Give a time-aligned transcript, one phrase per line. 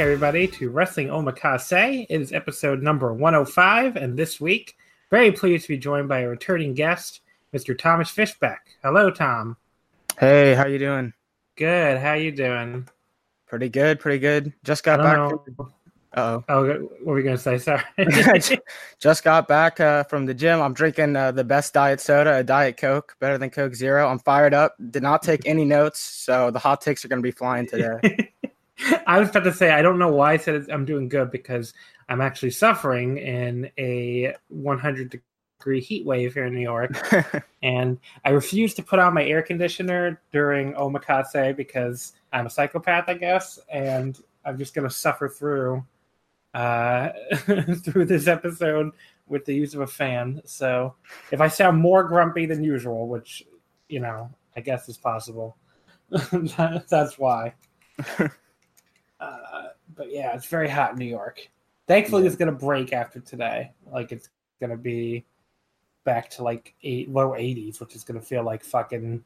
[0.00, 2.06] Back, everybody, to Wrestling Omakase.
[2.08, 4.78] It is episode number 105, and this week,
[5.10, 7.20] very pleased to be joined by a returning guest,
[7.52, 7.76] Mr.
[7.76, 8.60] Thomas Fishback.
[8.82, 9.58] Hello, Tom.
[10.18, 11.12] Hey, how you doing?
[11.54, 11.98] Good.
[11.98, 12.88] How you doing?
[13.46, 14.54] Pretty good, pretty good.
[14.64, 15.16] Just got back.
[15.18, 15.70] From...
[16.16, 16.44] oh.
[16.48, 17.58] Oh, what were we gonna say?
[17.58, 17.82] Sorry.
[19.00, 20.62] Just got back uh, from the gym.
[20.62, 24.08] I'm drinking uh, the best diet soda, a Diet Coke, better than Coke Zero.
[24.08, 24.76] I'm fired up.
[24.90, 28.29] Did not take any notes, so the hot takes are gonna be flying today.
[29.06, 31.74] I was about to say I don't know why I said I'm doing good because
[32.08, 35.22] I'm actually suffering in a 100
[35.58, 36.92] degree heat wave here in New York,
[37.62, 43.04] and I refuse to put on my air conditioner during Omakase because I'm a psychopath,
[43.08, 45.84] I guess, and I'm just gonna suffer through
[46.54, 47.10] uh,
[47.84, 48.92] through this episode
[49.26, 50.42] with the use of a fan.
[50.44, 50.94] So
[51.30, 53.44] if I sound more grumpy than usual, which
[53.88, 55.56] you know I guess is possible,
[56.10, 57.54] that's why.
[59.20, 61.48] Uh, but yeah, it's very hot in New York.
[61.86, 62.28] Thankfully, yeah.
[62.28, 63.72] it's going to break after today.
[63.90, 64.28] Like it's
[64.60, 65.24] going to be
[66.04, 69.22] back to like eight low 80s, which is going to feel like fucking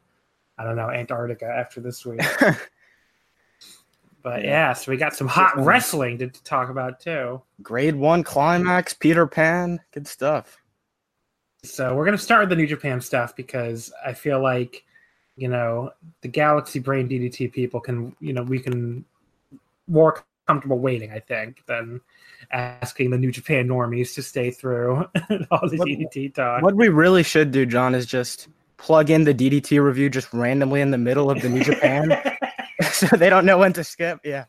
[0.59, 2.21] I don't know Antarctica after this week.
[4.23, 4.51] but yeah.
[4.51, 4.73] yeah.
[4.73, 7.43] so we got some hot wrestling to, to talk about too.
[7.63, 10.59] Grade one climax, Peter Pan, good stuff.
[11.63, 14.85] So we're going to start with the New Japan stuff because I feel like
[15.37, 15.91] you know
[16.21, 19.05] the Galaxy Brain DDT people can you know we can
[19.87, 22.01] more comfortable waiting, I think, than
[22.51, 24.97] asking the New Japan normies to stay through
[25.51, 26.63] all the what, DDT talk.
[26.63, 30.81] What we really should do, John, is just plug in the DDT review just randomly
[30.81, 32.13] in the middle of the New Japan,
[32.93, 34.21] so they don't know when to skip.
[34.25, 34.45] Yeah.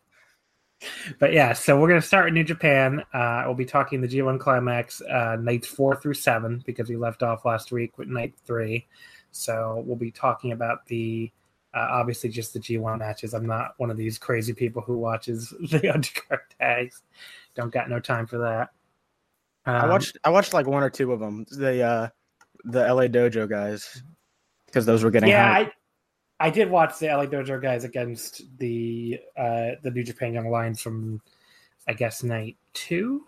[1.20, 3.02] But yeah, so we're gonna start with New Japan.
[3.14, 7.24] Uh, we'll be talking the G1 Climax uh, nights four through seven because we left
[7.24, 8.86] off last week with night three.
[9.32, 11.32] So we'll be talking about the
[11.76, 13.34] uh, obviously, just the G1 matches.
[13.34, 17.02] I'm not one of these crazy people who watches the undercard tags.
[17.54, 18.70] Don't got no time for that.
[19.66, 21.46] Um, I watched I watched like one or two of them.
[21.52, 22.10] The uh,
[22.64, 24.02] the LA Dojo guys
[24.68, 25.52] because those were getting yeah.
[25.52, 25.72] I,
[26.40, 30.82] I did watch the LA Dojo guys against the uh, the New Japan Young Lions
[30.82, 31.22] from
[31.88, 33.26] I guess night two.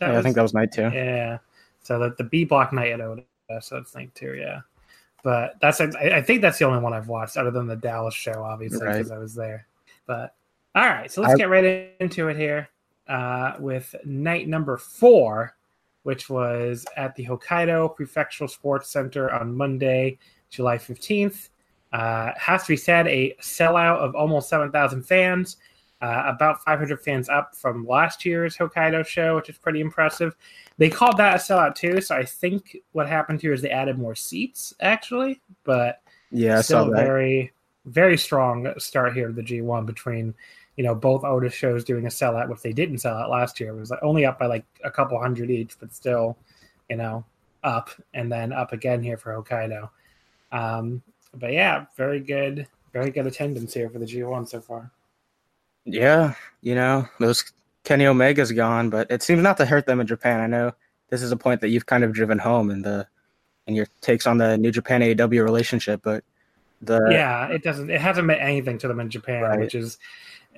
[0.00, 0.90] Yeah, was, I think that was night two.
[0.92, 1.38] Yeah.
[1.80, 3.24] So the the B block night at Ota,
[3.60, 4.34] so it's night two.
[4.34, 4.60] Yeah.
[5.22, 8.14] But that's I, I think that's the only one I've watched other than the Dallas
[8.14, 9.16] show, obviously, because right.
[9.16, 9.66] I was there.
[10.06, 10.34] But
[10.74, 12.68] all right, so let's I, get right into it here
[13.08, 15.54] uh, with night number four,
[16.02, 20.18] which was at the Hokkaido Prefectural Sports Center on Monday,
[20.50, 21.50] July 15th.
[21.92, 25.58] Uh, has to be said, a sellout of almost 7,000 fans,
[26.02, 30.36] uh, about 500 fans up from last year's Hokkaido show, which is pretty impressive.
[30.76, 33.98] They called that a sellout too, so I think what happened here is they added
[33.98, 36.00] more seats actually, but
[36.30, 37.04] Yeah, still saw a that.
[37.04, 37.52] very,
[37.86, 40.34] very strong start here of the G1 between
[40.76, 43.70] you know both Otis shows doing a sellout, which they didn't sell out last year.
[43.70, 46.36] It was like only up by like a couple hundred each, but still,
[46.90, 47.24] you know,
[47.62, 49.88] up and then up again here for Hokkaido.
[50.50, 51.02] Um,
[51.34, 54.90] but yeah, very good, very good attendance here for the G1 so far.
[55.84, 57.52] Yeah, you know, those
[57.84, 60.40] Kenny Omega's gone, but it seems not to hurt them in Japan.
[60.40, 60.72] I know
[61.10, 63.06] this is a point that you've kind of driven home in the
[63.66, 66.24] in your takes on the New Japan AEW relationship, but
[66.80, 67.90] the yeah, it doesn't.
[67.90, 69.60] It hasn't meant anything to them in Japan, Right.
[69.60, 69.98] which is,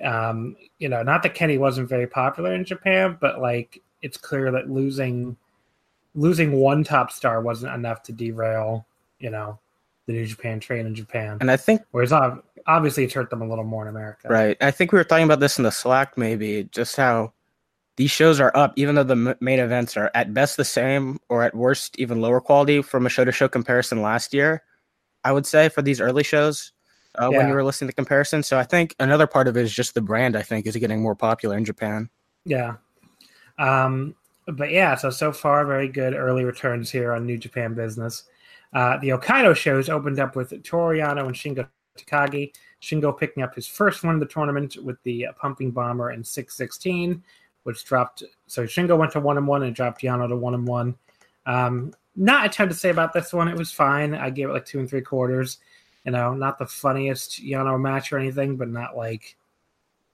[0.03, 4.51] um, you know, not that Kenny wasn't very popular in Japan, but like it's clear
[4.51, 5.35] that losing
[6.13, 8.85] losing one top star wasn't enough to derail,
[9.19, 9.59] you know,
[10.05, 11.37] the New Japan train in Japan.
[11.41, 14.27] and I think Whereas ob- obviously it's hurt them a little more in America.
[14.29, 17.33] right, I think we were talking about this in the Slack maybe, just how
[17.97, 21.19] these shows are up, even though the m- main events are at best the same
[21.29, 24.63] or at worst even lower quality from a show to show comparison last year.
[25.23, 26.71] I would say for these early shows.
[27.17, 29.73] Uh, when you were listening to comparison, so I think another part of it is
[29.73, 30.35] just the brand.
[30.35, 32.09] I think is getting more popular in Japan.
[32.43, 32.73] Yeah.
[33.57, 34.15] Um,
[34.47, 38.25] but yeah, so so far very good early returns here on New Japan business.
[38.73, 42.53] Uh, the Hokkaido shows opened up with Toru Yano and Shingo Takagi.
[42.81, 46.23] Shingo picking up his first win of the tournament with the uh, Pumping Bomber in
[46.23, 47.23] 616,
[47.63, 48.23] which dropped.
[48.47, 50.95] So Shingo went to one and one and dropped Yano to one and one.
[51.45, 53.47] Um, not a ton to say about this one.
[53.47, 54.13] It was fine.
[54.13, 55.57] I gave it like two and three quarters.
[56.05, 59.35] You know, not the funniest Yano match or anything, but not like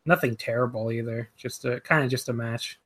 [0.06, 1.30] nothing terrible either.
[1.36, 2.80] Just a kind of just a match.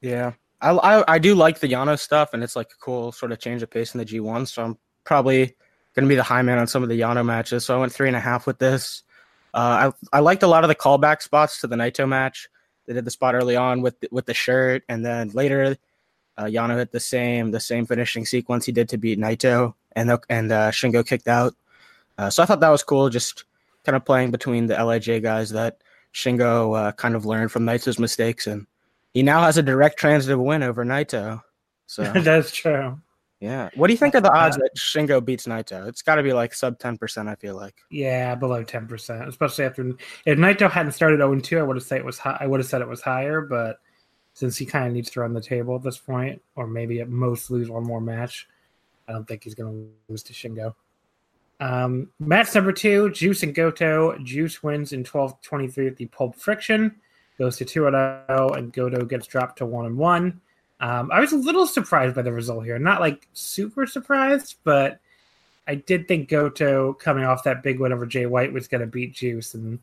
[0.00, 3.32] Yeah, I, I I do like the Yano stuff, and it's like a cool sort
[3.32, 4.48] of change of pace in the G1.
[4.48, 5.54] So I'm probably
[5.94, 7.64] gonna be the high man on some of the Yano matches.
[7.64, 9.02] So I went three and a half with this.
[9.52, 12.48] Uh, I I liked a lot of the callback spots to the Naito match.
[12.86, 15.76] They did the spot early on with with the shirt, and then later,
[16.36, 20.10] uh, Yano hit the same the same finishing sequence he did to beat Naito, and
[20.28, 21.54] and uh, Shingo kicked out.
[22.18, 23.44] Uh, so I thought that was cool, just
[23.84, 25.78] kind of playing between the Lij guys that
[26.14, 28.66] Shingo uh, kind of learned from Naito's mistakes, and
[29.12, 31.42] he now has a direct transitive win over Naito.
[31.86, 33.00] So That's true.
[33.40, 35.88] Yeah, what do you think of the odds that Shingo beats Naito?
[35.88, 37.26] It's got to be like sub ten percent.
[37.26, 37.74] I feel like.
[37.90, 39.92] Yeah, below ten percent, especially after
[40.26, 42.36] if Naito hadn't started zero two, I would have said it was high.
[42.38, 43.78] I would have said it was higher, but
[44.34, 47.08] since he kind of needs to run the table at this point, or maybe at
[47.08, 48.46] most lose one more match,
[49.08, 50.74] I don't think he's going to lose to Shingo.
[51.60, 54.18] Um, match number two: Juice and Goto.
[54.18, 56.94] Juice wins in 12-23 at the Pulp Friction,
[57.38, 60.42] goes to two and zero, and Goto gets dropped to one and one.
[60.80, 62.78] Um, I was a little surprised by the result here.
[62.78, 64.98] Not like super surprised, but
[65.68, 68.86] I did think Goto coming off that big win over Jay White was going to
[68.86, 69.78] beat Juice, and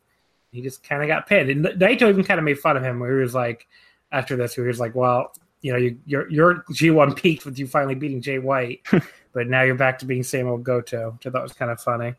[0.52, 1.50] he just kind of got pinned.
[1.50, 3.68] And Naito even kind of made fun of him, where he was like,
[4.12, 7.46] after this, where he was like, "Well, you know, you, your your G one peaked
[7.46, 8.82] with you finally beating Jay White,
[9.34, 11.80] but now you're back to being same old Goto," which I thought was kind of
[11.80, 12.16] funny.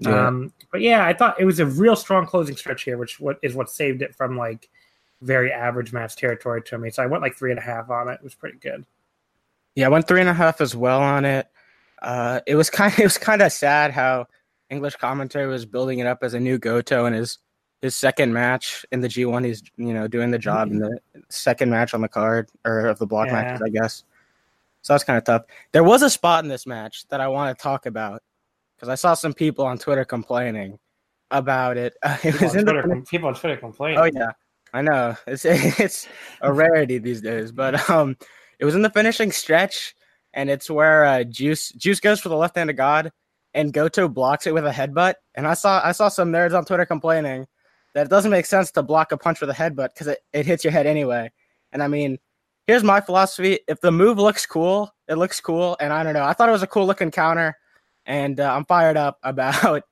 [0.00, 0.26] Yeah.
[0.26, 3.38] Um, but yeah, I thought it was a real strong closing stretch here, which what
[3.42, 4.68] is what saved it from like
[5.22, 6.90] very average match territory to me.
[6.90, 8.14] So I went like three and a half on it.
[8.14, 8.84] It was pretty good.
[9.74, 11.48] Yeah, I went three and a half as well on it.
[12.00, 14.26] Uh, it was kind of, it was kind of sad how
[14.70, 17.38] English commentary was building it up as a new Goto in his
[17.80, 19.44] his second match in the G1.
[19.44, 20.98] He's you know doing the job in the
[21.28, 23.34] second match on the card or of the block Yeah.
[23.34, 24.04] matches, I guess.
[24.82, 25.42] So that's kind of tough.
[25.72, 28.22] There was a spot in this match that I want to talk about
[28.76, 30.78] because I saw some people on Twitter complaining
[31.30, 31.94] about it.
[32.04, 33.98] it People was on, in Twitter, the people on Twitter complain.
[33.98, 34.30] Oh yeah,
[34.72, 36.08] I know it's it's
[36.40, 38.16] a rarity these days, but um,
[38.58, 39.94] it was in the finishing stretch,
[40.32, 43.10] and it's where uh, Juice Juice goes for the left hand of God,
[43.54, 46.64] and Goto blocks it with a headbutt, and I saw I saw some nerds on
[46.64, 47.46] Twitter complaining
[47.94, 50.46] that it doesn't make sense to block a punch with a headbutt because it, it
[50.46, 51.30] hits your head anyway,
[51.72, 52.18] and I mean.
[52.66, 56.22] Here's my philosophy: if the move looks cool, it looks cool, and I don't know.
[56.22, 57.56] I thought it was a cool looking counter,
[58.04, 59.84] and uh, I'm fired up about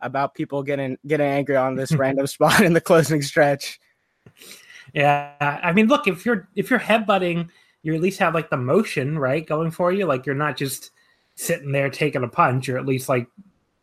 [0.00, 3.78] about people getting getting angry on this random spot in the closing stretch.
[4.94, 7.48] Yeah, I mean, look if you're if you're headbutting,
[7.82, 10.06] you at least have like the motion right going for you.
[10.06, 10.90] Like you're not just
[11.34, 12.68] sitting there taking a punch.
[12.68, 13.26] You're at least like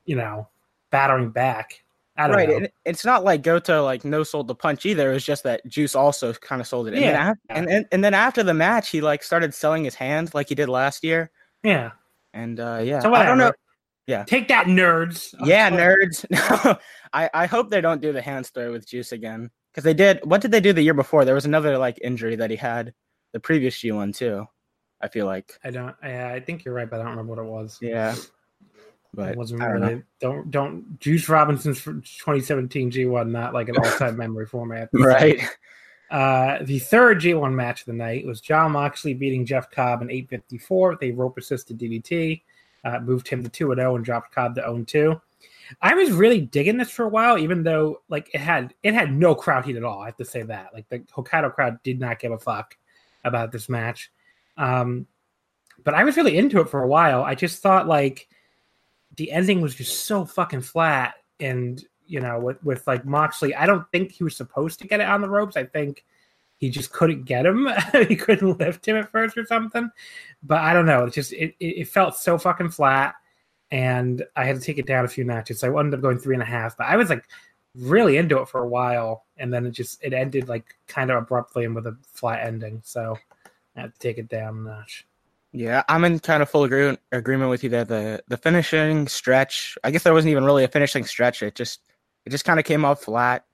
[0.05, 0.47] you know
[0.91, 1.83] battering back.
[2.17, 2.49] Right.
[2.49, 2.57] know.
[2.57, 5.09] It, it's not like Goto like no sold the punch either.
[5.09, 6.93] It was just that Juice also kind of sold it.
[6.93, 7.33] And, Yeah.
[7.47, 10.49] then and, and and then after the match, he like started selling his hand like
[10.49, 11.31] he did last year.
[11.63, 11.91] yeah.
[12.33, 13.53] And uh yeah, So I don't know.
[14.05, 14.23] Yeah.
[14.25, 15.33] Take that, nerds.
[15.45, 16.25] Yeah, nerds.
[16.65, 16.77] No,
[17.13, 20.19] I I hope they don't do the hand story with Juice again because they did.
[20.23, 21.25] What did they do the year before?
[21.25, 22.93] There was another like injury that he had
[23.33, 24.47] the previous G1 too.
[25.01, 25.57] I feel like.
[25.63, 25.95] I don't.
[26.01, 27.79] I, I think you're right, but I don't remember what it was.
[27.81, 28.15] Yeah.
[29.13, 33.77] But it wasn't I don't really don't don't Juice Robinson's 2017 G1 not like an
[33.83, 34.77] all time memory for me.
[34.77, 35.03] I have to say.
[35.03, 35.49] right.
[36.11, 40.09] Uh, the third G1 match of the night was John Moxley beating Jeff Cobb in
[40.09, 42.41] 854 with a rope assisted DDT.
[42.83, 45.21] Uh, moved him to 2 0 and dropped Cobb to 0 2.
[45.81, 49.11] I was really digging this for a while, even though like it had it had
[49.11, 50.01] no crowd heat at all.
[50.01, 50.73] I have to say that.
[50.73, 52.77] Like the Hokkaido crowd did not give a fuck
[53.23, 54.11] about this match.
[54.57, 55.07] Um,
[55.83, 57.23] but I was really into it for a while.
[57.23, 58.27] I just thought like
[59.15, 63.65] the ending was just so fucking flat and you know with, with like moxley i
[63.65, 66.05] don't think he was supposed to get it on the ropes i think
[66.57, 67.67] he just couldn't get him
[68.07, 69.89] he couldn't lift him at first or something
[70.43, 73.15] but i don't know it just it, it it felt so fucking flat
[73.71, 76.17] and i had to take it down a few notches so i ended up going
[76.17, 77.23] three and a half but i was like
[77.75, 81.17] really into it for a while and then it just it ended like kind of
[81.21, 83.15] abruptly and with a flat ending so
[83.75, 85.05] i had to take it down a notch
[85.51, 87.83] Yeah, I'm in kind of full agree- agreement with you there.
[87.85, 91.41] The the finishing stretch, I guess there wasn't even really a finishing stretch.
[91.41, 91.79] It just
[92.25, 93.45] it just kind of came off flat.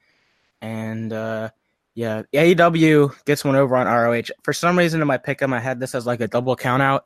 [0.62, 1.50] And uh
[1.94, 4.34] yeah, AEW gets one over on ROH.
[4.44, 7.06] For some reason in my pick'em, I had this as like a double count out,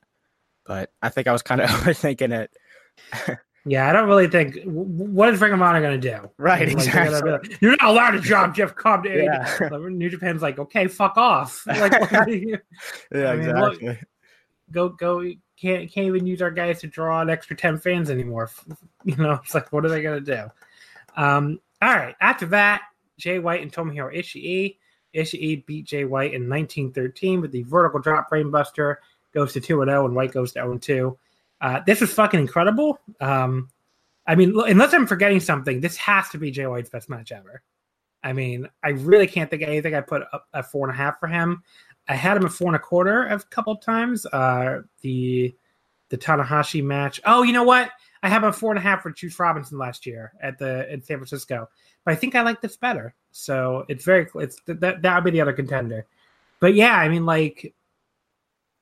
[0.65, 2.49] but I think I was kind of overthinking it.
[3.65, 4.57] Yeah, I don't really think.
[4.65, 6.29] What is Ring of Honor going to do?
[6.37, 7.29] Right, Like, exactly.
[7.31, 9.69] like, You're not allowed to drop Jeff Cobb to Yeah.
[9.89, 11.63] New Japan's like, okay, fuck off.
[11.67, 11.93] Like,
[12.29, 12.57] you-
[13.13, 13.81] Yeah, I mean, look-
[14.71, 15.21] go go.
[15.61, 18.49] Can't can't even use our guys to draw an extra ten fans anymore.
[19.03, 20.43] You know, it's like, what are they going to do?
[21.21, 21.59] Um.
[21.81, 22.15] All right.
[22.21, 22.81] After that,
[23.17, 24.77] Jay White and Tomohiro Ishii.
[25.15, 28.95] Ishii beat Jay White in 1913 with the vertical drop brainbuster.
[29.33, 31.17] Goes to 2 0, and White goes to 0 2.
[31.61, 32.99] Uh, this was fucking incredible.
[33.19, 33.69] Um,
[34.25, 37.61] I mean, unless I'm forgetting something, this has to be Jay White's best match ever.
[38.23, 40.23] I mean, I really can't think of anything I put
[40.53, 41.63] at four and a half for him.
[42.07, 44.25] I had him at four and a quarter a couple of times.
[44.25, 45.55] Uh, the
[46.09, 47.21] the Tanahashi match.
[47.25, 47.91] Oh, you know what?
[48.21, 51.01] I have a four and a half for Juice Robinson last year at the in
[51.01, 51.69] San Francisco,
[52.03, 53.13] but I think I like this better.
[53.31, 56.05] So it's very it's that that would be the other contender.
[56.59, 57.73] But yeah, I mean, like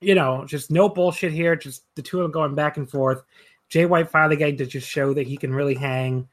[0.02, 1.56] you know, just no bullshit here.
[1.56, 3.24] Just the two of them going back and forth.
[3.70, 6.28] Jay White finally getting to just show that he can really hang,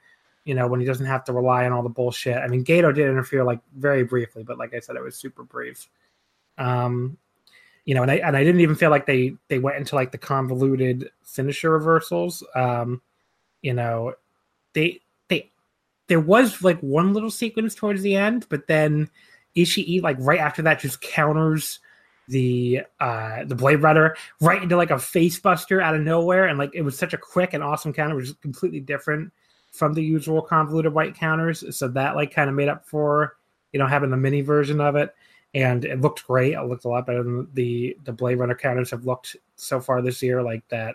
[0.45, 2.37] you know, when he doesn't have to rely on all the bullshit.
[2.37, 5.43] I mean, Gedo did interfere like very briefly, but like I said, it was super
[5.43, 5.89] brief.
[6.59, 7.19] Um,
[7.85, 10.13] you know, and I and I didn't even feel like they they went into like
[10.13, 12.43] the convoluted finisher reversals.
[12.55, 13.03] Um,
[13.63, 14.15] you know,
[14.73, 15.51] they they
[16.07, 19.11] there was like one little sequence towards the end, but then
[19.57, 21.81] Ishii like right after that just counters
[22.29, 26.59] the uh the blade runner right into like a face buster out of nowhere and
[26.59, 29.31] like it was such a quick and awesome counter it was completely different
[29.75, 31.77] from the usual convoluted white counters.
[31.77, 33.37] So that like kind of made up for
[33.73, 35.13] you know having the mini version of it
[35.53, 36.55] and it looked great.
[36.55, 40.01] It looked a lot better than the the blade runner counters have looked so far
[40.01, 40.95] this year like that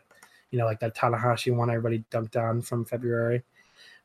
[0.52, 3.44] you know like that tanahashi one everybody dumped on from february.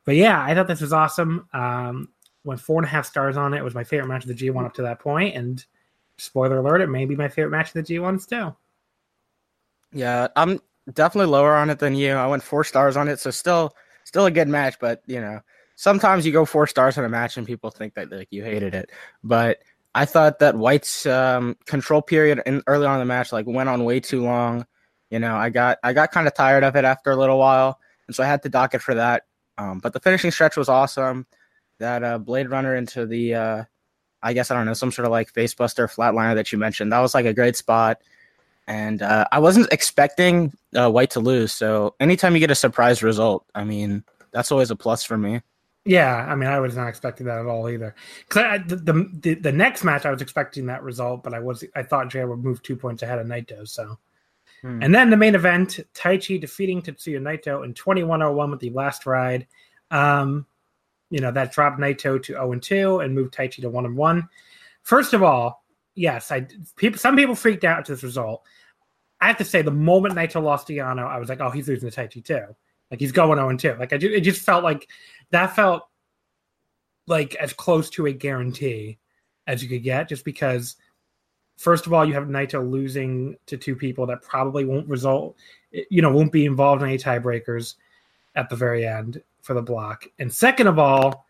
[0.04, 1.49] But yeah i thought this was awesome.
[1.52, 2.09] Um
[2.43, 3.59] went four and a half stars on it.
[3.59, 5.64] It was my favorite match of the g1 up to that point and
[6.18, 8.54] spoiler alert, it may be my favorite match of the G1s too.
[9.92, 10.61] Yeah, I'm
[10.92, 12.12] definitely lower on it than you.
[12.12, 15.40] I went four stars on it, so still still a good match, but you know,
[15.76, 18.75] sometimes you go four stars on a match and people think that like you hated
[18.75, 18.90] it.
[19.23, 19.59] But
[19.94, 23.68] I thought that White's um, control period in early on in the match like went
[23.68, 24.66] on way too long.
[25.11, 27.78] You know, I got I got kind of tired of it after a little while,
[28.06, 29.25] and so I had to dock it for that.
[29.59, 31.26] Um, but the finishing stretch was awesome.
[31.78, 33.64] That uh, Blade Runner into the, uh,
[34.25, 36.90] I guess I don't know, some sort of like facebuster flatliner that you mentioned.
[36.90, 38.00] That was like a great spot
[38.66, 41.52] and uh, I wasn't expecting uh, White to lose.
[41.52, 45.43] So anytime you get a surprise result, I mean, that's always a plus for me.
[45.85, 47.95] Yeah, I mean, I was not expecting that at all either.
[48.26, 51.83] Because the, the, the next match, I was expecting that result, but I was I
[51.83, 53.69] thought Jay would move two points ahead of Naito.
[53.69, 53.99] So,
[54.62, 54.83] Hmm.
[54.83, 58.61] and then the main event, Taichi defeating Tetsuya Naito in twenty one oh one with
[58.61, 59.47] the last ride.
[59.90, 60.47] Um,
[61.14, 63.97] you know that dropped Naito to zero and two and moved Taichi to one and
[63.97, 64.28] one.
[64.83, 68.42] First of all, yes, I people some people freaked out to this result.
[69.21, 71.68] I have to say, the moment Naito lost to Yano, I was like, oh, he's
[71.68, 72.56] losing to Taichi too.
[72.90, 73.76] Like he's going 0 and 2.
[73.78, 74.88] Like I ju- it just felt like
[75.30, 75.85] that felt
[77.06, 78.99] like as close to a guarantee
[79.47, 80.75] as you could get, just because
[81.56, 85.37] first of all, you have Naito losing to two people that probably won't result,
[85.71, 87.76] you know, won't be involved in any tiebreakers
[88.35, 90.07] at the very end for the block.
[90.19, 91.27] And second of all,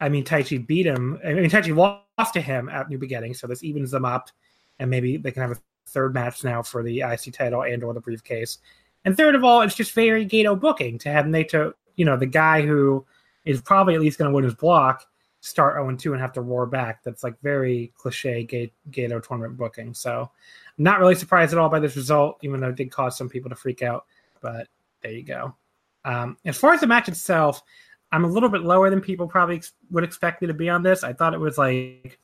[0.00, 1.20] I mean, Taichi beat him.
[1.24, 4.30] I mean, Taichi lost to him at New Beginning, so this evens them up,
[4.78, 7.92] and maybe they can have a third match now for the IC title and or
[7.92, 8.58] the briefcase.
[9.04, 12.26] And third of all, it's just very Gedo booking to have Naito, you know, the
[12.26, 13.04] guy who
[13.44, 15.04] is probably at least going to win his block,
[15.40, 17.02] start 0 2 and have to roar back.
[17.04, 18.46] That's like very cliche
[18.90, 19.92] Gedo tournament booking.
[19.94, 20.30] So,
[20.78, 23.28] I'm not really surprised at all by this result, even though it did cause some
[23.28, 24.06] people to freak out.
[24.40, 24.68] But
[25.02, 25.54] there you go.
[26.04, 27.62] Um, as far as the match itself,
[28.12, 30.82] I'm a little bit lower than people probably ex- would expect me to be on
[30.82, 31.04] this.
[31.04, 32.18] I thought it was like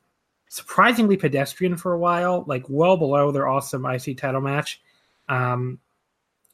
[0.48, 4.80] surprisingly pedestrian for a while, like well below their awesome IC title match.
[5.28, 5.78] Um,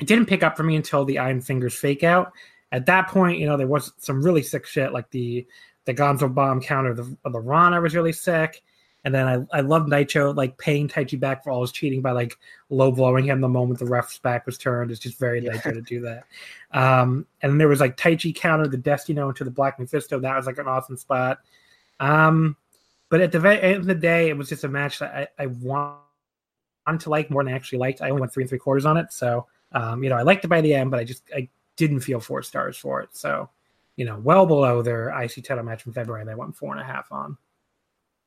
[0.01, 2.33] it didn't pick up for me until the Iron Fingers fake out.
[2.73, 5.47] At that point, you know, there was some really sick shit like the
[5.85, 8.63] the Gonzo bomb counter, the the Rana was really sick.
[9.05, 12.13] And then I, I love Naito like paying Taichi back for all his cheating by
[12.13, 12.37] like
[12.69, 14.91] low blowing him the moment the ref's back was turned.
[14.91, 15.53] It's just very yeah.
[15.53, 16.25] Naito to do that.
[16.73, 20.21] Um, and then there was like Taichi counter the Destino into the Black Mephisto.
[20.21, 21.39] That was like an awesome spot.
[21.99, 22.57] Um,
[23.09, 25.43] but at the very end of the day, it was just a match that I,
[25.43, 25.99] I want
[26.99, 28.03] to like more than I actually liked.
[28.03, 29.13] I only went three and three quarters on it.
[29.13, 32.01] So, um, you know, I liked it by the end, but I just I didn't
[32.01, 33.11] feel four stars for it.
[33.13, 33.49] So,
[33.97, 36.85] you know, well below their IC title match from February, they went four and a
[36.85, 37.37] half on.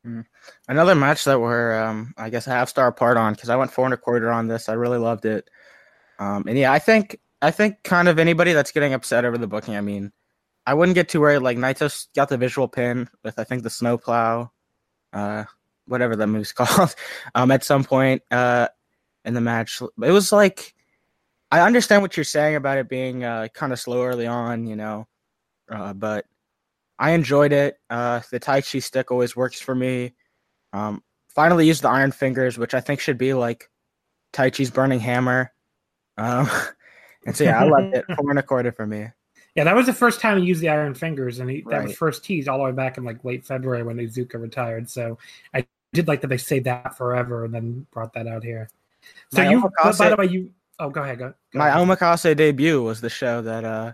[0.06, 0.26] Mm.
[0.68, 3.72] Another match that we're, um, I guess, a half star apart on because I went
[3.72, 4.68] four and a quarter on this.
[4.68, 5.50] I really loved it.
[6.20, 9.48] Um, and yeah, I think, I think kind of anybody that's getting upset over the
[9.48, 9.76] booking.
[9.76, 10.12] I mean,
[10.66, 11.40] I wouldn't get too worried.
[11.40, 14.52] Like Naito got the visual pin with, I think, the snowplow,
[15.14, 15.44] uh,
[15.88, 16.96] whatever that move's called,
[17.36, 18.68] um, at some point, uh,
[19.26, 19.82] in the match.
[19.82, 20.74] It was like,
[21.50, 24.76] I understand what you're saying about it being, uh, kind of slow early on, you
[24.76, 25.08] know,
[25.70, 26.26] uh, but
[27.04, 27.78] I enjoyed it.
[27.90, 30.14] Uh, the Taichi stick always works for me.
[30.72, 33.70] Um, finally used the Iron Fingers, which I think should be like
[34.32, 35.52] Taichi's Burning Hammer.
[36.18, 36.50] Um,
[37.26, 38.06] and so yeah, I loved it.
[38.06, 39.08] Four and a quarter for me.
[39.54, 41.72] Yeah, that was the first time he used the Iron Fingers, and he, right.
[41.72, 44.90] that was first teased all the way back in like late February when Iizuka retired.
[44.90, 45.18] So
[45.54, 48.70] I did like that they saved that forever and then brought that out here.
[49.34, 50.52] So my you, Omakase, by the way, you.
[50.80, 51.20] Oh, go ahead.
[51.20, 51.34] Go.
[51.52, 51.86] go my ahead.
[51.86, 53.92] Omakase debut was the show that uh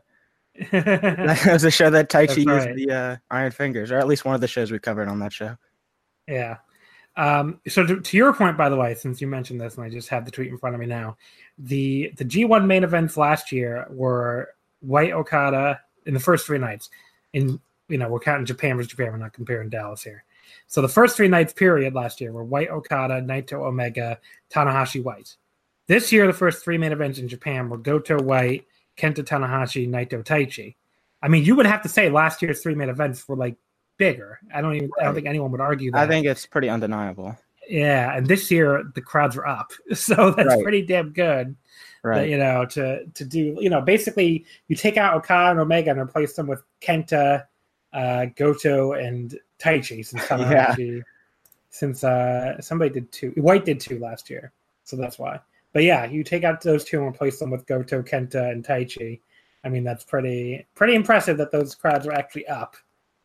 [0.72, 2.76] that was a show that Taichi right.
[2.76, 5.20] used the uh, Iron Fingers, or at least one of the shows we covered on
[5.20, 5.56] that show.
[6.28, 6.58] Yeah.
[7.16, 9.90] Um, so to, to, your point, by the way, since you mentioned this, and I
[9.90, 11.18] just have the tweet in front of me now,
[11.58, 14.50] the the G1 main events last year were
[14.80, 16.90] White Okada in the first three nights.
[17.34, 19.12] In you know, we're counting Japan versus Japan.
[19.12, 20.24] We're not comparing Dallas here.
[20.68, 25.36] So the first three nights period last year were White Okada, Naito Omega, Tanahashi White.
[25.88, 28.66] This year, the first three main events in Japan were Goto White,
[29.00, 30.76] Kenta Tanahashi, Naito Taichi.
[31.22, 33.56] I mean, you would have to say last year's three main events were like
[33.98, 34.40] bigger.
[34.54, 34.90] I don't even.
[35.00, 36.00] I don't think anyone would argue that.
[36.00, 37.38] I think it's pretty undeniable.
[37.68, 40.64] Yeah, and this year the crowds were up, so that's right.
[40.64, 41.56] pretty damn good.
[42.02, 42.22] Right.
[42.22, 45.92] That, you know, to to do you know basically you take out Okada and Omega
[45.92, 47.46] and replace them with Kenta,
[47.94, 50.98] uh, Goto, and Taichi since Tanahashi.
[50.98, 51.04] yeah.
[51.72, 54.52] Since uh, somebody did two, White did two last year,
[54.86, 55.40] so that's why.
[55.74, 59.20] But yeah, you take out those two and replace them with Goto, Kenta, and Taichi.
[59.64, 62.76] I mean, that's pretty pretty impressive that those crowds are actually up.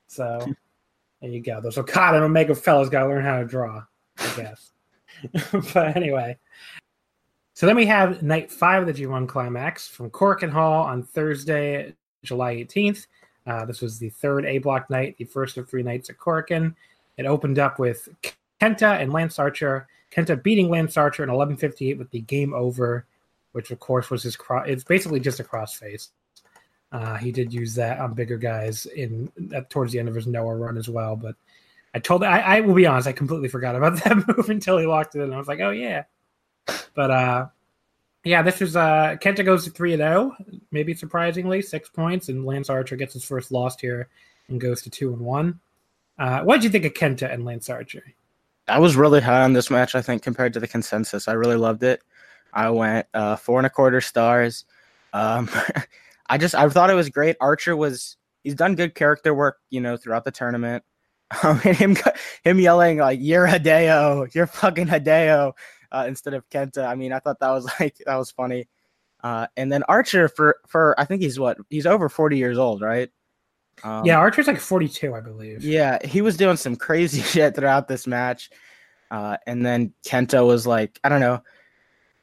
[0.07, 0.38] So
[1.20, 1.61] there you go.
[1.61, 3.83] Those Okada and Omega fellas got to learn how to draw,
[4.18, 4.72] I guess.
[5.72, 6.37] but anyway,
[7.54, 11.94] so then we have night five of the G1 Climax from Korakuen Hall on Thursday,
[12.24, 13.07] July 18th.
[13.46, 16.74] Uh, this was the third A block night, the first of three nights at Korakuen.
[17.16, 18.09] It opened up with
[18.61, 23.07] Kenta and Lance Archer Kenta beating Lance Archer in 11:58 with the game over,
[23.53, 24.66] which of course was his cross.
[24.68, 26.09] It's basically just a crossface.
[26.92, 30.29] Uh, he did use that on bigger guys in uh, towards the end of his
[30.29, 31.16] Noah run as well.
[31.16, 31.35] But
[31.92, 34.87] I told I, I will be honest, I completely forgot about that move until he
[34.87, 35.33] locked it in.
[35.33, 36.05] I was like, oh yeah.
[36.94, 37.46] But uh,
[38.22, 42.29] yeah, this is uh, Kenta goes to three and zero, oh, maybe surprisingly, six points,
[42.29, 44.09] and Lance Archer gets his first loss here
[44.48, 45.61] and goes to two and one.
[46.18, 48.05] Uh, what did you think of Kenta and Lance Archer?
[48.68, 49.94] I was really high on this match.
[49.94, 52.03] I think compared to the consensus, I really loved it.
[52.53, 54.64] I went uh, four and a quarter stars.
[55.12, 55.50] Um,
[56.29, 57.37] I just I thought it was great.
[57.40, 60.85] Archer was he's done good character work, you know, throughout the tournament.
[61.42, 61.96] Um, and him
[62.44, 65.53] him yelling like "You're Hideo, you're fucking Hideo"
[65.90, 66.87] uh, instead of Kenta.
[66.87, 68.68] I mean, I thought that was like that was funny.
[69.22, 72.83] Uh, and then Archer for for I think he's what he's over forty years old,
[72.83, 73.11] right?
[73.82, 75.64] Um, yeah, Archer's like 42, I believe.
[75.64, 78.50] Yeah, he was doing some crazy shit throughout this match.
[79.10, 81.42] Uh, and then Kenta was like, I don't know.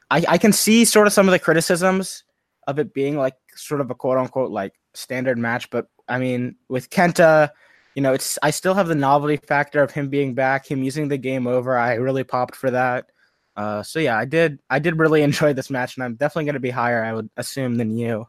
[0.10, 2.24] I, I can see sort of some of the criticisms
[2.68, 6.56] of it being like sort of a quote unquote like standard match, but I mean,
[6.68, 7.50] with Kenta,
[7.96, 11.08] you know, it's I still have the novelty factor of him being back, him using
[11.08, 11.78] the game over.
[11.78, 13.12] I really popped for that.
[13.56, 16.54] Uh, so yeah, I did I did really enjoy this match, and I'm definitely going
[16.56, 18.28] to be higher, I would assume, than you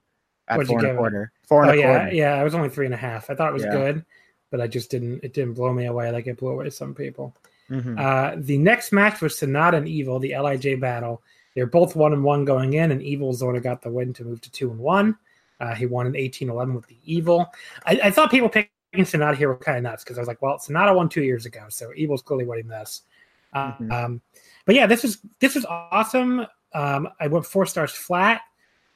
[0.52, 1.32] at What'd four and a quarter.
[1.46, 2.14] Four and oh, a yeah, quarter.
[2.14, 3.30] Yeah, I was only three and a half.
[3.30, 3.72] I thought it was yeah.
[3.72, 4.04] good,
[4.50, 5.22] but I just didn't.
[5.22, 7.34] It didn't blow me away like it blew away some people.
[7.70, 7.98] Mm-hmm.
[7.98, 11.22] Uh, the next match was Sanada and Evil, the Lij battle.
[11.54, 14.12] They're both one and one going in, and Evil's the one who got the win
[14.14, 15.16] to move to two and one.
[15.60, 17.46] Uh, he won in eighteen eleven with the Evil.
[17.86, 20.42] I, I thought people picking Sanada here were kind of nuts because I was like,
[20.42, 23.02] well, Sanada won two years ago, so Evil's clearly winning this.
[23.54, 23.92] Mm-hmm.
[23.92, 24.20] Um,
[24.64, 26.46] but yeah, this is this is awesome.
[26.74, 28.40] Um, I went four stars flat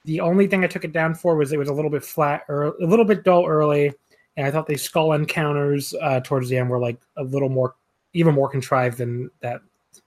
[0.07, 2.45] The only thing I took it down for was it was a little bit flat
[2.49, 3.93] or a little bit dull early,
[4.37, 7.49] and I thought the Skull End counters uh, towards the end were like a little
[7.49, 7.75] more,
[8.13, 9.61] even more contrived than that.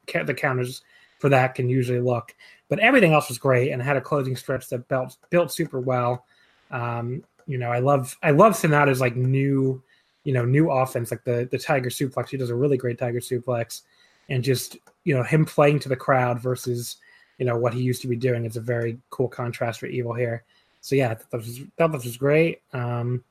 [0.08, 0.82] The counters
[1.20, 2.34] for that can usually look,
[2.70, 6.26] but everything else was great and had a closing stretch that built built super well.
[6.72, 9.84] Um, you know, I love I love Sanada's like new,
[10.24, 12.30] you know, new offense like the the Tiger Suplex.
[12.30, 13.82] He does a really great Tiger Suplex,
[14.30, 16.98] and just you know him playing to the crowd versus
[17.40, 20.14] you know what he used to be doing It's a very cool contrast for Evil
[20.14, 20.44] here.
[20.82, 22.62] So yeah, that was that was great.
[22.74, 23.24] Um,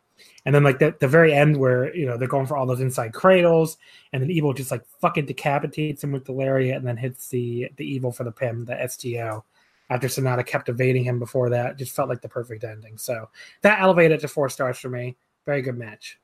[0.45, 2.81] and then like the, the very end where you know they're going for all those
[2.81, 3.77] inside cradles,
[4.13, 7.71] and then Evil just like fucking decapitates him with the lariat, and then hits the
[7.77, 9.45] the Evil for the pin, the STO.
[9.91, 12.99] After Sanada kept evading him before that, just felt like the perfect ending.
[12.99, 13.31] So
[13.63, 15.17] that elevated to four stars for me.
[15.47, 16.19] Very good match.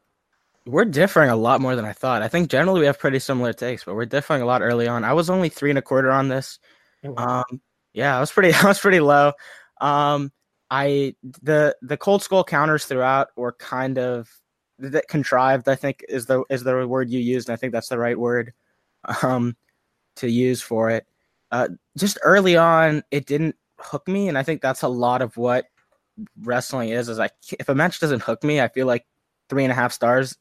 [0.66, 2.22] We're differing a lot more than I thought.
[2.22, 5.04] I think generally we have pretty similar takes, but we're differing a lot early on.
[5.04, 6.58] I was only three and a quarter on this.
[7.04, 7.60] Oh, um,
[7.94, 8.52] yeah, I was pretty.
[8.62, 9.32] I was pretty low.
[9.80, 10.32] Um,
[10.70, 14.28] I the the cold skull counters throughout were kind of
[14.78, 15.68] that contrived.
[15.68, 18.18] I think is the is the word you used, and I think that's the right
[18.18, 18.52] word
[19.22, 19.56] um,
[20.16, 21.06] to use for it.
[21.50, 25.36] Uh, just early on, it didn't hook me, and I think that's a lot of
[25.36, 25.66] what
[26.42, 27.08] wrestling is.
[27.08, 29.06] Is like if a match doesn't hook me, I feel like
[29.48, 30.36] three and a half stars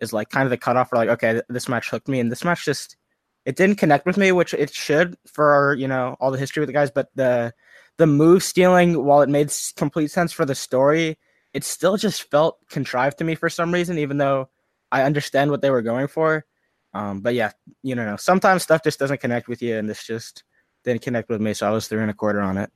[0.00, 2.44] is like kind of the cutoff for like okay, this match hooked me, and this
[2.44, 2.96] match just
[3.48, 6.68] it didn't connect with me, which it should for you know all the history with
[6.68, 7.54] the guys, but the
[7.96, 11.18] the move stealing, while it made complete sense for the story,
[11.54, 14.50] it still just felt contrived to me for some reason, even though
[14.92, 16.44] I understand what they were going for.
[16.92, 20.44] Um, but yeah, you know, sometimes stuff just doesn't connect with you, and this just
[20.84, 22.70] didn't connect with me, so I was three and a quarter on it.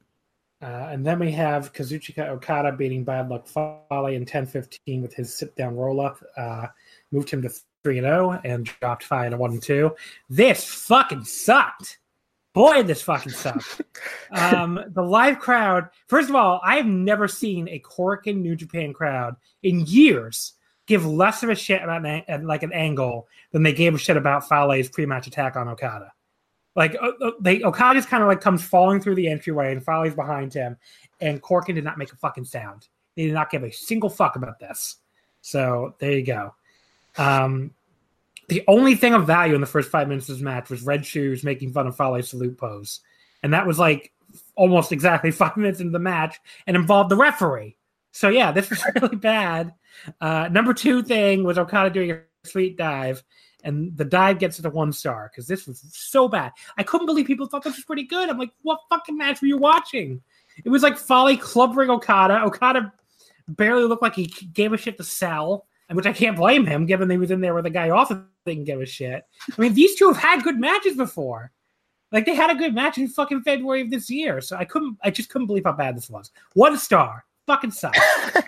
[0.62, 5.36] Uh, and then we have Kazuchika Okada beating Bad Luck Fale in 10-15 with his
[5.36, 6.22] sit-down roll-up.
[6.36, 6.68] Uh,
[7.10, 7.50] moved him to
[7.84, 9.94] 3 and 0 and dropped Fale to 1 and 2.
[10.28, 11.98] This fucking sucked
[12.52, 13.82] boy, this fucking sucked.
[14.32, 18.92] um, the live crowd, first of all, I have never seen a Korakuen New Japan
[18.92, 20.54] crowd in years
[20.86, 24.16] give less of a shit about an, like an angle than they gave a shit
[24.16, 26.12] about Fale's pre-match attack on Okada.
[26.74, 26.96] Like
[27.40, 30.78] they Okada just kind of like comes falling through the entryway and Fale's behind him,
[31.20, 32.88] and Korakuen did not make a fucking sound.
[33.14, 34.96] They did not give a single fuck about this.
[35.42, 36.54] So there you go.
[37.16, 37.72] Um,
[38.48, 41.06] the only thing of value in the first five minutes of this match was Red
[41.06, 43.00] Shoes making fun of Fale's salute pose.
[43.42, 44.12] And that was like
[44.56, 47.76] almost exactly five minutes into the match and involved the referee.
[48.12, 49.72] So yeah, this was really bad.
[50.20, 53.22] Uh, number two thing was Okada doing a sweet dive,
[53.64, 56.52] and the dive gets to the one star because this was so bad.
[56.76, 58.28] I couldn't believe people thought this was pretty good.
[58.28, 60.20] I'm like, what fucking match were you watching?
[60.64, 62.42] It was like Fale clubbering Okada.
[62.42, 62.92] Okada
[63.48, 67.10] barely looked like he gave a shit to sell which I can't blame him, given
[67.10, 69.24] he was in there with a guy also didn't give a shit.
[69.56, 71.52] I mean, these two have had good matches before.
[72.10, 74.40] Like they had a good match in fucking February of this year.
[74.40, 76.30] So I couldn't, I just couldn't believe how bad this was.
[76.54, 77.98] One star, fucking sucks.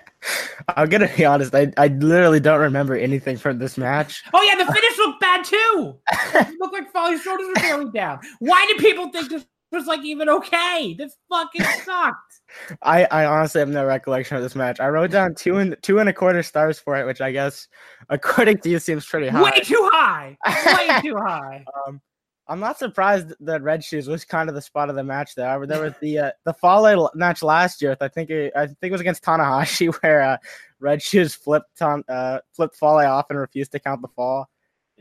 [0.76, 1.54] I'm gonna be honest.
[1.54, 4.22] I, I literally don't remember anything from this match.
[4.33, 5.96] Oh yeah, the finish looked bad too.
[6.12, 8.20] it looked like Fale's shoulders were barely down.
[8.38, 10.94] Why did people think this was like even okay.
[10.96, 12.40] This fucking sucked.
[12.82, 14.80] I, I honestly have no recollection of this match.
[14.80, 17.68] I wrote down two and two and a quarter stars for it, which I guess,
[18.08, 19.42] according to you, seems pretty high.
[19.42, 20.37] Way too high.
[20.46, 21.64] Way too high.
[21.87, 22.00] Um,
[22.46, 25.34] I'm not surprised that Red Shoes was kind of the spot of the match.
[25.34, 27.96] Though there was the uh, the Fale match last year.
[28.00, 30.37] I think it, I think it was against Tanahashi, where uh,
[30.78, 34.48] Red Shoes flipped on uh, flipped Fale off and refused to count the fall.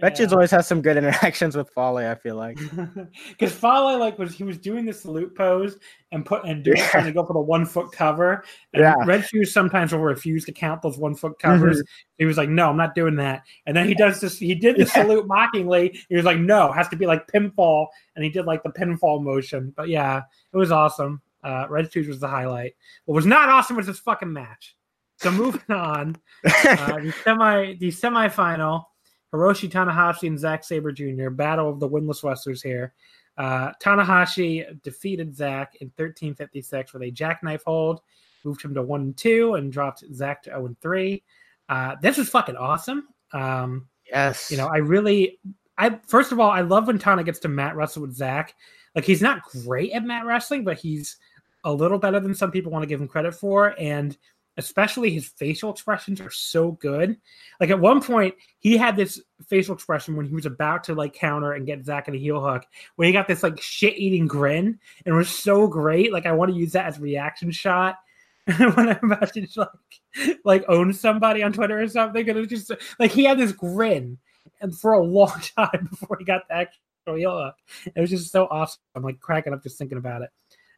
[0.01, 0.33] Betches yeah.
[0.33, 1.97] always has some good interactions with Fale.
[1.97, 2.57] I feel like
[3.29, 5.77] because Fale like was he was doing the salute pose
[6.11, 6.87] and put and doing yeah.
[6.87, 8.43] trying to go for the one foot cover.
[8.73, 8.95] And yeah.
[9.05, 11.77] Red Shoes sometimes will refuse to count those one foot covers.
[11.77, 12.13] Mm-hmm.
[12.17, 14.39] He was like, "No, I'm not doing that." And then he does this.
[14.39, 15.03] He did the yeah.
[15.03, 15.99] salute mockingly.
[16.09, 19.23] He was like, "No, has to be like pinfall." And he did like the pinfall
[19.23, 19.73] motion.
[19.75, 21.21] But yeah, it was awesome.
[21.43, 22.73] Uh, Red Shoes was the highlight.
[23.05, 24.75] What was not awesome was this fucking match.
[25.17, 28.85] So moving on, uh, the semi the semifinal.
[29.33, 31.29] Hiroshi Tanahashi and Zack Sabre Jr.
[31.29, 32.93] Battle of the windless wrestlers here.
[33.37, 38.01] Uh, Tanahashi defeated Zack in 1356 with a jackknife hold,
[38.43, 41.23] moved him to one and two, and dropped Zack to 0 and three.
[41.67, 43.07] Uh, this is fucking awesome.
[43.31, 45.39] Um, yes, you know, I really,
[45.77, 48.53] I first of all, I love when Tana gets to mat wrestle with Zack.
[48.93, 51.17] Like he's not great at mat wrestling, but he's
[51.63, 54.15] a little better than some people want to give him credit for, and
[54.57, 57.17] especially his facial expressions are so good.
[57.59, 61.13] Like at one point, he had this facial expression when he was about to like
[61.13, 64.27] counter and get Zack in a heel hook, where he got this like shit eating
[64.27, 66.13] grin and it was so great.
[66.13, 67.97] Like I want to use that as reaction shot
[68.45, 72.27] when I'm about to like like own somebody on Twitter or something.
[72.29, 74.17] And it was just like he had this grin
[74.61, 77.55] and for a long time before he got the actual heel hook.
[77.95, 78.81] It was just so awesome.
[78.95, 80.29] I'm like cracking up just thinking about it.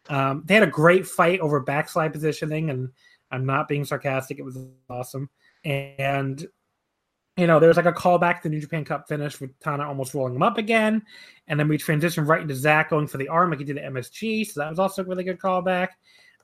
[0.07, 2.89] Um, they had a great fight over backslide positioning, and
[3.31, 4.39] I'm not being sarcastic.
[4.39, 4.57] It was
[4.89, 5.29] awesome.
[5.63, 6.45] And
[7.38, 9.85] you know, there was like a callback to the New Japan Cup finish with Tana
[9.85, 11.03] almost rolling him up again.
[11.47, 13.91] And then we transitioned right into Zack going for the arm like he did at
[13.91, 14.47] MSG.
[14.47, 15.89] So that was also a really good callback.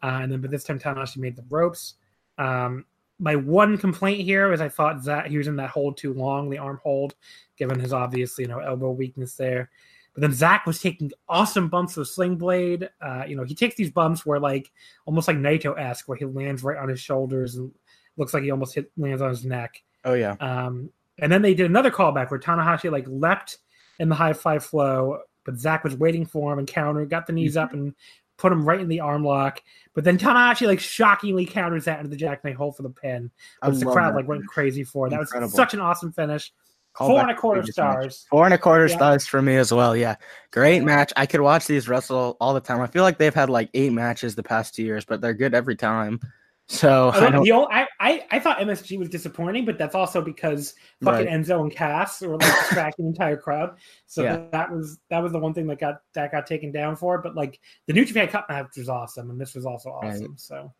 [0.04, 1.96] Uh, and then, but this time Tanahashi made the ropes.
[2.38, 2.86] Um,
[3.20, 6.50] my one complaint here is I thought Zack, he was in that hold too long,
[6.50, 7.16] the arm hold,
[7.58, 9.70] given his obvious, you know, elbow weakness there.
[10.14, 12.90] But then Zack was taking awesome bumps with Sling Blade.
[13.02, 14.72] Uh, you know, he takes these bumps where like
[15.06, 17.72] almost like Naito esque, where he lands right on his shoulders and
[18.18, 19.82] looks like he almost hit lands on his neck.
[20.04, 20.36] Oh yeah.
[20.40, 23.60] Um, and then they did another callback where Tanahashi like leapt
[24.00, 27.34] in the High Fly Flow, but Zack was waiting for him and countered, got the
[27.34, 27.94] knees up and
[28.38, 29.62] put him right in the arm lock.
[29.94, 33.30] But then Tanahashi like shockingly counters that into the jackknife hole for the pin,
[33.64, 34.16] which the crowd that.
[34.16, 35.10] like went crazy for.
[35.10, 35.48] That Incredible.
[35.48, 36.52] was such an awesome finish.
[36.94, 38.06] Call Four and a quarter stars.
[38.06, 38.30] Match.
[38.30, 38.96] Four and a quarter yeah.
[38.96, 39.96] stars for me as well.
[39.96, 40.16] Yeah,
[40.52, 41.14] great match.
[41.16, 42.82] I could watch these wrestle all the time.
[42.82, 45.54] I feel like they've had like eight matches the past two years, but they're good
[45.54, 46.20] every time.
[46.72, 50.74] So oh, I, the I, I, I thought MSG was disappointing, but that's also because
[51.04, 51.36] fucking right.
[51.36, 53.78] Enzo and Cass were like distracting the entire crowd.
[54.06, 54.38] So yeah.
[54.38, 57.22] that, that, was that was the one thing that got that got taken down for.
[57.22, 60.32] But like the New Japan Cup match was awesome, and this was also awesome.
[60.32, 60.40] Right.
[60.40, 60.74] So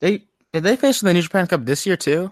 [0.00, 2.30] they did they face the New Japan Cup this year too?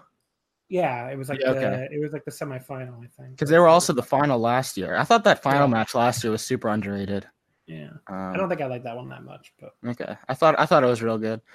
[0.68, 1.88] Yeah, it was like yeah, the okay.
[1.92, 3.30] it was like the semifinal, I think.
[3.30, 4.96] Because they were also the final last year.
[4.96, 5.74] I thought that final yeah.
[5.74, 7.26] match last year was super underrated.
[7.66, 10.16] Yeah, um, I don't think I like that one that much, but okay.
[10.28, 11.40] I thought I thought it was real good.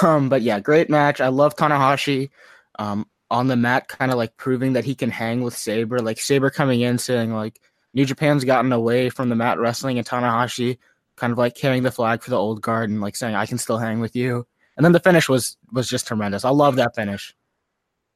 [0.00, 1.20] Um, but yeah, great match.
[1.20, 2.30] I love Tanahashi
[2.78, 5.98] um, on the mat, kind of like proving that he can hang with Sabre.
[5.98, 7.60] Like Sabre coming in saying like
[7.92, 10.78] New Japan's gotten away from the mat wrestling, and Tanahashi
[11.16, 13.58] kind of like carrying the flag for the old guard and like saying I can
[13.58, 14.46] still hang with you.
[14.76, 16.44] And then the finish was was just tremendous.
[16.44, 17.34] I love that finish.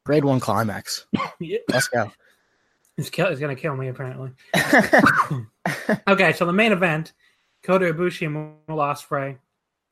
[0.07, 1.05] Grade one climax.
[1.41, 1.59] yeah.
[1.69, 2.13] Let's go.
[2.97, 4.31] It's, kill, it's gonna kill me apparently.
[6.09, 7.13] okay, so the main event:
[7.65, 9.37] Kota Ibushi and Will Ospreay.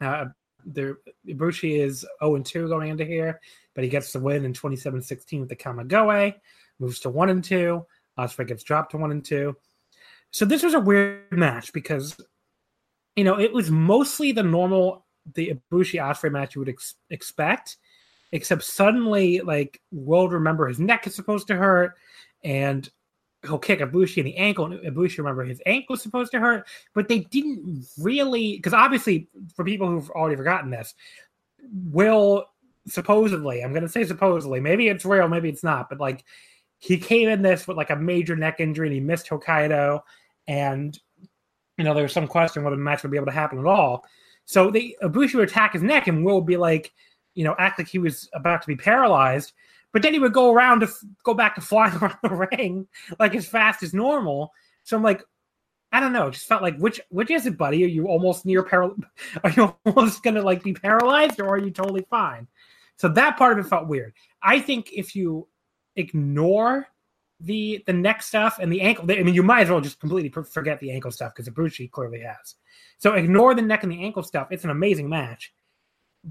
[0.00, 0.26] Uh,
[0.64, 0.98] there
[1.28, 3.40] Ibushi is 0 and 2 going into here,
[3.74, 6.32] but he gets the win in 27-16 with the Kamigoe,
[6.78, 7.84] moves to 1 and 2.
[8.16, 9.54] Ospreay gets dropped to 1 and 2.
[10.30, 12.16] So this was a weird match because
[13.16, 17.78] you know, it was mostly the normal the Ibushi Ospreay match you would ex- expect,
[18.34, 21.94] except suddenly like World remember his neck is supposed to hurt
[22.42, 22.90] and
[23.44, 26.66] he'll kick Ibushi in the ankle, and Ibushi remember his ankle was supposed to hurt,
[26.94, 30.94] but they didn't really because obviously for people who've already forgotten this,
[31.84, 32.46] Will
[32.86, 36.24] supposedly I'm gonna say supposedly maybe it's real, maybe it's not, but like
[36.78, 40.00] he came in this with like a major neck injury and he missed Hokkaido,
[40.48, 40.98] and
[41.78, 43.66] you know there was some question whether the match would be able to happen at
[43.66, 44.04] all.
[44.44, 46.92] So they Ibushi would attack his neck, and Will would be like,
[47.34, 49.52] you know, act like he was about to be paralyzed
[49.94, 52.86] but then he would go around to f- go back to flying around the ring
[53.18, 54.52] like as fast as normal.
[54.82, 55.22] So I'm like,
[55.92, 56.26] I don't know.
[56.26, 57.84] It just felt like which which is it, buddy?
[57.84, 59.00] Are you almost near paral?
[59.44, 62.48] Are you almost gonna like be paralyzed, or are you totally fine?
[62.96, 64.12] So that part of it felt weird.
[64.42, 65.46] I think if you
[65.94, 66.88] ignore
[67.38, 70.30] the the neck stuff and the ankle, I mean, you might as well just completely
[70.42, 72.56] forget the ankle stuff because Ibushi clearly has.
[72.98, 74.48] So ignore the neck and the ankle stuff.
[74.50, 75.52] It's an amazing match.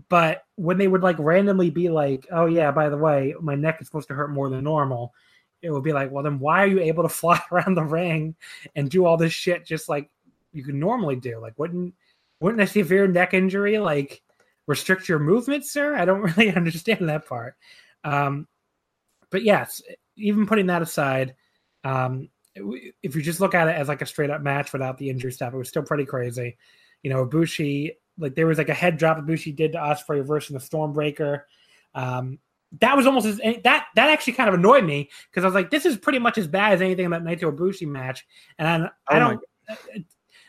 [0.10, 3.79] But when they would like randomly be like, "Oh yeah, by the way, my neck
[3.79, 5.13] is supposed to hurt more than normal,"
[5.62, 8.36] it would be like, "Well, then why are you able to fly around the ring
[8.75, 10.10] and do all this shit just like
[10.51, 11.39] you could normally do?
[11.39, 11.93] Like, wouldn't
[12.39, 14.23] wouldn't a severe neck injury like
[14.67, 15.95] restrict your movement, sir?
[15.95, 17.56] I don't really understand that part."
[18.03, 18.47] Um,
[19.29, 19.82] but yes,
[20.15, 21.36] even putting that aside,
[21.84, 25.10] um, if you just look at it as like a straight up match without the
[25.10, 26.58] injury stuff, it was still pretty crazy.
[27.03, 30.56] You know, Bushi like there was like a head drop Ibushi did to Ospreay reversing
[30.56, 31.41] the Stormbreaker.
[31.95, 32.39] Um,
[32.80, 35.69] that was almost as that that actually kind of annoyed me because I was like,
[35.69, 38.26] this is pretty much as bad as anything in that Naito Ibushi match,
[38.58, 39.39] and I, I don't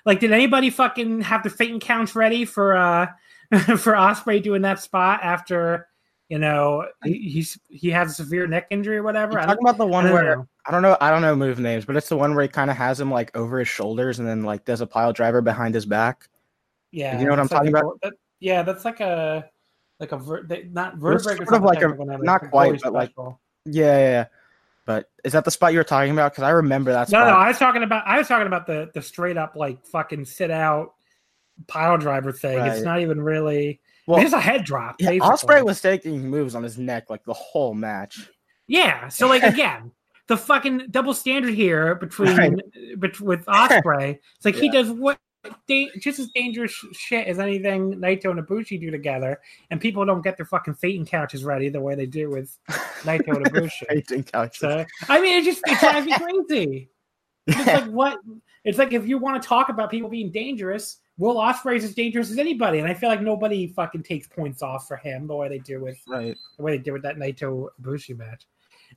[0.07, 0.21] like.
[0.21, 3.07] Did anybody fucking have the faint counts ready for uh
[3.77, 5.89] for Ospreay doing that spot after
[6.29, 9.35] you know he, he's he has a severe neck injury or whatever?
[9.35, 10.49] Talking about the one I where know.
[10.67, 12.71] I don't know I don't know move names, but it's the one where he kind
[12.71, 15.75] of has him like over his shoulders and then like does a pile driver behind
[15.75, 16.29] his back.
[16.95, 17.99] Yeah, you know what I'm talking like about?
[18.03, 19.51] that, yeah, that's like a
[19.99, 21.37] like a ver- they, not vertebrae.
[21.37, 21.89] Sort of like a
[22.23, 23.29] not quite, but like yeah,
[23.67, 24.27] yeah, yeah.
[24.87, 26.33] But is that the spot you were talking about?
[26.33, 27.09] Because I remember that.
[27.09, 27.27] Spot.
[27.27, 29.85] No, no, I was talking about I was talking about the the straight up like
[29.87, 30.95] fucking sit out
[31.67, 32.59] pile driver thing.
[32.59, 32.73] Right.
[32.73, 33.81] It's not even really.
[34.07, 34.97] Well, it's a head drop.
[35.01, 38.31] Yeah, Ospreay was taking moves on his neck like the whole match.
[38.69, 39.91] Yeah, so like again,
[40.29, 42.53] the fucking double standard here between right.
[43.21, 44.19] with Ospreay.
[44.37, 44.61] It's like yeah.
[44.61, 45.19] he does what
[45.67, 50.23] da- just as dangerous shit as anything Naito and Ibushi do together, and people don't
[50.23, 52.57] get their fucking fating couches ready the way they do with
[53.03, 53.87] Naito and Ibushi.
[53.89, 54.59] fating couches.
[54.61, 56.15] So, I mean, it just it drives me
[56.49, 56.89] crazy.
[57.47, 58.19] It's like what?
[58.65, 62.31] It's like if you want to talk about people being dangerous, Will Ospreay's as dangerous
[62.31, 65.49] as anybody, and I feel like nobody fucking takes points off for him the way
[65.49, 66.37] they do with Right.
[66.57, 68.47] the way they did with that Naito Ibushi match.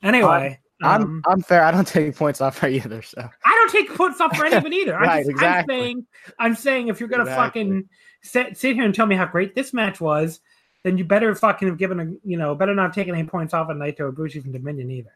[0.03, 1.63] Anyway, I'm um, I'm fair.
[1.63, 3.01] I don't take points off her either.
[3.01, 4.93] So I take points off for anyone either.
[4.99, 5.75] Right, just, exactly.
[5.75, 6.07] I'm saying,
[6.39, 7.61] I'm saying, if you're gonna Exactly.
[7.61, 7.89] fucking
[8.23, 10.39] sit, sit here and tell me how great this match was,
[10.83, 13.53] then you better fucking have given a, you know, better not have taken any points
[13.53, 15.11] off of Naito Ibushi from Dominion either.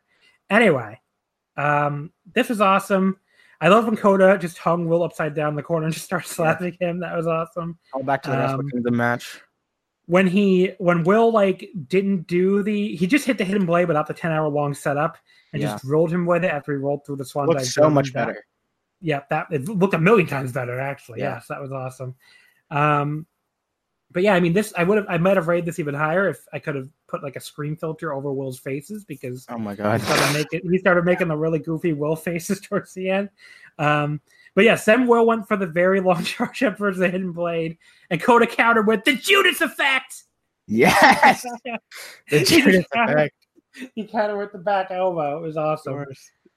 [0.50, 1.00] Anyway,
[1.58, 3.18] um, this was awesome.
[3.62, 6.28] I love when Kota just hung Will upside down in the corner and just started
[6.30, 7.00] slapping him.
[7.00, 7.78] That was awesome.
[7.94, 9.40] all back to the Um, Kingdom match.
[10.12, 14.08] When he, when Will like didn't do the, he just hit the hidden blade without
[14.08, 15.18] the ten hour long setup
[15.54, 15.70] and Yeah.
[15.72, 18.12] just rolled him with it after he rolled through the swan Looks dive so much
[18.12, 18.44] better.
[19.00, 21.20] Yeah, that it looked a million times better actually.
[21.22, 21.36] Yeah.
[21.36, 22.14] Yes, that was awesome.
[22.72, 23.26] Um,
[24.12, 26.28] but yeah, I mean, this I would have I might have rated this even higher
[26.28, 29.72] if I could have put like a screen filter over Will's faces because Oh my
[29.72, 30.02] he god.
[30.02, 33.30] started making he started making the really goofy Will faces towards the end.
[33.80, 34.20] Um,
[34.56, 37.78] but yeah, Sam Will went for the very long charge up versus the hidden blade,
[38.10, 40.24] and Kota countered with the Judas effect.
[40.68, 41.46] Yes.
[42.30, 43.36] The He Judas effect.
[43.96, 45.38] He countered with the back elbow.
[45.38, 46.06] It was awesome.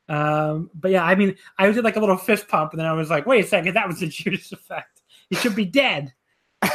[0.08, 2.92] Um, but yeah, I mean, I did like a little fist pump, and then I
[2.92, 5.02] was like, "Wait a second, that was the Judas effect.
[5.30, 6.12] He should be dead."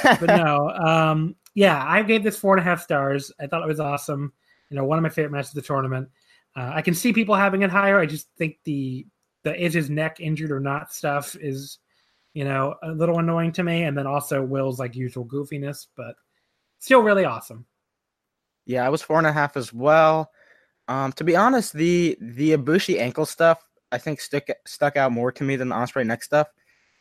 [0.03, 3.31] But no, um, yeah, I gave this four and a half stars.
[3.39, 4.33] I thought it was awesome.
[4.69, 6.09] You know, one of my favorite matches of the tournament.
[6.55, 7.99] Uh, I can see people having it higher.
[7.99, 9.05] I just think the
[9.43, 11.79] the is his neck injured or not stuff is,
[12.33, 16.15] you know, a little annoying to me, and then also Will's like usual goofiness, but
[16.79, 17.65] still really awesome.
[18.65, 20.31] Yeah, I was four and a half as well.
[20.87, 25.31] Um, to be honest, the the Ibushi ankle stuff I think stuck stuck out more
[25.31, 26.47] to me than the Ospreay neck stuff,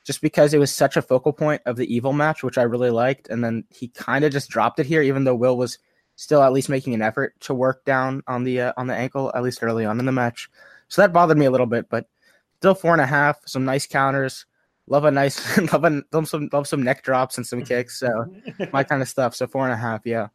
[0.04, 2.90] just because it was such a focal point of the Evil match, which I really
[2.90, 5.78] liked, and then he kind of just dropped it here, even though Will was
[6.16, 9.30] still at least making an effort to work down on the uh, on the ankle
[9.34, 10.50] at least early on in the match.
[10.88, 12.06] So that bothered me a little bit, but
[12.60, 13.38] still four and a half.
[13.46, 14.46] Some nice counters.
[14.86, 17.98] Love a nice love a, love some love some neck drops and some kicks.
[17.98, 18.26] So
[18.72, 19.34] my kind of stuff.
[19.34, 20.02] So four and a half.
[20.04, 20.28] Yeah.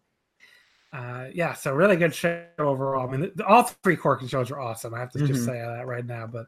[0.94, 3.08] uh, yeah, so really good show overall.
[3.08, 4.94] I mean, the, all three Korakuen shows are awesome.
[4.94, 5.46] I have to just Mhm.
[5.46, 6.46] say that right now, but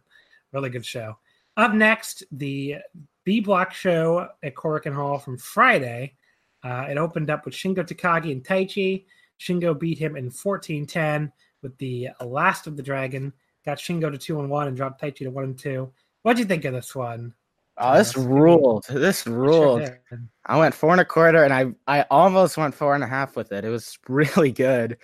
[0.52, 1.18] really good show.
[1.58, 2.76] Up next, the
[3.24, 6.16] B Block show at Korakuen Hall from Friday.
[6.64, 9.06] Uh, it opened up with Shingo Takagi and Taichi.
[9.40, 11.32] Shingo beat him in 14 10
[11.64, 13.34] with the last of the dragon.
[13.65, 15.91] Got Shingo to 2 and 1 and dropped Taichi to 1 and 2.
[16.21, 17.34] What'd you think of this one?
[17.78, 18.86] Oh, this ruled.
[18.89, 19.82] This ruled.
[19.82, 19.97] did.
[20.45, 23.36] I went four and a quarter, and I I almost went four and a half
[23.36, 23.65] with it.
[23.65, 24.97] It was really good.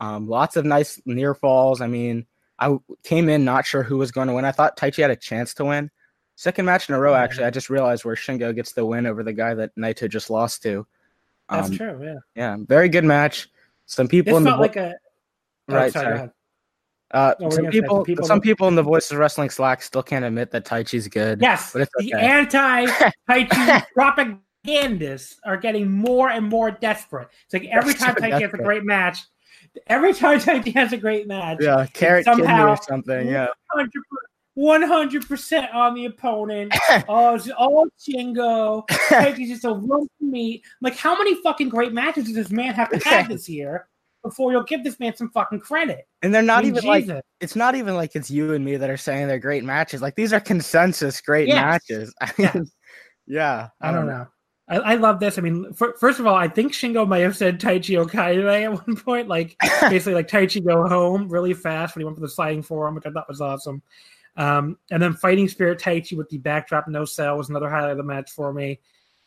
[0.00, 1.80] Um, lots of nice near falls.
[1.80, 2.26] I mean,
[2.58, 4.44] I came in not sure who was going to win.
[4.44, 5.90] I thought Taichi had a chance to win.
[6.36, 7.22] Second match in a row, Yeah.
[7.22, 10.28] actually, I just realized where Shingo gets the win over the guy that Naito just
[10.30, 10.86] lost to.
[11.48, 12.14] That's Um, true, yeah.
[12.36, 13.48] Yeah, very good match.
[13.86, 14.94] Some people This in the felt like a.
[15.70, 15.92] oh, right.
[15.92, 16.30] sorry, sorry.
[17.12, 20.02] Uh, No, some the people, people some people in the Voices of Wrestling Slack still
[20.02, 21.40] can't admit that Taichi's good.
[21.40, 22.26] Yes, but it's the okay.
[22.26, 22.86] anti
[23.28, 27.28] Taichi propagandists are getting more and more desperate.
[27.44, 29.18] It's like every They're time so Taichi has a great match,
[29.86, 33.26] every time Taichi has a great match, Yeah, carrot somehow- or something.
[33.28, 33.48] Yeah.
[34.54, 36.74] 100 percent on the opponent.
[37.08, 38.86] oh, it's all Shingo.
[38.88, 40.64] Taichi's just a lump of meat.
[40.80, 43.86] Like, how many fucking great matches does this man have to have this year
[44.22, 46.06] before you'll give this man some fucking credit?
[46.22, 48.76] And they're not I mean, even like it's not even like it's you and me
[48.76, 50.02] that are saying they're great matches.
[50.02, 51.56] Like these are consensus great Yes.
[51.56, 52.14] matches.
[52.20, 52.70] I Yes.
[53.26, 54.26] yeah, I don't know.
[54.68, 55.38] I, I love this.
[55.38, 58.86] I mean, fir- first of all, I think Shingo may have said Taichi Okaide at
[58.86, 59.56] one point, like
[59.88, 63.06] basically like Taichi go home really fast when he went for the sliding forearm, which
[63.06, 63.82] I thought was awesome.
[64.36, 67.96] Um, and then Fighting Spirit Taichi with the backdrop no sell was another highlight of
[67.96, 68.78] the match for me.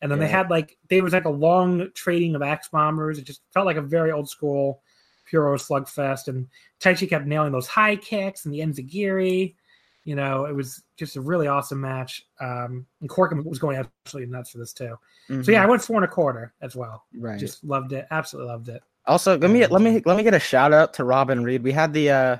[0.02, 3.20] And then they had like there was like a long trading of axe bombers.
[3.20, 4.82] It just felt like a very old school
[5.30, 6.28] Puro slugfest.
[6.28, 6.48] And
[6.80, 9.56] Taichi kept nailing those high kicks and the enzuigiri.
[10.04, 12.26] You know, it was just a really awesome match.
[12.40, 14.98] Um, and Korakuen was going absolutely nuts for this too.
[15.44, 17.06] So yeah, I went four and a quarter as well.
[17.16, 17.26] Mm-hmm.
[17.26, 17.40] right.
[17.40, 18.06] Just loved it.
[18.12, 18.84] Absolutely loved it.
[19.06, 21.64] also, let me let me let me get a shout out to Robin Reed.
[21.64, 22.38] We had the uh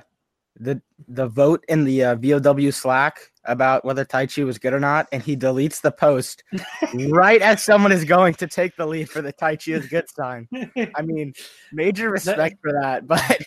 [0.58, 5.08] the the vote in the uh, VOW Slack about whether Taichi was good or not,
[5.12, 6.44] and he deletes the post
[7.08, 10.48] right as someone is going to take the lead for the Taichi is good sign.
[10.94, 11.32] I mean,
[11.72, 13.42] major respect for that, but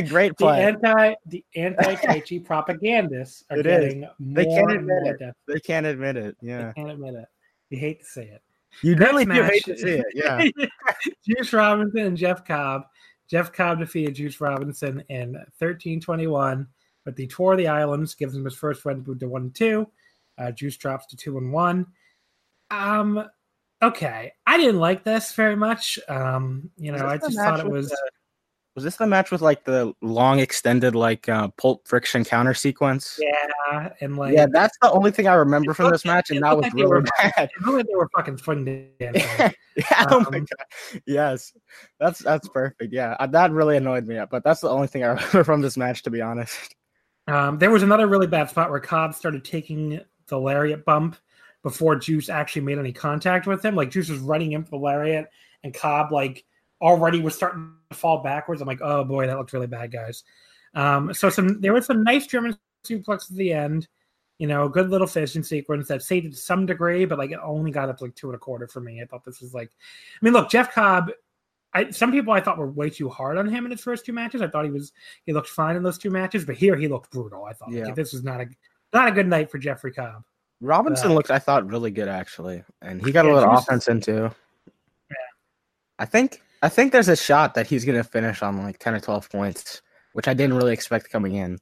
[0.08, 0.60] great play.
[0.60, 3.84] the anti the anti Taichi propagandists are It is.
[3.94, 5.18] getting They can't admit more it.
[5.18, 5.34] desperate.
[5.48, 6.36] They can't admit it.
[6.42, 6.66] Yeah.
[6.66, 7.26] They can't admit it.
[7.70, 8.42] You hate to say it.
[8.82, 10.06] You really do hate to see it.
[10.14, 10.44] Yeah.
[11.26, 12.82] Juice Robinson and Jeff Cobb.
[13.28, 16.66] Jeff Cobb defeated Juice Robinson in 1321,
[17.10, 19.88] but the Tour of the Islands gives him his first win to one and two.
[20.38, 21.86] Uh, Juice drops to two and one.
[22.70, 23.28] Um,
[23.82, 25.98] okay, I didn't like this very much.
[26.08, 27.88] Um, you know, I just thought it was.
[27.88, 28.10] the-
[28.76, 33.18] Was this the match with like the long extended like uh, pulp friction counter sequence?
[33.20, 36.56] Yeah, and like yeah, that's the only thing I remember from this match, and that
[36.56, 37.32] was like really were- bad.
[37.36, 38.64] it looked like they were fucking swing
[39.00, 39.22] dancing.
[39.76, 41.52] yeah, oh my Um, god, yes,
[41.98, 42.92] that's that's perfect.
[42.92, 45.76] Yeah, uh, that really annoyed me, but that's the only thing I remember from this
[45.76, 46.74] match, to be honest.
[47.30, 51.16] Um, there was another really bad spot where Cobb started taking the lariat bump
[51.62, 53.76] before Juice actually made any contact with him.
[53.76, 55.30] Like Juice was running in for the lariat,
[55.62, 56.44] and Cobb like
[56.80, 58.60] already was starting to fall backwards.
[58.60, 60.24] I'm like, oh boy, that looked really bad, guys.
[60.74, 63.86] Um, so some there was some nice German suplex at the end.
[64.38, 67.38] You know, good little finishing sequence that saved it to some degree, but like it
[67.42, 69.00] only got up to like two and a quarter for me.
[69.00, 71.10] I thought this was like, I mean, look, Jeff Cobb.
[71.72, 74.12] I, some people I thought were way too hard on him in his first two
[74.12, 74.42] matches.
[74.42, 74.92] I thought he was
[75.24, 77.44] he looked fine in those two matches, but here he looked brutal.
[77.44, 77.86] I thought Yeah.
[77.86, 78.46] like, this was not a
[78.92, 80.24] not a good night for Jeffrey Cobb.
[80.60, 84.00] Robinson Uh, looked, I thought, really good actually, and he got a little offense in
[84.00, 84.30] too.
[85.10, 85.16] Yeah.
[85.98, 89.00] I think I think there's a shot that he's gonna finish on like ten or
[89.00, 89.80] twelve points,
[90.12, 91.58] which I didn't really expect coming in.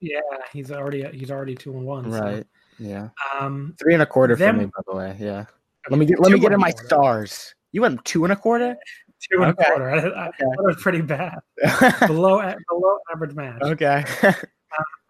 [0.00, 0.20] Yeah,
[0.52, 2.12] he's already he's already two and one.
[2.12, 2.46] so, Right?
[2.78, 3.08] Yeah,
[3.40, 5.16] Um, three and a quarter Them- for me, by the way.
[5.18, 5.46] Yeah.
[5.90, 6.86] Let me get let me get in my quarter.
[6.86, 7.54] stars.
[7.72, 8.76] You went two and a quarter.
[9.20, 9.64] Two and Okay.
[9.64, 9.90] a quarter.
[9.90, 11.38] I, thought was pretty bad.
[12.06, 12.38] below
[12.68, 13.60] below average match.
[13.62, 14.04] okay.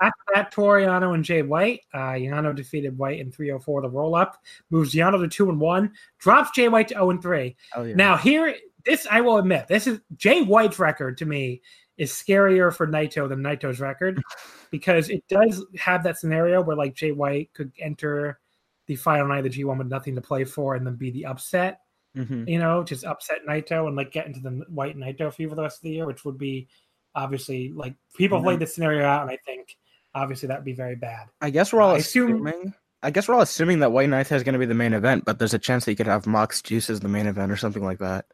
[0.00, 1.80] After that, Toru Yano and Jay White.
[1.92, 4.38] Uh, Yano defeated White in 304 the roll up,
[4.70, 7.56] moves Yano to 2 and 1, drops Jay White to 0 and 3.
[7.74, 7.94] oh yeah.
[7.96, 8.54] Now, here,
[8.84, 11.62] this I will admit, this is Jay White's record to me
[11.96, 14.22] is scarier for Naito than Naito's record
[14.70, 18.38] because it does have that scenario where like Jay White could enter
[18.86, 21.26] the final night of the G1 with nothing to play for and then be the
[21.26, 21.80] upset,
[22.16, 22.48] Mhm.
[22.48, 25.78] you know, just upset Naito and like get into the White Naito for the rest
[25.78, 26.68] of the year, which would be
[27.14, 28.48] obviously like people have Mhm.
[28.48, 29.76] laid this scenario out, and I think
[30.14, 31.28] obviously that would be very bad.
[31.40, 32.74] I guess we're all I assume- assuming.
[33.02, 35.24] I guess we're all assuming that White Knight is going to be the main event,
[35.24, 37.56] but there's a chance that you could have Mox Juice as the main event or
[37.56, 38.26] something like that.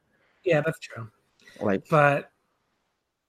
[0.42, 1.10] Yeah, that's true.
[1.60, 2.30] Like, But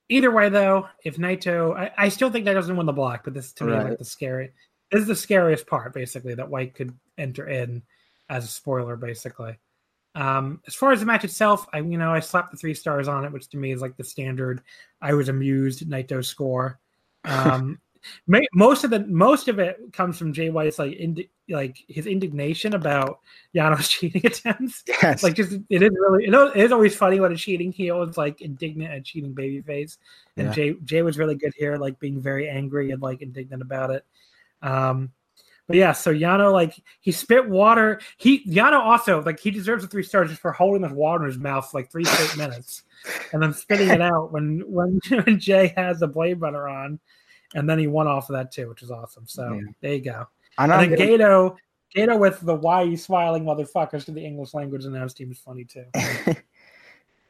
[0.07, 3.33] either way, though, if Naito, I, I still think that doesn't win the block, but
[3.33, 4.53] this to me like the scary.
[4.91, 7.81] This is the scariest part, basically, that White could enter in
[8.29, 9.57] as a spoiler, basically.
[10.15, 13.07] Um, as far as the match itself, I you know I slapped the three stars
[13.07, 14.61] on it, which to me is like the standard.
[15.01, 16.79] I was amused Naito score.
[17.25, 17.79] Um,
[18.53, 22.73] most of the most of it comes from Jay White's like indi- like his indignation
[22.75, 23.19] about
[23.55, 27.19] Yano's cheating attempts yes, like just it is really you know, it is always funny
[27.19, 29.97] when a cheating heel is like indignant at cheating babyface
[30.37, 30.53] and Yeah.
[30.53, 34.05] jay jay was really good here like being very angry and like indignant about it
[34.61, 35.11] um
[35.67, 39.89] but yeah so yano like he spit water he yano also like he deserves the
[39.89, 42.83] three stars just for holding this water in his mouth for like three straight minutes
[43.33, 46.99] and then spitting it out when when, when jay has the blade runner on
[47.55, 49.61] and then he won off of that too which is awesome so Yeah.
[49.81, 50.73] there you go I know.
[50.79, 51.55] and then getting- Gedo,
[51.95, 55.63] Gedo with the "Why you smiling, motherfuckers" to the English language announced team is funny
[55.65, 55.85] too.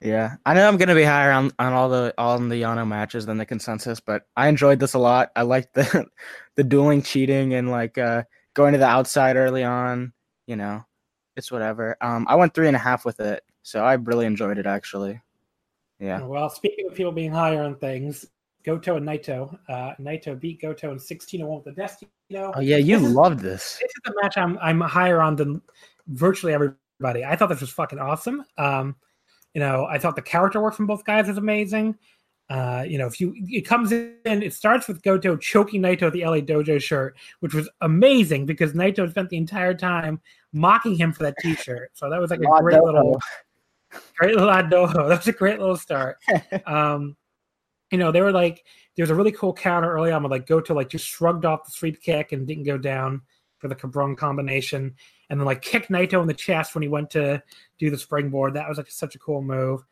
[0.02, 3.26] yeah, I know I'm to be higher on, on all the on the Yano matches
[3.26, 5.32] than the consensus, but I enjoyed this a lot.
[5.36, 6.06] I liked the
[6.56, 8.24] the dueling, cheating, and like uh,
[8.54, 10.14] going to the outside early on.
[10.48, 10.86] You know,
[11.36, 11.98] it's whatever.
[12.02, 15.22] Um, I went three and a half with it, so I really enjoyed it actually.
[16.00, 16.22] Yeah.
[16.22, 18.26] Well, speaking of people being higher on things,
[18.66, 19.58] Goto and Naito.
[19.70, 22.52] Uh, Naito beat Goto in 16-1 with the Destino.
[22.56, 23.80] Oh yeah, you This is- this.
[23.82, 25.62] This is the match I'm I'm higher on than
[26.08, 27.24] virtually everybody.
[27.24, 28.44] I thought this was fucking awesome.
[28.58, 28.96] Um,
[29.56, 31.98] you know, I thought the character work from both guys was amazing.
[32.50, 36.14] Uh, you know, if you it comes in, it starts with Goto choking Naito with
[36.14, 40.22] the LA Dojo shirt, which was amazing because Naito spent the entire time
[40.54, 41.92] mocking him for that T-shirt.
[41.94, 43.20] So that was like a La great little,
[44.18, 44.94] great little Dojo.
[45.10, 46.18] That was a great little start.
[46.68, 47.16] um,
[47.90, 48.64] you know, they were like,
[48.96, 51.66] there was a really cool counter early on, where like Goto like just shrugged off
[51.66, 53.22] the sweep kick and didn't go down
[53.58, 54.96] for the Cabron combination,
[55.30, 57.42] and then like kicked Naito in the chest when he went to
[57.80, 58.54] do the springboard.
[58.54, 59.84] That was like such a cool move.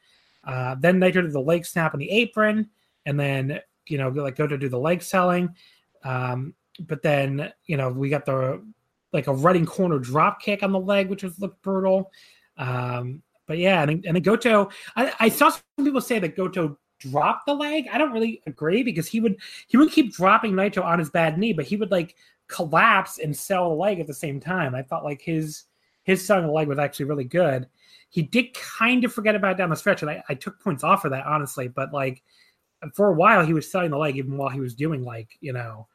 [0.44, 2.70] Uh, then Naito did the leg snap on the apron,
[3.06, 5.56] and then you know like Goto do the leg selling.
[6.04, 8.64] Um, but then you know we got the
[9.12, 12.12] like a running corner drop kick on the leg, which was looked brutal.
[12.58, 16.78] Um, but yeah, and, and then Goto, I, I saw some people say that Goto
[17.00, 17.86] dropped the leg.
[17.92, 21.38] I don't really agree because he would he would keep dropping Naito on his bad
[21.38, 22.16] knee, but he would like
[22.48, 24.76] collapse and sell the leg at the same time.
[24.76, 25.64] I thought like his
[26.04, 27.68] his selling the leg was actually really good.
[28.10, 31.02] He did kind of forget about down the stretch, and I, I took points off
[31.02, 31.68] for that honestly.
[31.68, 32.24] But like
[32.94, 35.54] for a while, he was selling the leg even while he was doing like you
[35.54, 35.88] know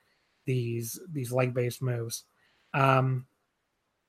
[0.46, 2.24] these these leg based moves.
[2.74, 3.26] Um,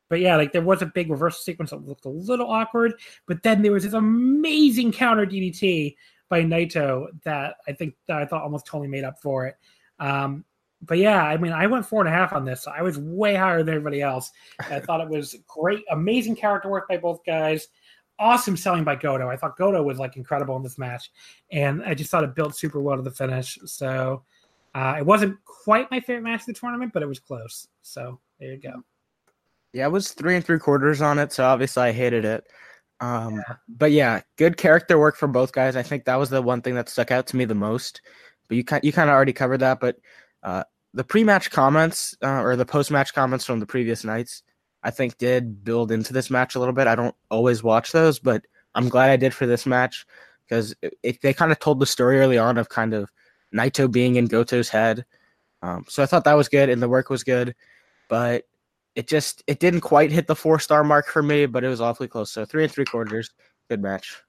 [0.10, 2.94] but yeah, like there was a big reversal sequence that looked a little awkward,
[3.28, 5.96] but then there was this amazing counter DDT
[6.30, 9.56] by Naito that I think that I thought almost totally made up for it.
[10.00, 10.46] Um,
[10.82, 12.62] but yeah, I mean, I went four and a half on this.
[12.62, 14.32] So I was way higher than everybody else.
[14.60, 17.68] I thought it was great, amazing character work by both guys.
[18.18, 19.30] awesome selling by Goto.
[19.30, 21.12] I thought Goto was like incredible in this match,
[21.52, 23.58] and I just thought it built super well to the finish.
[23.66, 24.24] So
[24.74, 27.68] uh, it wasn't quite my favorite match of the tournament, but it was close.
[27.82, 28.84] So there you go.
[29.74, 32.46] Yeah, it was three and three quarters on it, so obviously I hated it.
[33.02, 33.56] Um, yeah.
[33.68, 35.76] But yeah, good character work for both guys.
[35.76, 38.02] I think that was the one thing that stuck out to me the most.
[38.48, 39.80] But you kind you kind of already covered that.
[39.80, 39.98] But
[40.44, 40.64] uh,
[40.94, 44.44] the pre-match comments uh, or the post-match comments from the previous nights,
[44.84, 46.88] I think did build into this match a little bit.
[46.88, 50.06] I don't always watch those, but I'm glad I did for this match
[50.48, 53.12] because they kind of told the story early on of kind of
[53.54, 55.06] Naito being in Goto's head.
[55.62, 57.56] Um, so I thought that was good and the work was good,
[58.08, 58.46] but
[58.96, 61.82] it just it didn't quite hit the four star mark for me, but it was
[61.82, 62.32] awfully close.
[62.32, 63.32] So three and three quarters,
[63.70, 64.22] good match.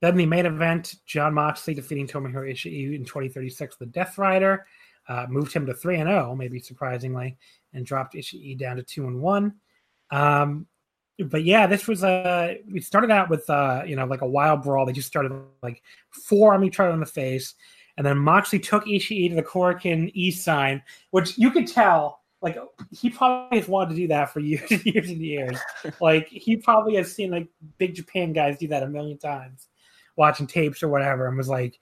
[0.00, 4.66] Then the main event, Jon Moxley defeating Tomohiro Ishii in 2036, the Death Rider,
[5.08, 7.36] uh, moved him to three and zero, oh, maybe surprisingly,
[7.72, 9.54] and dropped Ishii down to two and one.
[10.10, 10.66] Um,
[11.18, 12.08] but yeah, this was a.
[12.08, 14.86] Uh, we started out with uh, you know like a wild brawl.
[14.86, 15.32] They just started
[15.62, 17.54] like four on each other in the face,
[17.96, 22.56] and then Moxley took Ishii to the Korakuen E sign, which you could tell like
[22.92, 25.58] he probably has wanted to do that for years and years and years.
[26.00, 27.48] like he probably has seen like
[27.78, 29.68] big Japan guys do that a million times,
[30.16, 31.80] watching tapes or whatever, and was like,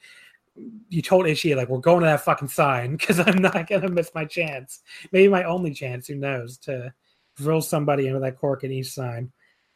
[0.89, 4.11] "You told Ishii like we're going to that fucking sign because I'm not gonna miss
[4.15, 4.81] my chance,
[5.13, 6.93] maybe my only chance, who knows, to
[7.37, 9.33] drill somebody into that cork in each sign."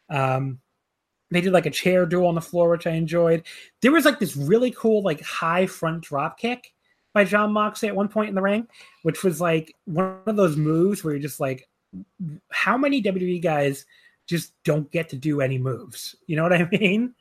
[0.09, 0.61] Um,
[1.31, 3.45] they did like a chair duel on the floor, which I enjoyed.
[3.83, 6.73] There was like this really cool like high front drop kick
[7.13, 8.67] by Jon Moxley at one point in the ring,
[9.03, 11.69] which was like one of those moves where you're just like,
[12.51, 13.85] how many WWE guys
[14.27, 16.15] just don't get to do any moves?
[16.27, 17.15] You know what I mean?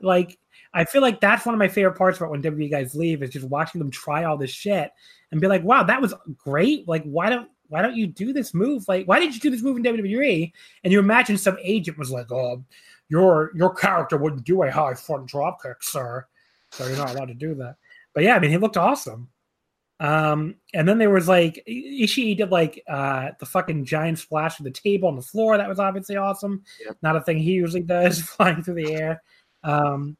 [0.00, 0.38] like,
[0.74, 3.30] I feel like that's one of my favorite parts about when WWE guys leave is
[3.30, 4.90] just watching them try all this shit
[5.30, 6.86] and be like, wow, that was great.
[6.88, 8.86] Like, why don't why don't you do this move?
[8.88, 10.52] Like, why did you do this move in WWE?
[10.82, 12.64] And you imagine some agent was like, oh,
[13.08, 16.26] your your character wouldn't do a high front drop kick, sir.
[16.72, 17.76] So you're not allowed to do that.
[18.12, 19.28] But yeah, I mean, he looked awesome.
[20.00, 24.64] Um, and then there was like Ishii did like uh the fucking giant splash of
[24.64, 25.56] the table on the floor.
[25.56, 26.62] That was obviously awesome.
[26.84, 26.96] Yep.
[27.02, 29.22] Not a thing he usually does, flying through the air.
[29.62, 30.16] Um,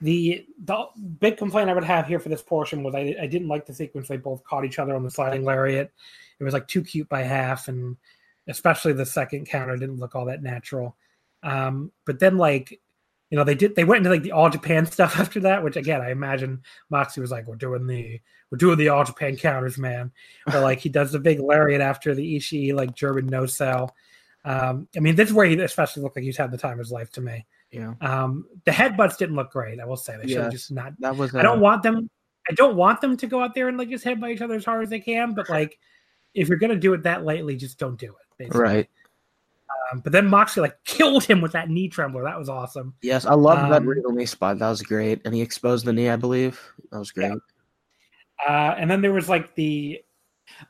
[0.00, 0.86] the the
[1.20, 3.74] big complaint I would have here for this portion was I, I didn't like the
[3.74, 5.92] sequence they both caught each other on the sliding lariat.
[6.38, 7.96] It was like too cute by half, and
[8.46, 10.96] especially the second counter didn't look all that natural.
[11.42, 12.80] Um, but then like
[13.30, 15.76] you know they did they went into like the all Japan stuff after that, which
[15.76, 18.20] again I imagine Moxie was like, "We're doing the
[18.50, 20.12] we're doing the all Japan counters, man."
[20.46, 23.94] But like he does the big lariat after the Ishii like German no sell.
[24.44, 26.78] Um, I mean, this is where he especially looked like he's had the time of
[26.78, 27.46] his life to me.
[27.76, 27.94] Yeah.
[28.00, 29.80] Um, the headbutts didn't look great.
[29.80, 30.94] I will say they should just not.
[31.00, 31.34] That was.
[31.34, 32.08] I don't want them.
[32.48, 34.64] I don't want them to go out there and like just headbutt each other as
[34.64, 35.34] hard as they can.
[35.34, 35.78] But like,
[36.34, 38.38] if you're gonna do it that lightly, just don't do it.
[38.38, 38.60] Basically.
[38.60, 38.90] Right.
[39.92, 42.22] Um, but then Moxley like killed him with that knee trembler.
[42.22, 42.94] That was awesome.
[43.02, 44.58] Yes, I love um, that regal knee spot.
[44.58, 46.08] That was great, and he exposed the knee.
[46.08, 46.60] I believe
[46.90, 47.28] that was great.
[47.28, 47.36] Yeah.
[48.46, 50.00] Uh, and then there was like the,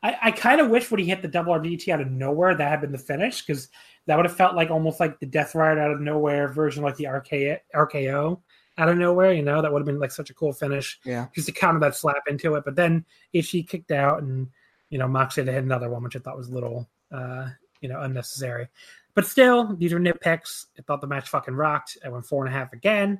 [0.01, 2.69] I, I kind of wish when he hit the double RDT out of nowhere that
[2.69, 3.69] had been the finish because
[4.07, 6.95] that would have felt like almost like the Death Rider out of nowhere version, like
[6.95, 8.39] the RK, RKO
[8.77, 9.33] out of nowhere.
[9.33, 10.99] You know, that would have been like such a cool finish.
[11.05, 12.65] Yeah, just to counter that slap into it.
[12.65, 13.05] But then
[13.35, 14.47] Ishii kicked out, and
[14.89, 16.89] you know Moxley had hit another one, which I thought was a little.
[17.11, 17.49] Uh,
[17.81, 18.67] you know, unnecessary.
[19.13, 20.65] But still, these are nitpicks.
[20.77, 21.97] I thought the match fucking rocked.
[22.05, 23.19] I went four and a half again,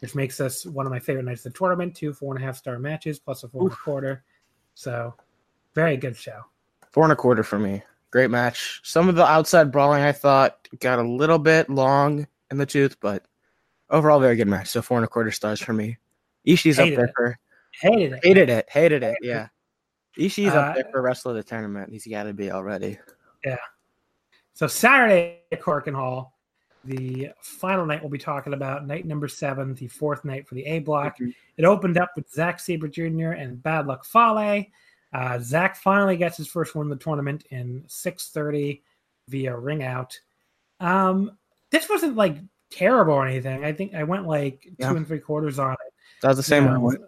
[0.00, 1.94] which makes this one of my favorite nights of the tournament.
[1.94, 3.72] Two four and a half star matches plus a four Oof.
[3.72, 4.24] and a quarter.
[4.74, 5.14] So,
[5.74, 6.40] very good show.
[6.90, 7.82] Four and a quarter for me.
[8.14, 8.80] Great match.
[8.84, 12.96] Some of the outside brawling I thought got a little bit long in the tooth,
[13.00, 13.24] but
[13.90, 14.68] overall, very good match.
[14.68, 15.98] So, four and a quarter stars for me.
[16.46, 17.12] Ishii's hated up there it.
[17.16, 17.38] for.
[17.80, 18.20] Hated it.
[18.24, 18.70] Hated it.
[18.70, 19.16] Hated it.
[19.20, 19.48] Yeah.
[20.16, 21.90] Ishii's uh, up there for rest of the tournament.
[21.90, 22.98] He's got to be already.
[23.44, 23.56] Yeah.
[24.52, 26.38] So Saturday at Korakuen Hall,
[26.84, 30.64] the final night we'll be talking about night number seven, the fourth night for the
[30.66, 31.16] A block.
[31.16, 31.30] Mm-hmm.
[31.56, 33.30] It opened up with Zack Sabre Jr.
[33.30, 34.66] and Bad Luck Fale.
[35.14, 38.82] Uh, Zack finally gets his first win in the tournament in 6:30
[39.28, 40.18] via ring out.
[40.80, 41.38] Um,
[41.70, 42.38] this wasn't like
[42.70, 43.64] terrible or anything.
[43.64, 44.90] I think I went like yeah.
[44.90, 45.92] two and three quarters on it.
[46.20, 46.98] That was the same you one.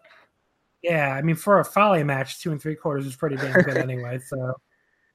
[0.83, 3.77] Yeah, I mean for a Fale match, two and three quarters is pretty damn good
[3.77, 4.21] anyway.
[4.25, 4.55] So,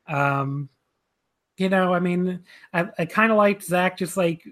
[0.07, 0.67] um,
[1.55, 4.43] you know, I mean, I, I kind of liked Zack just like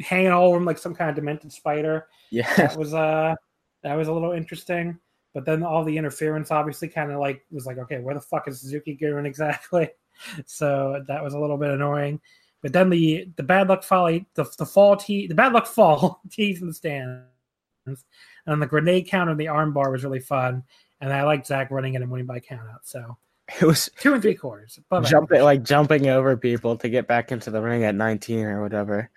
[0.00, 2.08] hanging all over him like some kind of demented spider.
[2.30, 3.36] Yeah, that was uh
[3.82, 4.98] that was a little interesting.
[5.36, 8.48] But then all the interference obviously kind of like was like, okay, where the fuck
[8.48, 9.90] is Suzuki going exactly?
[10.46, 12.22] So that was a little bit annoying.
[12.62, 16.22] But then the the bad luck fall the the fall tee the bad luck fall
[16.30, 17.26] tees in the stands,
[18.46, 20.62] and the grenade counter and the armbar was really fun.
[21.02, 22.84] And I liked Zack running in and winning by countout.
[22.84, 23.18] So
[23.60, 24.78] It was two and three quarters.
[25.04, 29.10] Jumping like jumping over people to get back into the ring at 19 or whatever.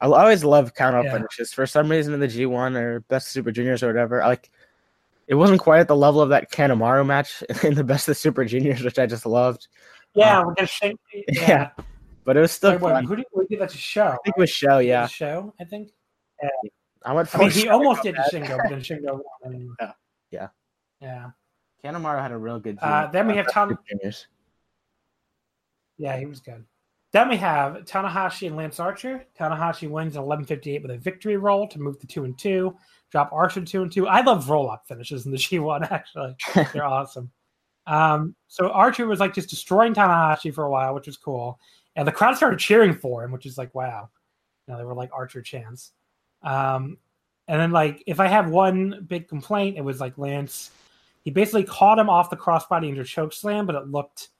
[0.00, 1.14] I always love count out Yeah.
[1.14, 1.52] finishes.
[1.52, 4.52] For some reason, in the G1 or Best Super Juniors or whatever, I like
[5.26, 8.44] it wasn't quite at the level of that Kanemaru match in the Best of Super
[8.44, 9.68] Juniors, which I just loved.
[10.14, 10.96] Yeah, we're gonna shake.
[11.28, 11.70] Yeah,
[12.24, 14.06] but it was still Wait, wait, who did we that to show?
[14.06, 14.78] I think it was Sho.
[14.78, 15.52] Yeah, show.
[15.60, 15.90] I think.
[17.04, 17.34] I went.
[17.34, 19.74] I mean, he almost did to Shingo, but then Shingo won.
[19.80, 19.92] Yeah.
[20.30, 20.48] Yeah.
[21.00, 21.30] Yeah.
[21.84, 22.78] Kanemaru had a real good.
[22.80, 24.26] Uh, then we have Tom- Juniors.
[25.98, 26.64] Yeah, he was good.
[27.14, 29.24] Then we have Tanahashi and Lance Archer.
[29.38, 32.76] Tanahashi wins at 11:58 with a victory roll to move to two and two.
[33.12, 34.08] Drop Archer two and two.
[34.08, 35.92] I love roll up finishes in the G1.
[35.92, 36.34] Actually,
[36.72, 37.30] they're awesome.
[37.86, 41.60] Um, so Archer was like just destroying Tanahashi for a while, which was cool,
[41.94, 44.10] and the crowd started cheering for him, which is like wow.
[44.66, 45.92] You know, they were like Archer chants.
[46.42, 46.98] Um,
[47.46, 50.72] and then like if I have one big complaint, it was like Lance.
[51.22, 54.30] He basically caught him off the crossbody into choke slam, but it looked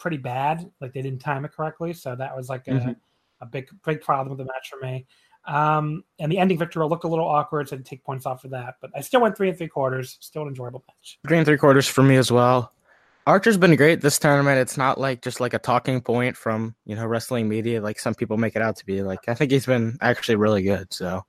[0.00, 0.68] pretty bad.
[0.80, 2.96] Like they didn't time it correctly, so that was like a, Mhm.
[3.40, 5.06] a big big problem with the match for me.
[5.44, 8.26] Um, and the ending victory looked a little awkward, so I had to take points
[8.26, 8.74] off for that.
[8.80, 10.18] But I still went three and three quarters.
[10.20, 11.18] Still an enjoyable match.
[11.28, 12.72] Three and three quarters for me as well.
[13.26, 14.58] Archer's been great this tournament.
[14.58, 18.14] It's not like just like a talking point from you know wrestling media, like some
[18.14, 19.02] people make it out to be.
[19.02, 20.92] Like I think he's been actually really good.
[20.92, 21.24] So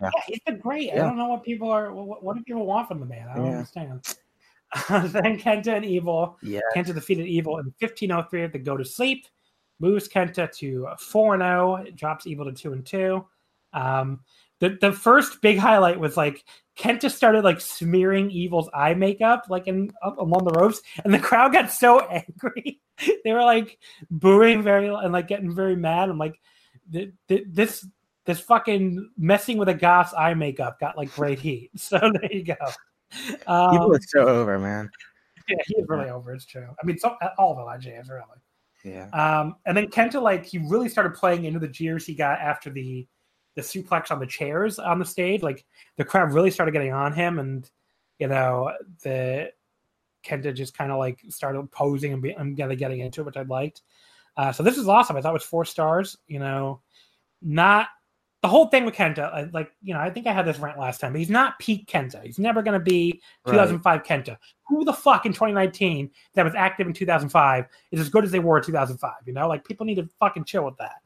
[0.00, 0.92] Yeah, he's been great.
[0.92, 1.92] I don't know what people are.
[1.92, 3.28] What, what do people want from the man?
[3.28, 3.52] I don't Yeah.
[3.52, 4.04] understand.
[4.88, 6.38] then Kenta and Evil.
[6.42, 9.26] yeah, Kenta defeated Evil in 1503 to go to sleep.
[9.78, 13.24] Moves Kenta to 4 0, drops Evil to 2 and 2.
[13.72, 14.20] Um,
[14.58, 16.44] the, the first big highlight was like
[16.78, 21.18] Kenta started like smearing Evil's eye makeup like in up along the ropes, and the
[21.18, 22.80] crowd got so angry.
[23.24, 23.78] they were like
[24.10, 26.08] booing very and like getting very mad.
[26.08, 26.40] I'm like,
[26.92, 27.86] th- th- this
[28.24, 31.70] this fucking messing with a goth's eye makeup got like great heat.
[31.76, 32.54] So there you go.
[33.46, 34.90] Um, people are so over, man.
[35.48, 36.34] yeah, he is really over.
[36.34, 36.68] It's true.
[36.82, 38.24] I mean, so all of the IJs really.
[38.84, 42.38] Yeah, Um, and then Kenta, like, he really started playing into the jeers he got
[42.40, 43.06] after the
[43.56, 45.42] the suplex on the chairs on the stage.
[45.42, 45.64] Like,
[45.96, 47.68] the crowd really started getting on him, and
[48.18, 48.70] you know,
[49.02, 49.50] the
[50.24, 53.36] Kenta just kind of like started posing and, be, and getting getting into it, which
[53.36, 53.82] I liked.
[54.36, 55.16] Uh, so this is awesome.
[55.16, 56.16] I thought it was four stars.
[56.26, 56.80] You know,
[57.42, 57.88] not
[58.46, 59.52] the whole thing with Kenta.
[59.52, 61.88] Like, you know, I think I had this rant last time, but he's not peak
[61.88, 62.22] Kenta.
[62.22, 64.36] He's never going to be 2005 Kenta.
[64.68, 68.38] Who the fuck in 2019 that was active in 2005 is as good as they
[68.38, 69.12] were in 2005?
[69.26, 71.02] You know, like people need to fucking chill with that.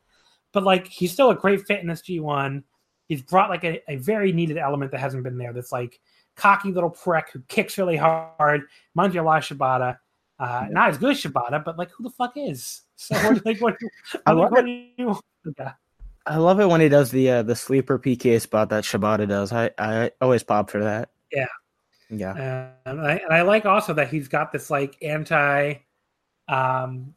[0.52, 2.62] But like, he's still a great fit in this G1.
[3.06, 5.54] He's brought like a, a very needed element that hasn't been there.
[5.54, 5.98] That's like
[6.36, 8.64] cocky little prick who kicks really hard.
[8.94, 9.96] Reminds you a lot of Shibata.
[10.38, 12.82] Uh, Not as good as Shibata, but like, who the fuck is?
[12.96, 13.14] So
[13.46, 13.78] like, what,
[14.26, 15.18] I what, love what do you?
[15.48, 15.70] Okay.
[16.30, 19.52] I love it when he does the uh, the sleeper PK spot that Shibata does.
[19.52, 21.10] I I always pop for that.
[21.32, 21.46] Yeah.
[22.08, 25.74] yeah, and I, and I like also that he's got this like anti,
[26.48, 27.14] um,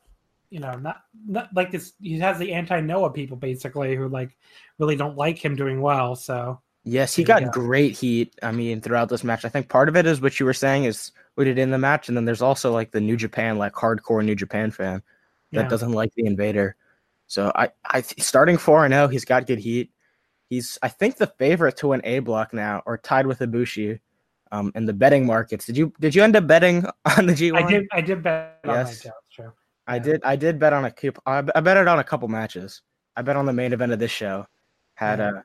[0.49, 1.93] you know, not not like this.
[2.01, 4.36] He has the anti Noah people basically who like
[4.80, 6.16] really don't like him doing well.
[6.16, 7.49] So Yes, he got go.
[7.51, 8.34] great heat.
[8.43, 10.84] I mean, throughout this match, I think part of it is what you were saying
[10.84, 13.74] is he did in the match, and then there's also like the New Japan, like
[13.74, 15.01] hardcore New Japan fan
[15.53, 15.70] that yeah.
[15.70, 16.76] doesn't like the Invader.
[17.28, 19.91] So I, I starting four and zero, he's got good heat.
[20.49, 23.99] He's I think the favorite to win A block now, or tied with Ibushi,
[24.51, 25.65] um, in the betting markets.
[25.65, 26.86] Did you did you end up betting
[27.17, 27.63] on the G one?
[27.63, 29.07] I did I did bet on Yes.
[29.32, 29.51] true.
[29.88, 30.21] I did.
[30.24, 31.11] I did bet on a coup.
[31.26, 32.82] I, I bet it on a couple matches.
[33.17, 34.45] I bet on the main event of this show.
[34.95, 35.30] Had Yeah.
[35.30, 35.43] a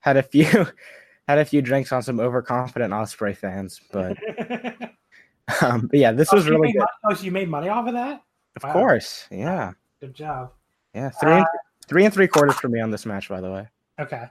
[0.00, 0.46] had a few
[1.28, 4.16] had a few drinks on some overconfident Ospreay fans, but
[5.62, 6.78] um, but yeah, this Oh, was really good.
[6.80, 8.22] mon- oh, so you made money off of that?
[8.56, 8.72] Of wow.
[8.72, 10.52] course, yeah, Good job.
[10.94, 11.10] Yeah.
[11.10, 11.46] Three and,
[11.88, 13.68] three and three quarters for me on this match, by the way.
[14.00, 14.24] Okay.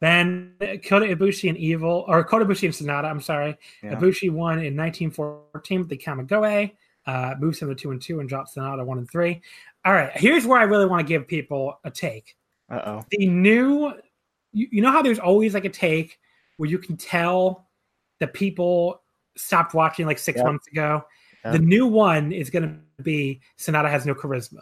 [0.00, 0.54] Then
[0.86, 3.56] Kota Ibushi and Evil, or Kota Ibushi and Sanada, I'm sorry.
[3.82, 3.94] Yeah.
[3.94, 6.72] Ibushi won in 1914 with the Kamigoe,
[7.06, 9.40] uh, moves him to 2 and 2 and drops Sanada 1 and 3.
[9.84, 12.36] All right, here's where I really want to give people a take.
[12.70, 13.02] Uh oh.
[13.10, 13.92] The new,
[14.52, 16.18] you, you know how there's always like a take
[16.56, 17.68] where you can tell
[18.20, 19.00] the people
[19.36, 20.46] stopped watching like six Yep.
[20.46, 21.04] months ago?
[21.44, 21.52] Yep.
[21.52, 24.60] The new one is going to be Sanada has no charisma.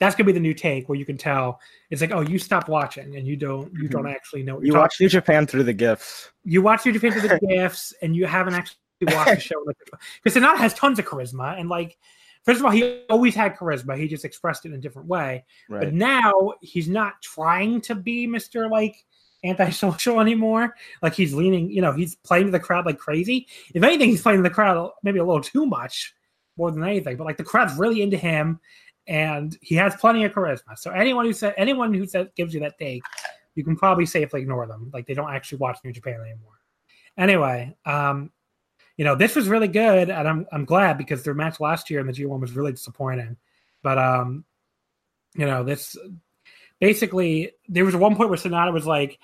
[0.00, 1.60] That's gonna be the new take where you can tell.
[1.90, 4.72] It's like, oh, you stopped watching and you don't you don't actually know what Mm-hmm.
[4.72, 6.30] You watch New Japan through the gifts.
[6.44, 9.64] you watch New Japan to the gifts and you haven't actually watched the show
[10.22, 11.96] because Sanada has tons of charisma and like
[12.44, 13.96] first of all he always had charisma.
[13.98, 15.44] He just expressed it in a different way.
[15.68, 18.70] But now he's not trying to be Mr.
[18.70, 19.04] like
[19.44, 20.74] antisocial anymore.
[21.02, 23.48] Like he's leaning you know he's playing to the crowd like crazy.
[23.74, 26.14] If anything he's playing to the crowd maybe a little too much
[26.56, 28.58] more than anything but like the crowd's really into him
[29.08, 30.76] and he has plenty of charisma.
[30.76, 33.02] So anyone who said anyone who said gives you that take
[33.54, 34.90] you can probably safely ignore them.
[34.92, 36.60] Like they don't actually watch New Japan anymore.
[37.16, 38.30] Anyway um
[38.96, 42.00] you know this was really good and I'm I'm glad because their match last year
[42.00, 43.36] in the G1 was really disappointing.
[43.82, 44.44] But um
[45.34, 45.96] you know this
[46.80, 49.18] basically there was one point where Sanada was like,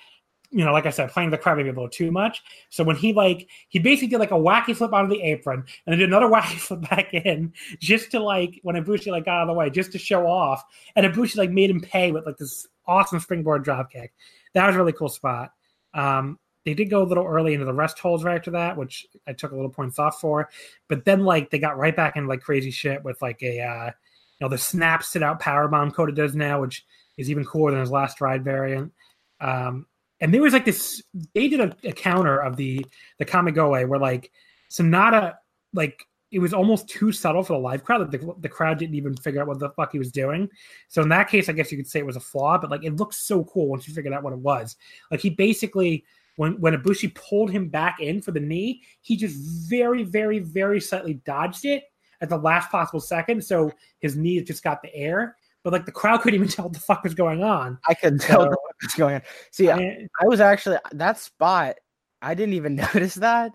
[0.55, 2.41] you know, like I said, playing the maybe a little too much.
[2.69, 5.91] So when he like he basically did like a wacky flip onto the apron and
[5.91, 7.51] then did another wacky flip back in
[7.81, 10.63] just to like when Ibushi like got out of the way just to show off,
[10.95, 14.13] and Ibushi like made him pay with like this awesome springboard drop kick.
[14.53, 15.51] That was a really cool spot.
[15.93, 19.05] Um, they did go a little early into the rest holds right after that, which
[19.27, 20.49] I took a little points off for.
[20.87, 23.85] But then like they got right back into like crazy shit with like a uh,
[23.87, 26.85] you know the snap sit out power bomb Kota does now, which
[27.17, 28.93] is even cooler than his last ride variant.
[29.41, 29.85] Um,
[30.21, 31.03] and there was like this
[31.33, 32.85] they did a, a counter of the
[33.19, 34.31] the Kamigoe where like
[34.69, 35.35] Sanada
[35.73, 38.01] like it was almost too subtle for the live crowd.
[38.01, 40.49] Like the, the crowd didn't even figure out what the fuck he was doing.
[40.89, 42.83] So in that case, I guess you could say it was a flaw, but like
[42.83, 44.75] it looked so cool once you figured out what it was.
[45.11, 46.03] Like he basically
[46.37, 49.37] when when Ibushi pulled him back in for the knee, he just
[49.69, 51.83] very, very, very slightly dodged it
[52.21, 53.43] at the last possible second.
[53.43, 56.73] So his knee just got the air but like the crowd couldn't even tell what
[56.73, 57.79] the fuck was going on.
[57.89, 59.21] I could tell so, what was going on.
[59.51, 61.75] See, I, mean, I, was actually that spot.
[62.21, 63.51] I didn't even notice that.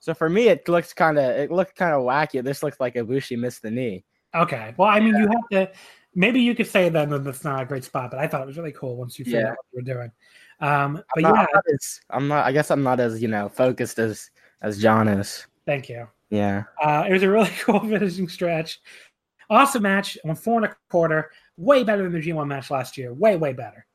[0.00, 2.42] So for me, it looks kind of it looked kind of wacky.
[2.42, 4.04] This looks like Ibushi missed the knee.
[4.34, 5.20] Okay, well, I mean, yeah.
[5.20, 5.72] you have to.
[6.14, 8.46] Maybe you could say then that that's not a great spot, but I thought it
[8.46, 9.50] was really cool once you figured yeah.
[9.50, 10.12] out what you were doing.
[10.60, 12.44] Um, but I'm yeah, not as, I'm not.
[12.44, 14.30] I guess I'm not as you know focused as
[14.62, 15.46] as John is.
[15.64, 16.08] Thank you.
[16.28, 18.80] Yeah, uh, it was a really cool finishing stretch.
[19.48, 20.18] Awesome match.
[20.24, 23.12] Went four and a quarter way better than the G1 match last year.
[23.12, 23.86] Way, way better.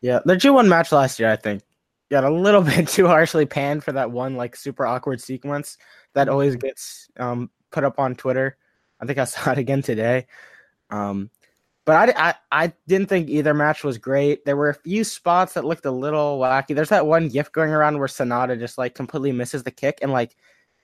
[0.00, 1.62] Yeah, the G1 match last year, I think,
[2.10, 5.78] got a little bit too harshly panned for that one like super awkward sequence
[6.14, 6.66] that always mm-hmm.
[6.66, 8.56] gets um, put up on Twitter.
[9.00, 10.26] I think I saw it again today.
[10.90, 11.30] Um,
[11.86, 14.44] but I, I, I didn't think either match was great.
[14.46, 16.74] There were a few spots that looked a little wacky.
[16.74, 20.10] There's that one gift going around where Sanada just like completely misses the kick and
[20.10, 20.34] like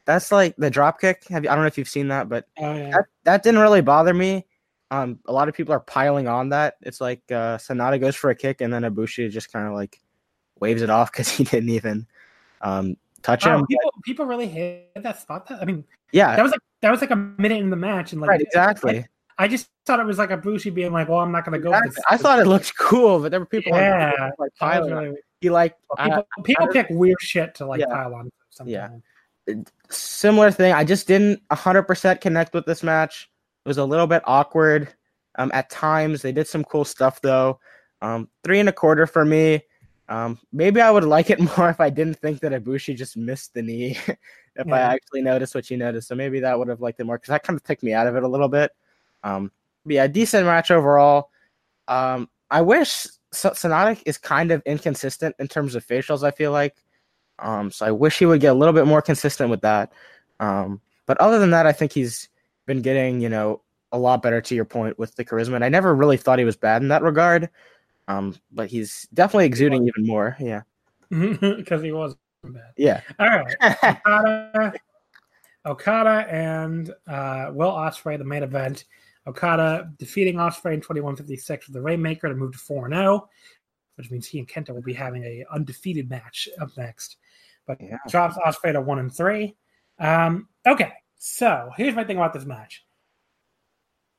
[0.04, 1.24] that's like the drop kick.
[1.28, 2.90] Have you, I don't know if you've seen that, but oh, yeah.
[2.90, 4.44] that, that didn't really bother me.
[4.90, 6.76] Um, a lot of people are piling on that.
[6.82, 10.00] It's like uh, Sanada goes for a kick, and then Ibushi just kind of like
[10.58, 12.06] waves it off because he didn't even
[12.60, 13.66] um, touch him.
[13.66, 15.46] People, people really hate that spot.
[15.48, 18.12] That I mean, yeah, that was like that was like a minute in the match,
[18.12, 18.98] and like right, exactly.
[19.38, 21.62] I, I just thought it was like Ibushi being like, "Well, I'm not going to
[21.62, 22.02] go." Exactly.
[22.10, 24.92] I thought it looked cool, but there were people, yeah, like, like piling.
[24.92, 28.30] Really, he like people, I, people I, pick weird shit to like yeah, pile on.
[28.50, 29.02] Sometimes.
[29.46, 29.54] Yeah,
[29.88, 30.72] similar thing.
[30.72, 33.30] I just didn't 100% connect with this match.
[33.70, 34.88] Was a little bit awkward
[35.36, 36.22] um, at times.
[36.22, 37.60] They did some cool stuff though.
[38.02, 39.62] Um, three and a quarter for me.
[40.08, 43.54] Um, maybe I would like it more if I didn't think that Ibushi just missed
[43.54, 43.90] the knee.
[44.56, 44.74] if yeah.
[44.74, 47.28] I actually noticed what you noticed, so maybe that would have liked it more because
[47.28, 48.72] that kind of took me out of it a little bit.
[49.22, 49.52] Um,
[49.84, 51.30] yeah, decent match overall.
[51.86, 56.24] Um, I wish Sanada is kind of inconsistent in terms of facials.
[56.24, 56.74] I feel like,
[57.38, 59.92] um, so I wish he would get a little bit more consistent with that.
[60.40, 62.28] Um, but other than that, I think he's
[62.66, 65.56] been getting, you know, a lot better to your point with the charisma.
[65.56, 67.50] And I never really thought he was bad in that regard.
[68.08, 70.36] Um, but he's definitely exuding even more.
[70.38, 70.62] Yeah.
[71.10, 72.72] Because he was bad.
[72.76, 73.00] Yeah.
[73.18, 73.56] All right.
[74.06, 74.72] Okada,
[75.66, 78.84] Okada and uh, Will Ospreay, the main event.
[79.26, 83.28] Okada defeating Ospreay in 2156 with the Rainmaker to move to 4 0,
[83.96, 87.16] which means he and Kenta will be having a undefeated match up next.
[87.66, 87.98] But yeah.
[88.08, 89.56] drops Ospreay to 1 and 3.
[89.98, 90.92] Um, okay.
[91.22, 92.82] So here's my thing about this match.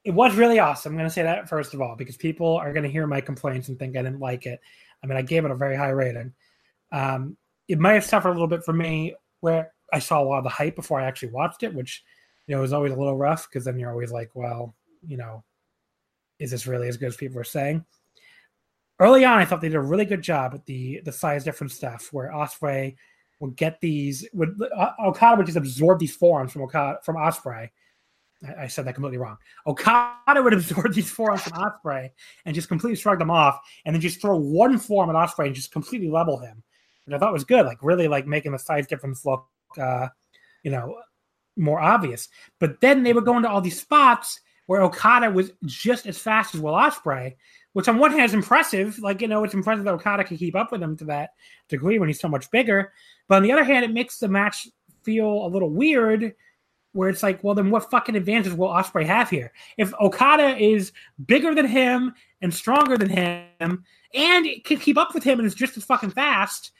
[0.03, 0.91] It was really awesome.
[0.91, 3.21] I'm going to say that first of all, because people are going to hear my
[3.21, 4.59] complaints and think I didn't like it.
[5.03, 6.31] I mean, I gave it a very high rating.
[6.91, 7.37] Um,
[7.67, 10.43] it might have suffered a little bit for me where I saw a lot of
[10.43, 12.03] the hype before I actually watched it, which,
[12.45, 14.75] you know, was always a little rough because then you're always like, well,
[15.07, 15.43] you know,
[16.37, 17.83] is this really as good as people are saying?
[18.99, 21.73] Early on, I thought they did a really good job with the the size difference
[21.73, 22.95] stuff where Ospreay
[23.41, 27.69] would get these would uh, Okada would just absorb these forearms from Okada from Ospreay.
[28.57, 29.37] I, said that completely wrong.
[29.67, 32.09] Okada would absorb these forearms from Ospreay
[32.45, 35.55] and just completely shrug them off, and then just throw one forearm at Ospreay and
[35.55, 36.63] just completely level him.
[37.05, 39.45] Which I thought was good, like really like making the size difference look,
[39.77, 40.07] uh,
[40.63, 40.95] you know,
[41.57, 42.29] more obvious.
[42.59, 46.55] But then they would go into all these spots where Okada was just as fast
[46.55, 47.35] as Will Ospreay,
[47.73, 48.99] which on one hand is impressive.
[48.99, 51.31] Like you know, it's impressive that Okada can keep up with him to that
[51.67, 52.93] degree when he's so much bigger.
[53.27, 54.67] But on the other hand, it makes the match
[55.03, 56.35] feel a little weird
[56.93, 59.53] where it's like, well, then what fucking advantage will Ospreay have here?
[59.77, 60.91] If Okada is
[61.25, 65.55] bigger than him and stronger than him and can keep up with him and is
[65.55, 66.71] just as fucking fast,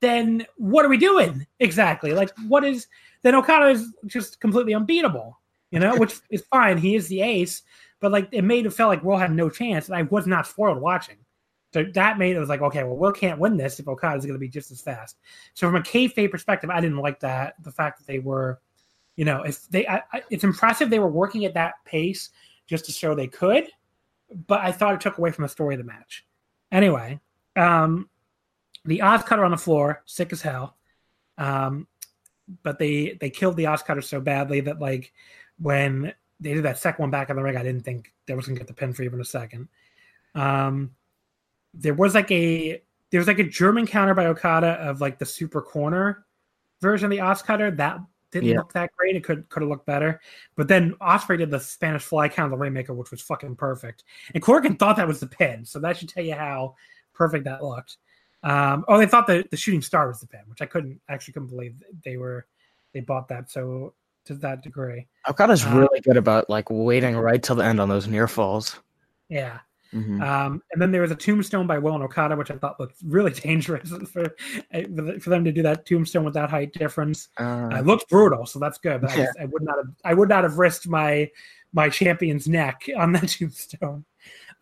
[0.00, 2.12] then what are we doing exactly?
[2.12, 2.86] Like, what is
[3.22, 5.38] then Okada is just completely unbeatable,
[5.70, 6.78] you know, which is fine.
[6.78, 7.62] He is the ace,
[8.00, 10.46] but like it made it felt like Will had no chance, and I was not
[10.46, 11.16] spoiled watching.
[11.74, 14.24] So that made it was like, okay, well, Will can't win this if Okada is
[14.24, 15.18] going to be just as fast.
[15.52, 17.62] So from a kayfabe perspective, I didn't like that.
[17.62, 18.60] The fact that they were,
[19.16, 22.30] you know, if they, I, I, it's impressive they were working at that pace
[22.66, 23.68] just to show they could.
[24.46, 26.24] but I thought it took away from the story of the match.
[26.70, 27.20] Anyway,
[27.56, 28.08] um,
[28.84, 30.76] the OsCutter on the floor, sick as hell.
[31.36, 31.86] Um,
[32.62, 35.12] but they they killed the OsCutter so badly that like
[35.58, 38.46] when they did that second one back on the ring, I didn't think they was
[38.46, 39.68] gonna get the pin for even a second.
[40.34, 40.94] Um,
[41.74, 45.26] there was like a there was like a German counter by Okada of like the
[45.26, 46.26] super corner
[46.80, 47.98] version of the OsCutter that
[48.30, 48.58] didn't Yeah.
[48.58, 49.16] look that great.
[49.16, 50.20] It could could have looked better.
[50.56, 54.04] But then Ospreay did the Spanish fly count of the Rainmaker, which was fucking perfect.
[54.34, 56.74] And Korakuen thought that was the pin, so that should tell you how
[57.14, 57.96] perfect that looked.
[58.42, 61.32] Um, oh, they thought the, the shooting star was the pin, which I couldn't actually
[61.32, 62.46] couldn't believe they were
[62.92, 63.94] they bought that so
[64.28, 65.06] to that degree.
[65.28, 68.78] Okada's Uh, really good about like waiting right till the end on those near falls.
[69.28, 69.58] Yeah.
[69.92, 70.22] Mhm.
[70.22, 72.96] Um, and then there was a tombstone by Will and Okada, which I thought looked
[73.04, 74.34] really dangerous for
[75.20, 77.28] for them to do that tombstone with that height difference.
[77.40, 79.00] Uh, Uh, it looked brutal, so that's good.
[79.00, 81.30] But I, just, I would not have I would not have risked my
[81.72, 84.04] my champion's neck on that tombstone.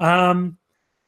[0.01, 0.59] Um,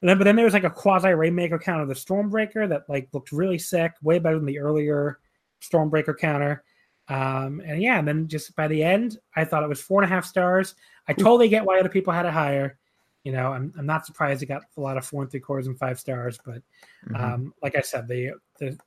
[0.00, 3.08] and then, but then there was like a quasi rainmaker counter, the Stormbreaker that like
[3.12, 5.18] looked really sick, way better than the earlier
[5.60, 6.62] Stormbreaker counter.
[7.08, 10.10] Um, and yeah, and then just by the end, I thought it was four and
[10.10, 10.74] a half stars.
[11.06, 12.78] I totally get why other people had it higher.
[13.24, 15.66] You know, I'm, I'm not surprised it got a lot of four and three quarters
[15.66, 16.62] and five stars, but
[17.08, 17.20] mhm.
[17.20, 18.78] um, like I said, the the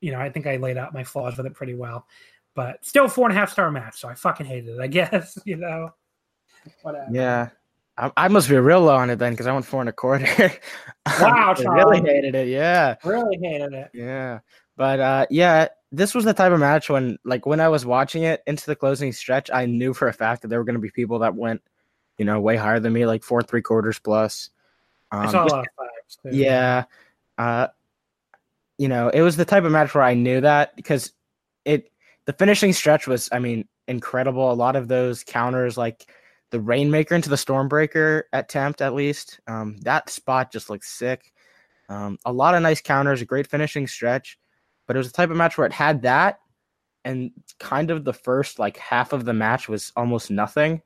[0.00, 2.06] you know I think I laid out my flaws with it pretty well,
[2.54, 4.00] but still four and a half star match.
[4.00, 4.80] So I fucking hated it.
[4.80, 5.94] I guess you know.
[6.82, 7.08] Whatever.
[7.10, 7.48] yeah.
[7.96, 9.92] I, I must be real low on it then because I went four and a
[9.92, 10.26] quarter.
[11.18, 12.48] Wow, I really hated it.
[12.48, 12.94] Yeah.
[13.04, 13.90] Really hated it.
[13.92, 14.40] Yeah.
[14.80, 18.22] But uh yeah, this was the type of match when like when I was watching
[18.22, 20.90] it into the closing stretch, I knew for a fact that there were gonna be
[20.90, 21.60] people that went,
[22.16, 24.48] you know, way higher than me, like four three quarters plus.
[25.12, 26.18] I Um, saw a lot of fives.
[26.22, 26.30] Too.
[26.34, 26.84] yeah.
[27.36, 27.66] Uh
[28.78, 31.12] you know, it was the type of match where I knew that because
[31.66, 31.92] it
[32.24, 34.50] the finishing stretch was, I mean, incredible.
[34.50, 36.10] A lot of those counters like
[36.48, 39.40] the Rainmaker into the Stormbreaker attempt, at least.
[39.46, 41.34] Um, that spot just looked sick.
[41.90, 44.38] Um, a lot of nice counters, a great finishing stretch,
[44.90, 46.40] but it was the type of match where it had that,
[47.04, 47.30] and
[47.60, 50.82] kind of the first like half of the match was almost nothing.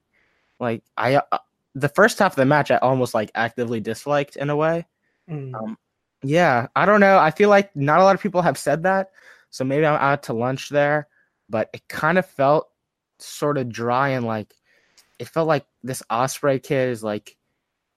[0.60, 1.38] Like I, uh,
[1.74, 4.84] the first half of the match, I almost like actively disliked in a way.
[5.26, 5.54] Mm.
[5.54, 5.78] Um,
[6.22, 7.18] yeah, I don't know.
[7.18, 9.08] I feel like not a lot of people have said that,
[9.48, 11.08] so maybe I'm out to lunch there.
[11.48, 12.68] But it kind of felt
[13.20, 14.52] sort of dry and like
[15.18, 17.38] it felt like this Ospreay kid is like.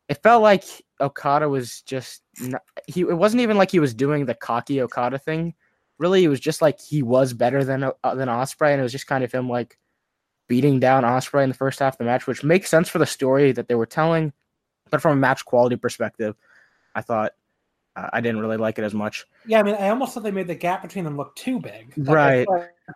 [0.07, 0.63] It felt like
[1.01, 3.01] Okada was just not, he.
[3.01, 5.53] It wasn't even like he was doing the cocky Okada thing.
[5.99, 8.91] Really, it was just like he was better than uh, than Ospreay, and it was
[8.91, 9.77] just kind of him like
[10.47, 13.05] beating down Ospreay in the first half of the match, which makes sense for the
[13.05, 14.31] story that they were telling.
[14.89, 16.35] But from a match quality perspective,
[16.95, 17.33] I thought
[17.95, 19.25] uh, I didn't really like it as much.
[19.45, 21.93] Yeah, I mean, I almost thought they made the gap between them look too big.
[21.97, 22.47] Like, Right.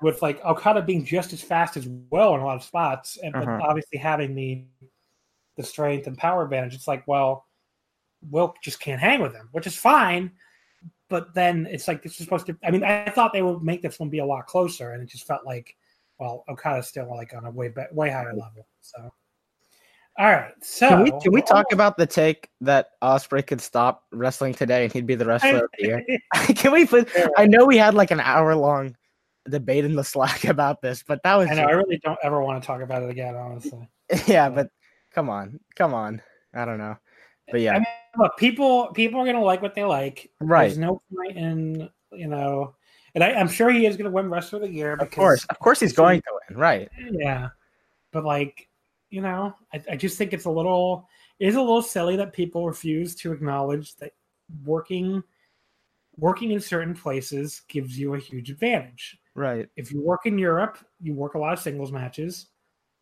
[0.02, 3.36] With like Okada being just as fast as well in a lot of spots, and
[3.36, 3.60] Uh-huh.
[3.62, 4.64] obviously having the
[5.58, 7.46] the strength and power advantage, it's like, well,
[8.30, 10.32] Will just can't hang with him, which is fine.
[11.12, 12.58] But then it's like this is supposed to.
[12.64, 15.10] I mean, I thought they would make this one be a lot closer, and it
[15.10, 15.76] just felt like,
[16.20, 18.66] well, Okada's still like on a way be- way higher level.
[18.80, 19.12] So,
[20.18, 20.54] all right.
[20.62, 24.86] So Can we can we talk about the take that Ospreay could stop wrestling today
[24.86, 26.06] and he'd be the wrestler of the year?
[26.56, 27.10] can we put?
[27.38, 28.96] I know we had like an hour long
[29.50, 31.64] debate in the Slack about this, but that was I know.
[31.64, 33.90] I really don't ever want to talk about it again, honestly.
[34.28, 34.48] yeah.
[34.48, 34.70] But
[35.14, 36.22] come on, come on.
[36.54, 36.96] I don't know,
[37.52, 37.86] but yeah, I mean,
[38.18, 40.32] look, people people are gonna like what they like.
[40.40, 40.68] Right.
[40.68, 42.76] There's no point in you know,
[43.16, 44.94] and I, I'm sure he is gonna win Wrestler of the Year.
[44.94, 46.90] of course, of course he's going to win, right?
[47.12, 47.50] Yeah,
[48.12, 48.68] but like
[49.10, 51.08] you know, I, I just think it's a little
[51.40, 54.14] it is a little silly that people refuse to acknowledge that
[54.64, 55.24] working
[56.18, 59.18] working in certain places gives you a huge advantage.
[59.34, 59.70] Right.
[59.78, 62.48] if you work in Europe, you work a lot of singles matches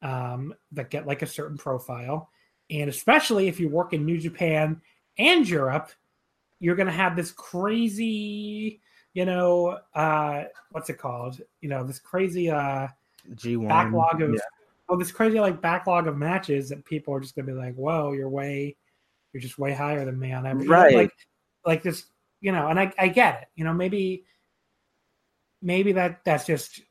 [0.03, 2.29] um, that get like a certain profile.
[2.69, 4.81] And especially if you work in New Japan
[5.17, 5.91] and Europe,
[6.59, 8.81] you're going to have this crazy,
[9.13, 11.41] you know, uh, what's it called?
[11.61, 12.87] You know, this crazy uh,
[13.35, 14.39] G one backlog of, yeah.
[14.89, 17.75] oh, this crazy like backlog of matches that people are just going to be like,
[17.75, 18.75] whoa, you're way,
[19.33, 20.95] you're just way higher than me on every, Right.
[20.95, 21.11] like,
[21.65, 22.05] like this,
[22.41, 24.25] you know, and I, I get it, you know, maybe,
[25.61, 26.81] maybe that that's just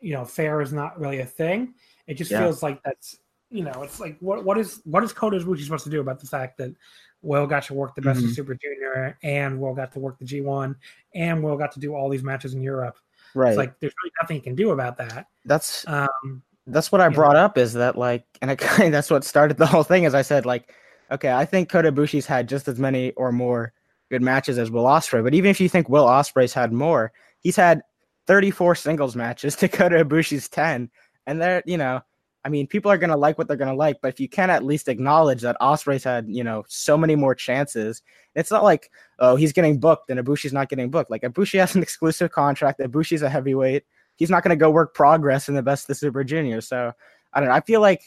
[0.00, 1.74] you know fair is not really a thing
[2.06, 2.40] it just Yeah.
[2.40, 3.18] feels like that's
[3.50, 6.20] you know it's like what what is what is Kota Ibushi supposed to do about
[6.20, 6.74] the fact that
[7.22, 8.34] Will got to work the best of Mhm.
[8.34, 10.74] Super Junior and Will got to work the G1
[11.14, 12.96] and Will got to do all these matches in Europe
[13.34, 13.48] Right.
[13.50, 17.08] it's like there's really nothing he can do about that that's um that's what I
[17.08, 20.04] brought up is that like, and I kind that's what started the whole thing.
[20.04, 20.74] Is I said like,
[21.10, 23.72] okay, I think Kota Ibushi's had just as many or more
[24.10, 27.56] good matches as Will Ospreay, but even if you think Will Ospreay's had more, he's
[27.56, 27.80] had
[28.26, 30.90] 34 singles matches to Kota Ibushi's 10,
[31.26, 32.02] and they're you know
[32.44, 34.64] I mean, people are gonna like what they're gonna like, but if you can at
[34.64, 38.02] least acknowledge that Ospreay's had, you know, so many more chances,
[38.34, 41.10] it's not like, oh, he's getting booked and Ibushi's not getting booked.
[41.10, 42.80] Like Ibushi has an exclusive contract.
[42.80, 43.84] Ibushi's a heavyweight.
[44.16, 46.60] He's not gonna go work progress in the best of the Super Junior.
[46.60, 46.92] So
[47.32, 47.54] I don't know.
[47.54, 48.02] I feel like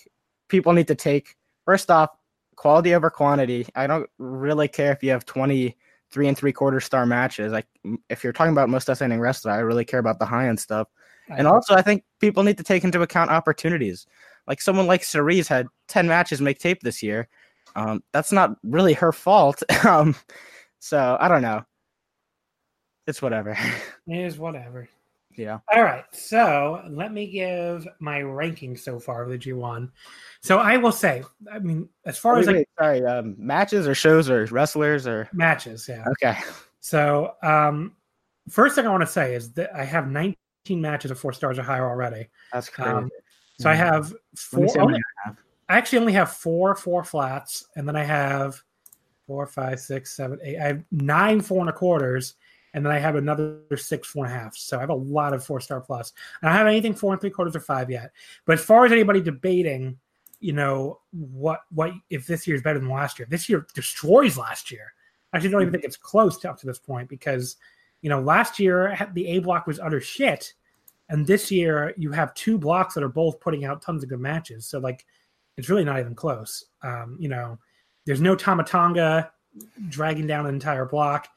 [0.48, 2.10] people need to take first off
[2.56, 3.66] quality over quantity.
[3.76, 7.52] I don't really care if you have 23 and three quarter star matches.
[7.52, 7.66] Like
[8.10, 10.88] if you're talking about most ascending wrestler, I really care about the high end stuff.
[11.38, 14.06] And also, I think people need to take into account opportunities.
[14.48, 17.28] Like someone like Cerise had 10 matches make tape this year.
[17.76, 19.64] Um, that's not really her fault.
[19.86, 20.16] um,
[20.80, 21.64] so I don't know.
[23.08, 23.58] It's whatever.
[24.08, 24.90] It is whatever.
[25.38, 25.60] yeah.
[25.74, 29.90] All right, so let me give my ranking so far of the G1.
[30.42, 33.88] So I will say, I mean, as far Wait, as like wait, sorry, um, matches
[33.88, 36.04] or shows or wrestlers or matches, yeah.
[36.10, 36.38] okay.
[36.82, 37.96] So um,
[38.50, 40.36] first thing I want to say is that I have 19
[40.70, 42.30] matches of four stars or higher already.
[42.54, 42.90] That's crazy.
[42.92, 43.10] Um,
[43.60, 44.68] So I have four.
[44.68, 45.38] see how many only- I have.
[45.70, 48.62] I actually only have four four flats, and then I have
[49.28, 50.58] four, five, six, seven, eight.
[50.60, 52.36] I have nine four and a quarters,
[52.74, 54.56] and then I have another six four and a half.
[54.56, 56.12] So I have a lot of four star plus.
[56.42, 58.12] I don't have anything four and three quarters or five yet.
[58.46, 59.98] But as far as anybody debating,
[60.40, 63.28] you know what what if this year is better than last year?
[63.30, 64.94] This year destroys last year.
[65.32, 67.58] I actually don't even think it's close to up to this point because
[68.02, 70.54] you know last year the A block was utter shit,
[71.10, 74.20] and this year you have two blocks that are both putting out tons of good
[74.20, 74.66] matches.
[74.66, 75.06] So like
[75.58, 76.66] it's really not even close.
[76.82, 77.60] Um, you know,
[78.06, 79.32] there's no Tama Tonga
[79.90, 81.28] dragging down an entire block.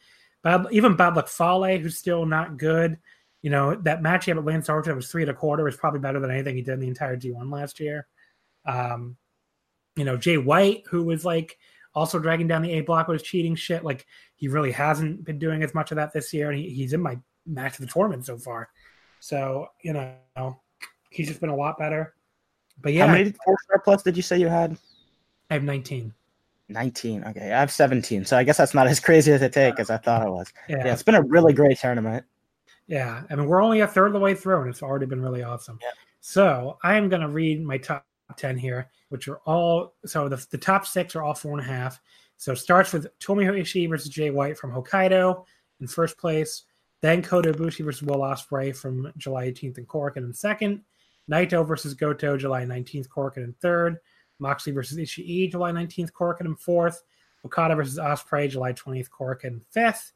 [0.42, 2.98] Bad, even Bad Luck Fale, who's still not good.
[3.42, 5.76] You know, that match he had with Lance Archer was three and a quarter was
[5.76, 8.06] probably better than anything he did in the entire G1 last year.
[8.64, 9.16] Um,
[9.96, 11.58] you know, Jay White, who was like
[11.94, 13.84] also dragging down the A block with his cheating shit.
[13.84, 16.92] Like he really hasn't been doing as much of that this year, and he, he's
[16.92, 18.68] in my match of the tournament so far.
[19.20, 20.60] So you know,
[21.10, 22.14] he's just been a lot better.
[22.80, 24.76] But yeah, How many four star plus did you say you had?
[25.50, 26.12] I have 19.
[26.68, 27.24] 19.
[27.24, 28.24] Okay, I have 17.
[28.24, 30.52] So I guess that's not as crazy as it take as I thought it was.
[30.68, 32.24] Yeah, Yeah, it's been a really great tournament.
[32.88, 33.22] yeah.
[33.30, 35.42] I mean, we're only a third of the way through, and it's already been really
[35.42, 35.78] awesome.
[35.82, 35.90] Yeah.
[36.20, 38.06] So I am going to read my top
[38.36, 41.64] 10 here, which are all so the, the top six are all four and a
[41.64, 42.00] half.
[42.36, 45.44] So it starts with Tomohiro Ishii versus Jay White from Hokkaido
[45.80, 46.64] in first place.
[47.00, 50.82] Then Kota Ibushi versus Will Ospreay from July 18th in Korakuen in second.
[51.30, 53.98] Naito versus Goto July 19th, Korakuen in third.
[54.38, 57.02] Moxley versus Ishii July 19th, Korakuen in fourth.
[57.44, 60.12] Okada versus Ospreay July 20th, Korakuen in fifth.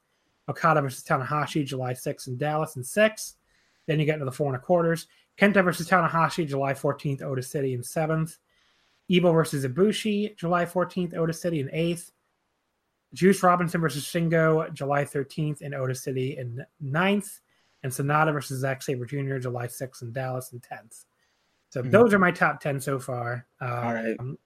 [0.48, 3.36] Okada versus Tanahashi July 6th in Dallas in sixth.
[3.86, 5.06] Then you get into the four and a quarters.
[5.38, 8.38] Kenta versus Tanahashi July 14th, Ota City in seventh.
[9.08, 12.10] Evil versus Ibushi July 14th, Ota City in eighth.
[13.14, 17.40] Juice Robinson versus Shingo July 13th in Ota City in ninth.
[17.82, 19.38] And Sanada versus Zack Sabre Jr.
[19.38, 21.04] July 6th in Dallas in 10th.
[21.70, 21.90] So Mhm.
[21.90, 23.46] those are my top 10 so far.
[23.60, 24.16] Uh, All right.
[24.18, 24.38] um,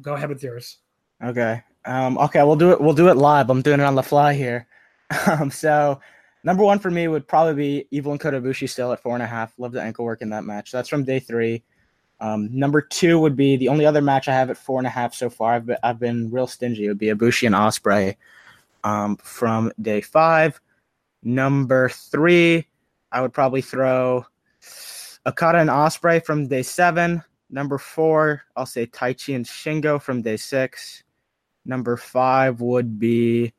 [0.00, 0.78] go ahead with yours.
[1.22, 1.62] Okay.
[1.84, 2.80] Um, okay, we'll do it.
[2.80, 3.50] We'll do it live.
[3.50, 4.66] I'm doing it on the fly here.
[5.28, 6.00] Um, so
[6.46, 9.22] number one for me would probably be Evil and Kota Ibushi still at four and
[9.22, 9.52] a half.
[9.58, 10.70] Love the ankle work in that match.
[10.70, 11.64] That's from day three.
[12.20, 14.90] Um, number two would be the only other match I have at four and a
[14.90, 15.54] half so far.
[15.54, 16.86] I've been, I've been real stingy.
[16.86, 18.16] It would be Ibushi and Ospreay
[18.84, 20.58] um, from day five.
[21.22, 22.68] Number three,
[23.10, 24.24] I would probably throw
[25.26, 27.22] Okada and Ospreay from day seven.
[27.50, 31.02] Number four, I'll say Taichi and Shingo from day six.
[31.64, 33.52] Number five would be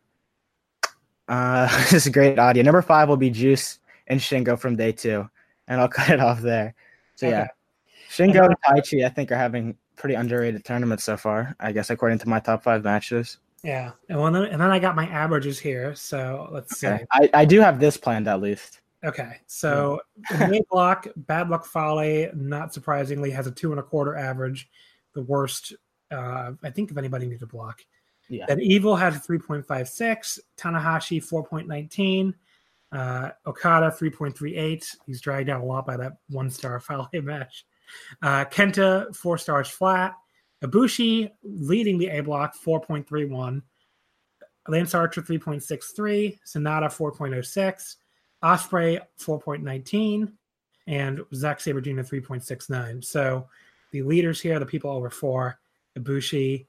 [1.28, 2.63] uh this is great audio.
[2.63, 5.30] Number five will be Juice and Shingo from day two.
[5.67, 6.73] And I'll cut it off there.
[7.15, 7.47] So yeah.
[8.09, 12.19] Shingo and Taichi, I think, are having pretty underrated tournaments so far, I guess, according
[12.19, 13.39] to my top five matches.
[13.63, 13.91] Yeah.
[14.07, 15.93] And, well, then, and then I got my averages here.
[15.95, 16.88] So let's see.
[16.88, 18.80] I, I do have this planned at least.
[19.03, 20.01] Okay, so
[20.39, 24.69] main block, Bad Luck Fale, not surprisingly, has a two and a quarter average,
[25.13, 25.73] the worst.
[26.09, 27.82] Uh, I think if anybody needs a block.
[28.30, 28.45] Yeah.
[28.47, 32.34] Then Evil has a 3.56, Tanahashi 4.19,
[32.91, 34.95] uh, Okada 3.38.
[35.05, 37.65] He's dragged down a lot by that one star Fale match.
[38.21, 40.13] Uh, Kenta four stars flat.
[40.63, 43.61] Ibushi leading the A block 4.31.
[44.67, 47.95] Lance Archer 3.63, Sanada 4.06.
[48.43, 50.32] Ospreay 4.19
[50.88, 52.01] and Zack Sabre Jr.
[52.01, 53.03] 3.69.
[53.03, 53.47] So
[53.91, 55.59] the leaders here, the people over four,
[55.97, 56.65] Ibushi,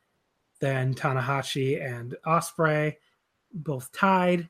[0.60, 2.96] then Tanahashi and Ospreay,
[3.52, 4.48] both tied,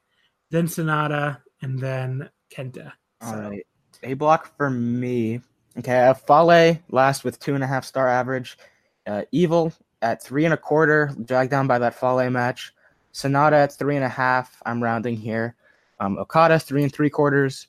[0.50, 2.92] then Sanada, and then Kenta.
[3.22, 3.66] So, All right.
[4.02, 5.40] A block for me.
[5.78, 8.58] Okay, Fale last with two and a half star average.
[9.06, 12.72] Uh, Evil at three and a quarter, dragged down by that Fale match.
[13.12, 14.62] Sanada at three and a half.
[14.66, 15.56] I'm rounding here.
[16.00, 17.68] Um, Okada three and three quarters.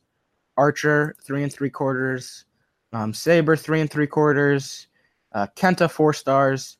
[0.57, 2.45] Archer three and three quarters.
[2.93, 4.87] Um, Sabre three and three quarters.
[5.31, 6.77] Uh, Kenta four stars,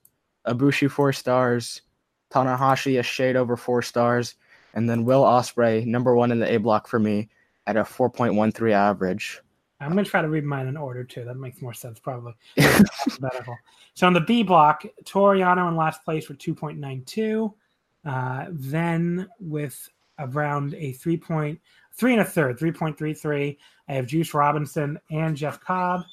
[0.48, 1.82] Ibushi four stars,
[2.32, 4.36] Tanahashi a shade over four stars,
[4.74, 7.30] and then Will Ospreay number one in the A block for me
[7.68, 9.42] at a 4.13 average.
[9.82, 11.24] I'm gonna try to read mine in order too.
[11.24, 12.34] That makes more sense, probably.
[13.96, 17.54] So on the B block, Toru Yano in last place for 2.92.
[18.06, 21.60] Uh, then with around a three point
[22.00, 23.58] three and a third, 3.33.
[23.90, 26.04] I have Juice Robinson and Jeff Cobb.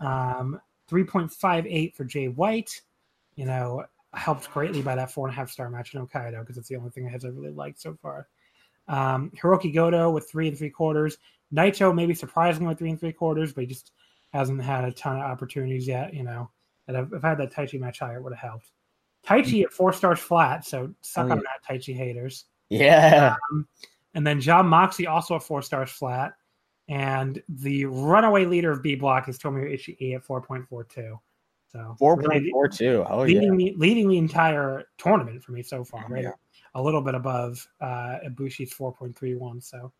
[0.00, 0.60] Um,
[0.90, 2.82] 3.58 for Jay White.
[3.38, 3.84] You know,
[4.14, 6.76] helped greatly by that four and a half star match in Hokkaido because it's the
[6.76, 8.26] only thing I have really liked so far.
[8.88, 11.18] Um, Hiroki Goto with three and three quarters.
[11.54, 13.92] Naito maybe surprisingly with three and three quarters, but he just
[14.32, 16.12] hasn't had a ton of opportunities yet.
[16.12, 16.50] You know,
[16.88, 18.70] and if, if I had that Taichi match higher, it would have helped.
[19.26, 21.32] Taichi at four stars flat, so suck oh, yeah.
[21.34, 22.46] on that Taichi haters.
[22.70, 23.36] Yeah.
[23.52, 23.66] Um,
[24.14, 26.32] and then Jon Moxley also at four stars flat.
[26.88, 31.18] And the runaway leader of B block is Tomohiro Ishii at 4.42.
[31.70, 33.06] So 4.42.
[33.10, 33.72] Oh, leading, yeah.
[33.72, 36.24] the, leading the entire tournament for me so far, right?
[36.24, 36.32] Yeah.
[36.74, 39.62] A little bit above uh, Ibushi's 4.31.
[39.62, 39.92] So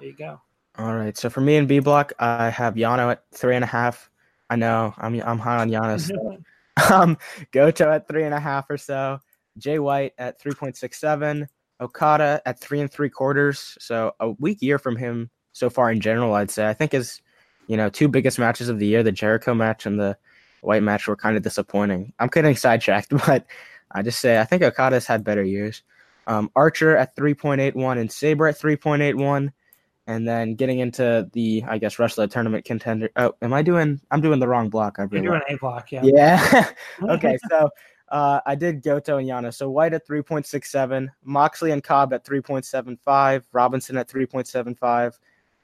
[0.00, 0.40] there you go.
[0.78, 1.16] All right.
[1.16, 4.10] So for me in B block, I have Yano at three and a half.
[4.50, 6.42] I know I'm I'm high on Yano.
[6.90, 7.18] um,
[7.52, 9.20] Goto at three and a half or so.
[9.58, 11.46] Jay White at 3.67.
[11.80, 13.76] Okada at three and three quarters.
[13.80, 16.68] So a weak year from him so far in general, I'd say.
[16.68, 17.20] I think his,
[17.66, 20.16] you know, two biggest matches of the year, the Jericho match and the
[20.62, 22.12] White match, were kind of disappointing.
[22.18, 23.46] I'm getting sidetracked, but
[23.90, 25.82] I just say I think Okada's had better years.
[26.26, 29.52] Um, Archer at 3.81 and Sabre at 3.81.
[30.08, 33.08] And then getting into the, I guess, wrestler tournament contender.
[33.14, 34.00] Oh, am I doing?
[34.10, 34.98] I'm doing the wrong block.
[34.98, 36.02] I You're doing A block, yeah.
[36.02, 36.70] Yeah.
[37.02, 37.70] okay, so
[38.08, 39.54] uh, I did Goto and Yano.
[39.54, 45.18] So White at 3.67, Moxley and Cobb at 3.75, Robinson at 3.75,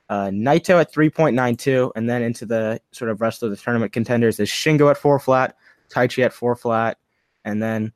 [0.09, 4.41] uh, Naito at 3.92, and then into the sort of rest of the tournament contenders
[4.41, 5.57] is Shingo at four flat,
[5.91, 6.99] Taichi at four flat,
[7.45, 7.93] and then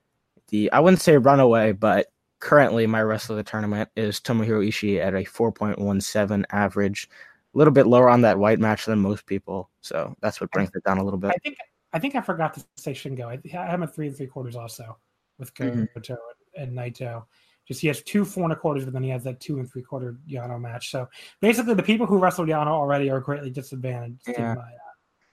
[0.48, 2.06] the I wouldn't say runaway, but
[2.40, 7.08] currently my rest of the tournament is Tomohiro Ishii at a 4.17 average,
[7.54, 9.70] a little bit lower on that white match than most people.
[9.80, 11.30] So that's what brings it down a little bit.
[11.30, 11.56] I think
[11.94, 13.26] I think I forgot to say Shingo.
[13.26, 14.98] I, I have a three and three quarters also
[15.38, 16.62] with Goto mm-hmm.
[16.62, 17.24] and Naito.
[17.66, 19.70] Just he has two four and a quarters, but then he has that two and
[19.70, 20.90] three quarter Yano match.
[20.90, 21.08] So
[21.40, 24.22] basically, the people who wrestled Yano already are greatly disadvantaged.
[24.26, 24.52] Yeah.
[24.52, 24.64] Uh,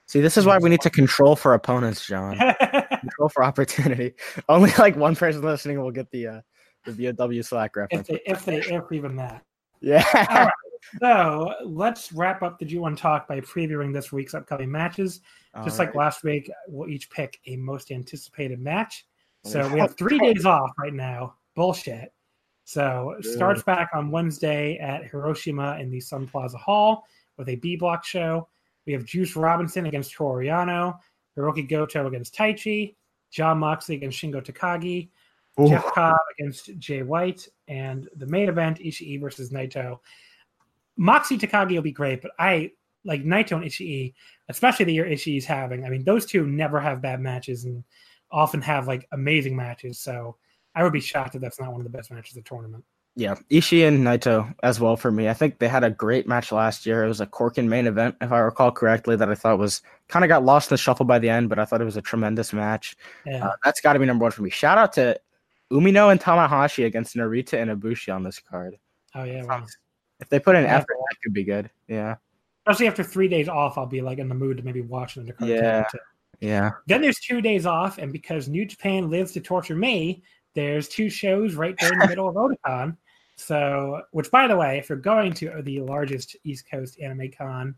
[0.05, 2.35] See, this is why we need to control for opponents, John.
[2.99, 4.13] control for opportunity.
[4.49, 6.41] Only like one person listening will get the uh,
[6.85, 8.09] the VOW Slack reference.
[8.09, 9.43] If they, if they, if even that.
[9.81, 10.49] Yeah.
[11.01, 15.19] So let's wrap up the G1 talk by previewing this week's upcoming matches.
[15.53, 15.87] All Just right.
[15.87, 19.05] like last week, we'll each pick a most anticipated match.
[19.43, 21.35] So we have three days off right now.
[21.55, 22.13] Bullshit.
[22.69, 27.55] So it starts back on Wednesday at Hiroshima in the Sun Plaza Hall with a
[27.55, 28.47] B block show.
[28.85, 30.99] We have Juice Robinson against Toru Yano,
[31.35, 32.93] Hiroki Goto against Taichi,
[33.31, 35.09] Jon Moxley against Shingo Takagi,
[35.59, 35.67] Ooh.
[35.67, 39.97] Jeff Cobb against Jay White, and the main event Ishii versus Naito.
[40.95, 42.71] Moxley Takagi will be great, but I
[43.03, 44.13] like Naito and Ishii,
[44.47, 45.85] especially the year Ishii's having.
[45.85, 47.83] I mean, those two never have bad matches and
[48.29, 49.97] often have like amazing matches.
[49.97, 50.35] So
[50.75, 52.83] I would be shocked if that's not one of the best matches of the tournament.
[53.15, 55.27] Yeah, Ishii and Naito as well for me.
[55.27, 57.03] I think they had a great match last year.
[57.03, 60.23] It was a Korakuen main event, if I recall correctly, that I thought was kind
[60.23, 62.01] of got lost in the shuffle by the end, but I thought it was a
[62.01, 62.95] tremendous match.
[63.25, 63.47] Yeah.
[63.47, 64.49] Uh, that's got to be number one for me.
[64.49, 65.19] Shout out to
[65.71, 68.77] Umino and Tanahashi against Narita and Ibushi on this card.
[69.15, 69.65] Oh yeah, wow.
[70.19, 71.69] If they put in effort, that could be good.
[71.87, 72.15] Yeah.
[72.65, 75.33] Especially after three days off, I'll be like in the mood to maybe watch the
[75.33, 75.49] card.
[75.49, 75.83] Yeah.
[75.91, 75.97] Too.
[76.39, 76.71] Yeah.
[76.87, 80.23] Then there's two days off, and because New Japan lives to torture me,
[80.55, 82.35] there's two shows right there in the middle of
[82.65, 82.97] Otakon.
[83.35, 87.75] So, which by the way, if you're going to the largest East Coast anime con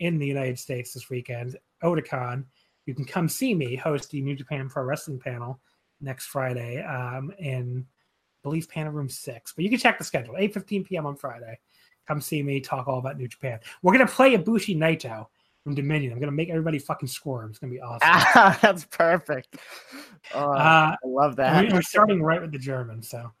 [0.00, 2.44] in the United States this weekend, Otakon,
[2.86, 5.60] you can come see me host the New Japan Pro Wrestling panel
[6.00, 9.52] next Friday um, in, I believe, panel room six.
[9.52, 11.06] But you can check the schedule, 8.15 p.m.
[11.06, 11.58] on Friday.
[12.08, 13.60] Come see me talk all about New Japan.
[13.82, 15.26] We're gonna play Ibushi Naito
[15.64, 16.12] from Dominion.
[16.12, 17.50] I'm gonna make everybody fucking squirm.
[17.50, 18.58] It's gonna be awesome.
[18.62, 19.56] That's perfect.
[20.34, 21.72] Oh, uh, I love that.
[21.72, 23.02] We're starting right with the German.
[23.02, 23.32] So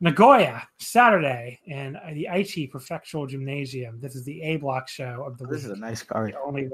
[0.00, 4.00] Nagoya Saturday and the Aichi Prefectural Gymnasium.
[4.00, 5.72] This is the A block show of the this week.
[5.72, 6.32] is a nice card.
[6.32, 6.72] The only one.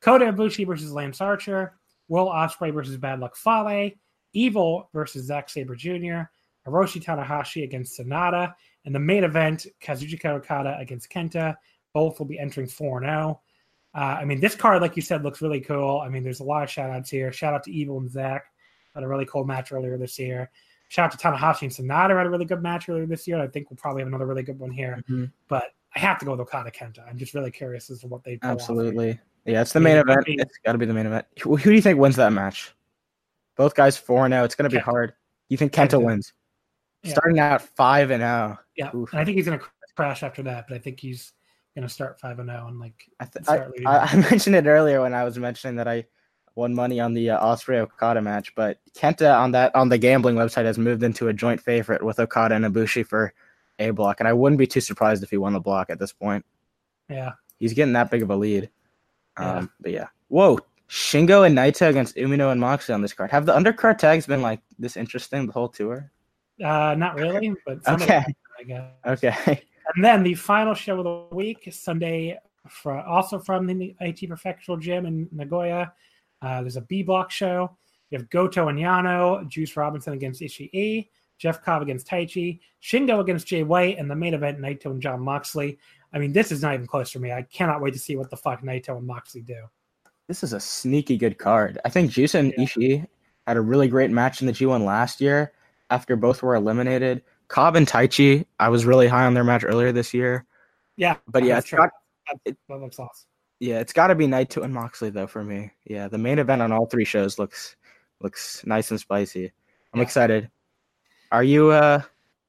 [0.00, 1.74] Kota Ibushi versus Lance Archer.
[2.08, 3.92] Will Ospreay versus Bad Luck Fale.
[4.34, 6.22] Evil versus Zack Sabre Jr.
[6.66, 8.54] Hiroshi Tanahashi against Sanada.
[8.84, 11.54] And the main event, Kazuchika Okada against Kenta.
[11.94, 13.40] Both will be entering 4 0.
[13.94, 16.00] Uh, I mean, this card, like you said, looks really cool.
[16.00, 17.32] I mean, there's a lot of shout outs here.
[17.32, 18.46] Shout out to Evil and Zack.
[18.94, 20.50] Had a really cool match earlier this year.
[20.88, 23.40] Shout out to Tanahashi and Sanada had a really good match earlier this year.
[23.40, 25.02] I think we'll probably have another really good one here.
[25.08, 25.24] Mm-hmm.
[25.48, 27.08] But I have to go with Okada Kenta.
[27.08, 29.18] I'm just really curious as to what they Absolutely.
[29.44, 30.24] Yeah, it's the main event.
[30.26, 31.26] It's got to be the main event.
[31.40, 32.74] Who, who, do you think wins that match?
[33.56, 34.44] Both guys four and zero.
[34.44, 34.82] It's gonna be Kenta.
[34.82, 35.12] hard.
[35.48, 36.02] You think Kenta Kenta.
[36.02, 36.32] wins?
[37.02, 37.12] Yeah.
[37.12, 38.26] Starting out five and oh.
[38.26, 38.58] zero.
[38.76, 39.12] Yeah, Oof.
[39.12, 39.60] and I think he's gonna
[39.96, 41.32] crash after that, but I think he's
[41.74, 43.90] gonna start five and zero and like I, th- start I.
[43.90, 46.04] I, I mentioned it earlier when I was mentioning that I
[46.54, 50.36] won money on the uh, Ospreay Okada match, but Kenta on that on the gambling
[50.36, 53.32] website has moved into a joint favorite with Okada and Ibushi for
[53.78, 56.12] a block, and I wouldn't be too surprised if he won the block at this
[56.12, 56.44] point.
[57.08, 58.68] yeah, He's getting that big of a lead.
[59.38, 59.66] Um, Yeah.
[59.80, 60.58] But yeah, whoa,
[60.90, 63.30] Shingo and Naito against Umino and Moxley on this card.
[63.30, 66.10] Have the undercard tags been like this interesting the whole tour?
[66.62, 68.20] uh, not really, but some of Okay.
[68.20, 68.84] them, I guess.
[69.06, 69.62] Okay.
[69.94, 72.38] And then the final show of the week, Sunday,
[72.68, 75.92] for, also from the Aichi Prefectural Gym in Nagoya.
[76.40, 77.76] Uh, there's a B block show.
[78.10, 81.08] You have Goto and Yano, Juice Robinson against Ishii,
[81.38, 85.20] Jeff Cobb against Taichi, Shingo against Jay White, and the main event, Naito and Jon
[85.20, 85.78] Moxley.
[86.12, 87.32] I mean, this is not even close for me.
[87.32, 89.64] I cannot wait to see what the fuck Naito and Moxley do.
[90.28, 91.78] This is a sneaky good card.
[91.84, 92.64] I think Juice and Yeah.
[92.64, 93.06] Ishii
[93.46, 95.52] had a really great match in the G1 last year
[95.90, 97.22] after both were eliminated.
[97.52, 100.46] Cobb and Taichi, I was really high on their match earlier this year.
[100.96, 101.90] Yeah, But yeah, it's got,
[102.46, 103.28] That, that looks awesome.
[103.60, 105.70] yeah, it's got to be Night Naito and Moxley though for me.
[105.84, 107.76] Yeah, the main event on all three shows looks
[108.20, 109.52] looks nice and spicy.
[109.92, 110.02] I'm Yeah.
[110.02, 110.50] excited.
[111.30, 112.02] Are you uh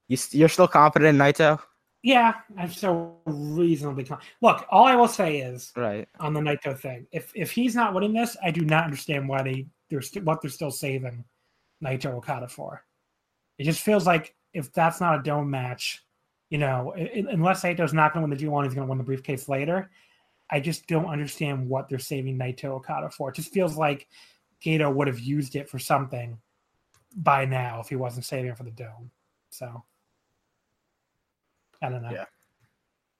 [0.07, 1.59] you st- you're still confident in Naito?
[2.01, 4.65] Yeah, I'm still reasonably con- look.
[4.69, 6.07] All I will say is Right.
[6.19, 7.07] on the Naito thing.
[7.11, 10.41] If if he's not winning this, I do not understand why they they're st- what
[10.41, 11.23] they're still saving
[11.83, 12.85] Naito Okada for.
[13.57, 16.03] It just feels like if that's not a dome match,
[16.49, 18.89] you know, i- i- unless Naito's not going to win the G1, he's going to
[18.89, 19.89] win the briefcase later.
[20.49, 23.29] I just don't understand what they're saving Naito Okada for.
[23.29, 24.07] It just feels like
[24.63, 26.37] Gedo would have used it for something
[27.15, 29.09] by now if he wasn't saving it for the dome.
[29.49, 29.83] So
[31.81, 32.11] I don't know.
[32.11, 32.25] Yeah.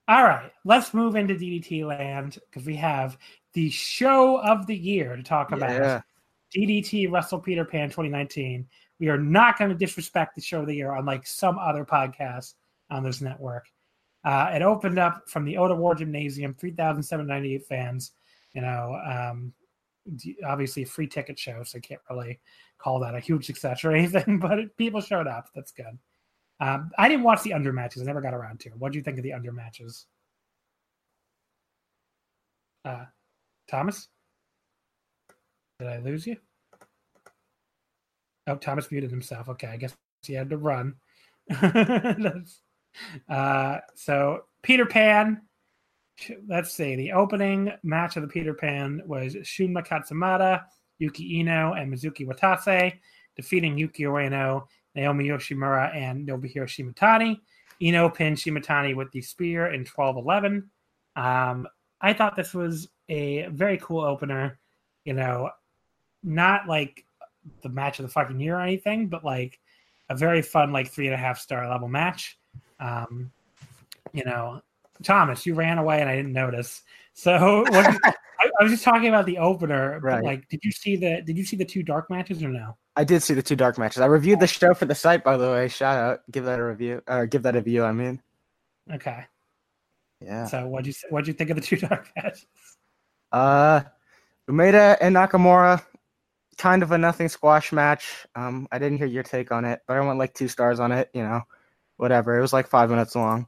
[0.06, 3.16] All right, let's move into DDT land because we have
[3.54, 5.70] the show of the year to talk about.
[5.70, 6.00] Yeah.
[6.54, 8.68] DDT Wrestle Peter Pan 2019.
[9.00, 12.54] We are not going to disrespect the show of the year, unlike some other podcasts
[12.90, 13.66] on this network.
[14.24, 18.12] Uh, it opened up from the Ota Ward Gymnasium, 3,798 fans.
[18.54, 19.52] You know, um,
[20.46, 22.40] obviously a free ticket show, so I can't really
[22.78, 25.48] call that a huge success or anything, but it, people showed up.
[25.54, 25.98] That's good.
[26.60, 28.02] Um, I didn't watch the under matches.
[28.02, 28.70] I never got around to.
[28.70, 30.06] What do you think of the under matches?
[32.84, 33.04] Uh,
[33.68, 34.08] Thomas?
[35.78, 36.36] Did I lose you?
[38.46, 39.48] Oh, Thomas muted himself.
[39.48, 40.94] Okay, I guess he had to run.
[43.28, 45.42] Uh, so Peter Pan.
[46.46, 46.94] Let's see.
[46.94, 50.62] The opening match of the Peter Pan was Shunma Katsumata,
[50.98, 52.92] Yuki Ino, and Mizuki Watase,
[53.34, 57.40] defeating Yuki Ueno, Naomi Yoshimura, and Nobuhiro Shimatani.
[57.82, 60.62] Ino pinned Shimatani with the spear in 12-11.
[61.16, 61.66] Um,
[62.00, 64.60] I thought this was a very cool opener.
[65.04, 65.50] You know,
[66.22, 67.04] not like
[67.62, 69.60] the match of the fucking year or anything, but like
[70.10, 72.38] a very fun, like three and a half star level match.
[72.80, 73.30] Um,
[74.12, 74.62] you know,
[75.02, 76.82] Thomas, you ran away and I didn't notice.
[77.14, 80.00] So what, I, I was just talking about the opener.
[80.00, 80.24] But Right.
[80.24, 82.76] like, did you see the did you see the two dark matches or no?
[82.96, 84.00] I did see the two dark matches.
[84.00, 85.68] I reviewed the show for the site, by the way.
[85.68, 86.20] Shout out.
[86.30, 87.02] Give that a review.
[87.08, 88.22] Or give that a view, I mean.
[88.92, 89.24] Okay.
[90.20, 90.46] Yeah.
[90.46, 92.46] So what'd you what'd you think of the two dark matches?
[93.32, 93.82] Uh,
[94.48, 95.82] Umeda and Nakamura,
[96.54, 98.26] kind of a nothing squash match.
[98.34, 100.92] Um, I didn't hear your take on it, but I went like two stars on
[100.92, 101.10] it.
[101.14, 101.42] You know,
[101.96, 102.36] whatever.
[102.38, 103.46] It was like five minutes long.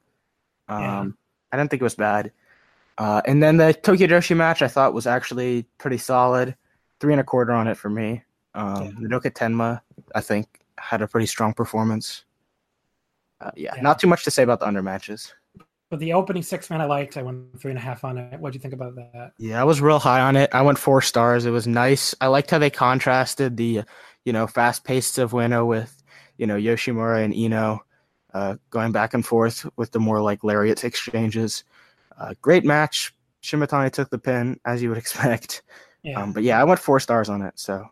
[0.69, 1.05] Um, Yeah.
[1.53, 2.33] I didn't think it was bad.
[2.99, 6.57] Uh, and then the Tokyo Joshi match, I thought was actually pretty solid.
[7.01, 8.23] Three and a quarter on it for me.
[8.55, 9.83] Um, Nodoka Tenma,
[10.15, 10.47] I think,
[10.79, 12.25] had a pretty strong performance.
[13.41, 13.83] Uh, yeah, Yeah.
[13.83, 15.35] not too much to say about the under matches.
[15.89, 17.17] But the opening six man I liked.
[17.17, 18.41] I went three and a half on it.
[18.41, 19.33] What'd you think about that?
[19.39, 20.51] Yeah, I was real high on it.
[20.53, 21.47] I went four stars.
[21.47, 22.15] It was nice.
[22.21, 23.83] I liked how they contrasted the,
[24.25, 26.03] you know, fast paced of Wano with,
[26.39, 27.85] you know, Yoshimura and Ino,
[28.35, 31.63] uh, going back and forth with the more like lariat exchanges.
[32.19, 33.15] Uh, great match.
[33.43, 35.63] Shimatani took the pin as you would expect.
[36.03, 36.21] Yeah.
[36.21, 37.53] Um, but yeah, I went four stars on it.
[37.61, 37.87] So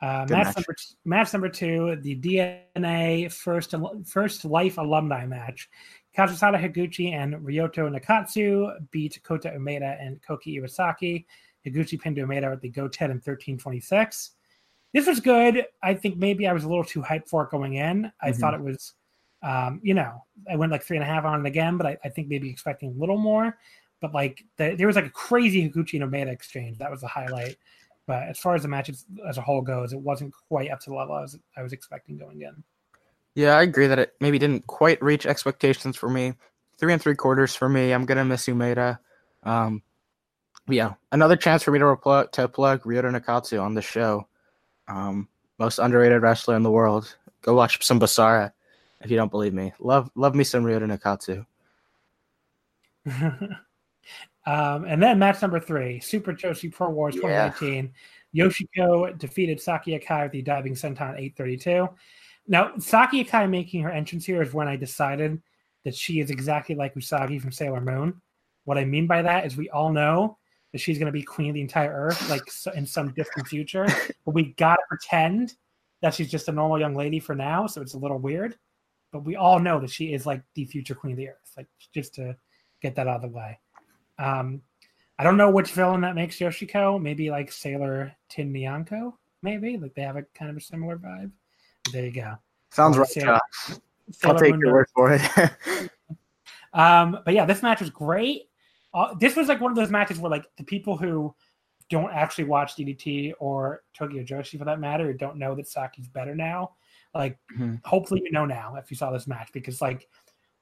[0.00, 0.56] Uh, match, match.
[0.56, 3.74] number match number two, the DNA first
[4.04, 5.68] first life alumni match.
[6.16, 11.24] Kazusada Higuchi and Ryota Nakatsu beat Kota Umeda and Koki Iwasaki.
[11.66, 14.32] Higuchi pinned Umeda at the Go 10 and 1326.
[14.92, 15.64] This was good.
[15.82, 18.12] I think maybe I was a little too hyped for it going in.
[18.20, 18.36] I Mhm.
[18.36, 18.92] thought it was,
[19.42, 21.96] um, you know, I went like three and a half on it again, but I,
[22.04, 23.56] I think maybe expecting a little more.
[24.00, 26.76] But like the, there was like a crazy Higuchi and Umeda exchange.
[26.78, 27.56] That was the highlight.
[28.06, 30.80] But as far as the match as, as a whole goes, it wasn't quite up
[30.80, 32.62] to the level I was, I was expecting going in.
[33.34, 36.34] Yeah, I agree that it maybe didn't quite reach expectations for me.
[36.78, 37.92] Three and three quarters for me.
[37.92, 38.98] I'm gonna miss Umeda.
[39.42, 39.82] Um,
[40.68, 44.26] yeah, another chance for me to repl- to plug Ryota Nakatsu on the show.
[44.88, 45.28] Um,
[45.58, 47.16] most underrated wrestler in the world.
[47.42, 48.52] Go watch some Basara
[49.00, 49.72] if you don't believe me.
[49.78, 51.46] Love love me some Ryota Nakatsu.
[54.46, 57.92] um, and then match number three, Super Joshi Pro Wars 2018.
[58.32, 58.46] Yeah.
[58.46, 61.88] Yoshiko defeated Saki Akai with the diving senton 832.
[62.46, 65.40] Now, Saki Akai making her entrance here is when I decided
[65.84, 68.20] that she is exactly like Usagi from Sailor Moon.
[68.64, 70.38] What I mean by that is we all know
[70.72, 72.42] that she's going to be queen of the entire earth, like
[72.74, 73.86] in some distant future.
[74.24, 75.54] but we got to pretend
[76.00, 77.66] that she's just a normal young lady for now.
[77.66, 78.56] So it's a little weird.
[79.12, 81.66] But we all know that she is like the future queen of the earth, like
[81.92, 82.36] just to
[82.80, 83.58] get that out of the way.
[84.18, 84.62] Um,
[85.18, 87.00] I don't know which villain that makes Yoshiko.
[87.00, 89.12] Maybe like Sailor Tin Nyanko,
[89.42, 89.76] maybe.
[89.76, 91.30] Like they have a kind of a similar vibe.
[91.90, 92.34] There you go.
[92.70, 93.08] Sounds right.
[93.08, 93.40] Sailor,
[94.10, 95.22] Sailor I'll take your word for it.
[96.72, 98.48] um, but yeah, this match was great.
[98.94, 101.34] Uh, this was like one of those matches where like the people who
[101.90, 106.34] don't actually watch DDT or Tokyo Joshi for that matter don't know that Saki's better
[106.34, 106.72] now.
[107.14, 107.74] Like, mm-hmm.
[107.84, 110.08] hopefully you know now if you saw this match because like,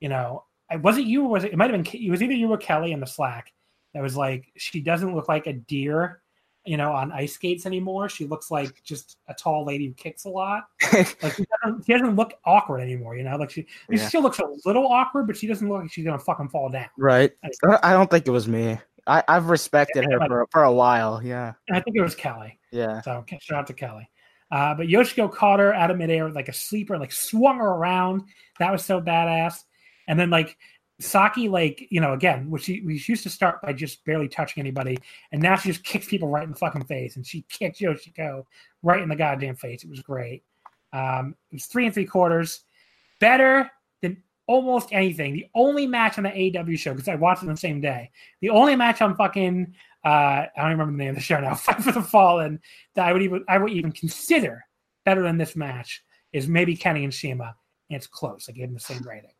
[0.01, 1.53] you know, it was it you or was it?
[1.53, 2.01] It might have been.
[2.01, 3.53] It was either you or Kelly in the Slack
[3.95, 6.23] that was like, she doesn't look like a deer
[6.71, 8.09] you know, on ice skates anymore.
[8.09, 10.69] She looks like just a tall lady who kicks a lot.
[10.93, 13.37] like she doesn't, she doesn't, look awkward anymore, you know.
[13.37, 13.99] Like she, yeah.
[13.99, 16.69] she still looks a little awkward, but she doesn't look like she's gonna fucking fall
[16.69, 16.87] down.
[16.97, 17.33] Right.
[17.83, 18.79] I don't think it was me.
[19.05, 21.21] I, have respected yeah, her for, for a while.
[21.25, 21.55] Yeah.
[21.73, 22.57] I think it was Kelly.
[22.71, 23.01] Yeah.
[23.01, 24.09] So shout out to Kelly.
[24.53, 28.23] Uh, but Yoshiko caught her out of midair like a sleeper, like swung her around.
[28.61, 29.65] That was so badass.
[30.07, 30.57] And then like
[31.01, 34.61] Saki, like, you know, again, which she, we used to start by just barely touching
[34.61, 34.99] anybody,
[35.33, 38.45] and now she just kicks people right in the fucking face, and she kicked Yoshiko
[38.83, 39.83] right in the goddamn face.
[39.83, 40.45] It was great.
[40.93, 42.65] Um, it was three and three quarters,
[43.19, 43.71] better
[44.03, 45.33] than almost anything.
[45.33, 48.11] The only match on the AEW show, because I watched it on the same day,
[48.41, 49.75] the only match on fucking,
[50.05, 52.61] uh, I don't remember the name of the show now, Fight for the Fallen,
[52.95, 54.65] that I would even, I would even consider
[55.05, 56.03] better than this match
[56.33, 57.55] is maybe Kenny and CIMA,
[57.89, 58.49] and it's close.
[58.49, 59.31] I gave them the same rating.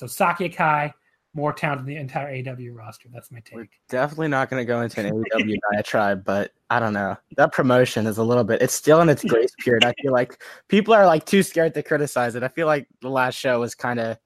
[0.00, 0.94] So Saki Akai,
[1.34, 3.10] more talent than the entire AW roster.
[3.12, 3.54] That's my take.
[3.54, 7.18] We're definitely not going to go into an AW diatribe, but I don't know.
[7.36, 8.62] That promotion is a little bit.
[8.62, 9.84] It's still in its grace period.
[9.84, 12.42] I feel like people are like too scared to criticize it.
[12.42, 14.16] I feel like the last show was kind of.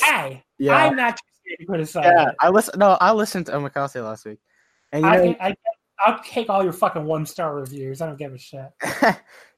[0.00, 0.76] Hey, yeah.
[0.76, 2.04] I'm not too scared to criticize.
[2.04, 2.36] Yeah, it.
[2.40, 2.78] I listen.
[2.78, 4.38] No, I listened to Omakase last week,
[4.92, 5.54] and you know, I, I,
[6.06, 8.00] I'll take all your fucking one star reviews.
[8.00, 8.70] I don't give a shit.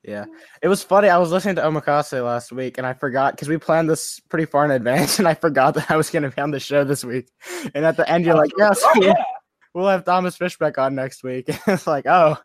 [0.08, 0.24] yeah,
[0.62, 1.08] it was funny.
[1.08, 4.46] I was listening to Omakase last week, and I forgot because we planned this pretty
[4.46, 6.82] far in advance, and I forgot that I was going to be on the show
[6.82, 7.28] this week.
[7.74, 9.22] And at the end, you're like, "Yes, oh, yeah.
[9.74, 12.38] we'll have Thomas Fishbeck on next week." it's like, oh,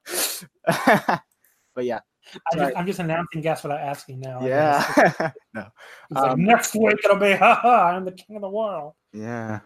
[0.65, 1.99] but yeah.
[2.53, 4.45] I am just announcing guests without asking now.
[4.45, 5.61] Yeah, no.
[5.61, 5.69] Um,
[6.15, 7.90] like, next week it'll be, ha ha!
[7.90, 8.94] I'm the king of the world.
[9.14, 9.60] Yeah.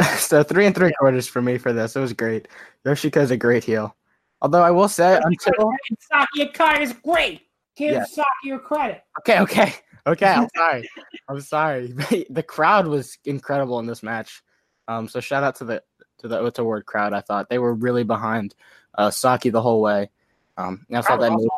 [0.00, 0.16] yeah.
[0.16, 1.94] so three and three quarters for me for this.
[1.94, 2.48] It was great.
[2.84, 3.94] Yoshiko's a great heel.
[4.40, 7.42] Although I will say, until Saki Akai is great.
[7.76, 8.04] Give yeah.
[8.04, 9.02] Saki your credit.
[9.20, 9.72] Okay, okay,
[10.06, 10.26] okay.
[10.26, 10.90] I'm sorry.
[11.28, 12.26] I'm sorry.
[12.30, 14.42] the crowd was incredible in this match.
[14.86, 15.82] Um, so shout out to the
[16.18, 17.12] to the Ota Ward crowd.
[17.12, 18.54] I thought they were really behind
[18.96, 20.10] uh, Saki the whole way.
[20.56, 21.32] Um, I thought that.
[21.32, 21.48] Made,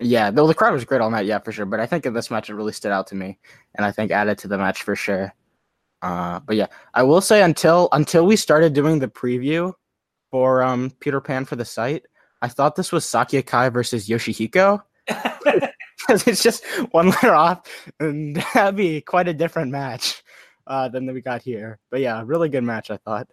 [0.00, 1.26] yeah, though the crowd was great all night.
[1.26, 1.64] Yeah, for sure.
[1.64, 3.38] But I think in this match it really stood out to me,
[3.74, 5.32] and I think added to the match for sure.
[6.02, 9.72] Uh, but yeah, I will say until until we started doing the preview
[10.34, 12.06] for um, Peter Pan for the site,
[12.42, 17.60] I thought this was Saki Kai versus Yoshihiko because it's just one letter off,
[18.00, 20.24] and that'd be quite a different match
[20.66, 21.78] uh, than we got here.
[21.88, 23.28] But yeah, really good match, I thought.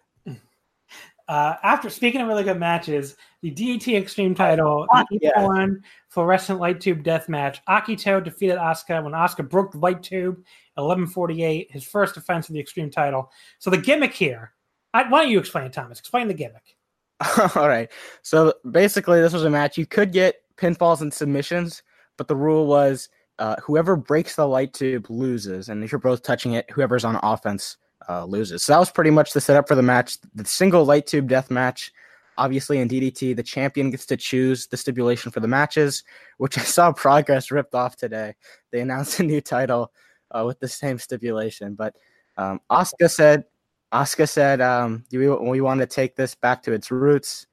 [1.26, 5.44] Uh, after speaking of really good matches, the DDT Extreme title, the yeah.
[5.44, 7.60] one fluorescent light tube death match.
[7.68, 10.36] Akito defeated Asuka when Asuka broke the light tube
[10.74, 13.32] 1148, his first defense of the Extreme title.
[13.58, 14.52] So the gimmick here,
[14.94, 15.98] I, why don't you explain it, Thomas?
[15.98, 16.76] Explain the gimmick.
[17.56, 17.90] All right.
[18.22, 19.78] So basically, this was a match.
[19.78, 21.82] You could get pinfalls and submissions,
[22.16, 23.08] but the rule was
[23.38, 25.68] uh, whoever breaks the light tube loses.
[25.68, 27.76] And if you're both touching it, whoever's on offense
[28.08, 28.62] uh, loses.
[28.62, 30.18] So that was pretty much the setup for the match.
[30.34, 31.92] The single light tube death match.
[32.38, 36.02] Obviously, in DDT, the champion gets to choose the stipulation for the matches,
[36.38, 38.34] which I saw Progress ripped off today.
[38.70, 39.92] They announced a new title
[40.30, 41.74] uh, with the same stipulation.
[41.74, 41.94] But
[42.36, 43.44] um, Asuka said,
[43.92, 47.46] Asuka said, um, we, we want to take this back to its roots.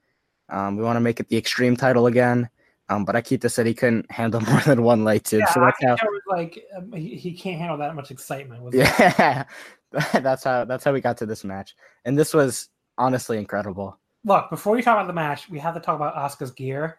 [0.49, 2.49] Um, we want to make it the Extreme title again.
[2.89, 5.41] Um, but Akito said he couldn't handle more than one light tube.
[5.41, 8.63] Yeah, so that's how was like um, he, he, can't handle that much excitement.
[8.73, 9.45] yeah,
[9.91, 11.75] that's how that's how we got to this match,
[12.05, 13.97] and this was honestly incredible.
[14.25, 16.97] Look, before we talk about the match, we have to talk about Asuka's gear.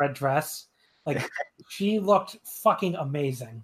[0.00, 0.68] Red dress,
[1.04, 1.28] like
[1.68, 3.62] she looked fucking amazing.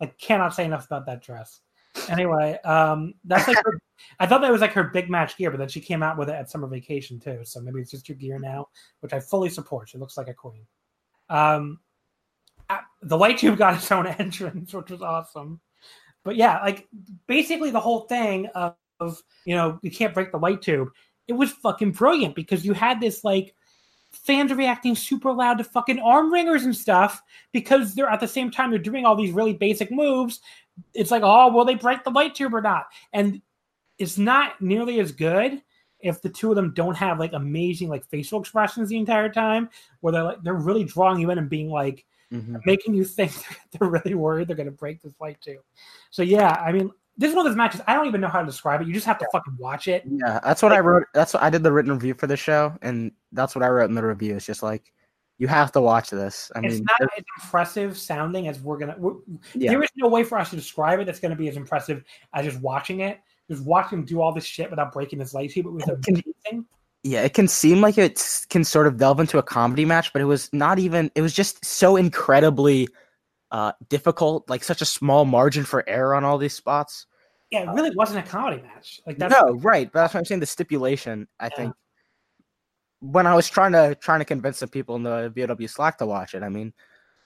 [0.00, 1.60] I cannot say enough about that dress.
[2.08, 3.78] Anyway, um, that's like her,
[4.18, 6.28] I thought that was like her big match gear, but then she came out with
[6.28, 7.40] it at summer vacation too.
[7.44, 8.68] So maybe it's just your gear now,
[9.00, 9.88] which I fully support.
[9.88, 10.66] She looks like a queen.
[11.28, 11.80] Um,
[13.02, 15.60] the light tube got its own entrance, which was awesome.
[16.24, 16.88] But yeah, like
[17.26, 20.88] basically the whole thing of, of you know you can't break the light tube.
[21.28, 23.54] It was fucking brilliant because you had this like
[24.12, 28.50] fans reacting super loud to fucking arm wringers and stuff because they're at the same
[28.50, 30.40] time they're doing all these really basic moves.
[30.94, 32.86] It's like, oh, will they break the light tube or not?
[33.12, 33.42] And
[33.98, 35.62] it's not nearly as good
[36.00, 39.70] if the two of them don't have like amazing like facial expressions the entire time,
[40.00, 42.56] where they're like they're really drawing you in and being like mm-hmm.
[42.66, 43.32] making you think
[43.72, 45.62] they're really worried they're gonna break this light tube.
[46.10, 48.40] So yeah, I mean, this is one of those matches I don't even know how
[48.40, 48.88] to describe it.
[48.88, 50.02] You just have to fucking watch it.
[50.06, 51.06] Yeah, that's what like, I wrote.
[51.14, 53.88] That's what I did the written review for the show, and that's what I wrote
[53.88, 54.36] in the review.
[54.36, 54.92] It's just like
[55.42, 56.52] you have to watch this.
[56.54, 58.94] I it's mean, not as impressive sounding as we're gonna.
[58.96, 59.14] We're,
[59.54, 59.72] yeah.
[59.72, 62.04] There is no way for us to describe it that's going to be as impressive
[62.32, 63.18] as just watching it
[63.50, 65.66] just watching him do all this shit without breaking his light tube.
[65.66, 66.66] It was amazing.
[67.02, 70.22] Yeah, it can seem like it can sort of delve into a comedy match, but
[70.22, 71.10] it was not even.
[71.16, 72.88] It was just so incredibly
[73.50, 77.06] uh, difficult, like such a small margin for error on all these spots.
[77.50, 79.00] Yeah, it really uh, wasn't a comedy match.
[79.04, 79.90] Like that's no, right.
[79.92, 80.40] But that's what I'm saying.
[80.40, 81.56] The stipulation, I yeah.
[81.56, 81.74] think,
[83.02, 86.06] when I was trying to trying to convince some people in the VOW Slack to
[86.06, 86.72] watch it, I mean,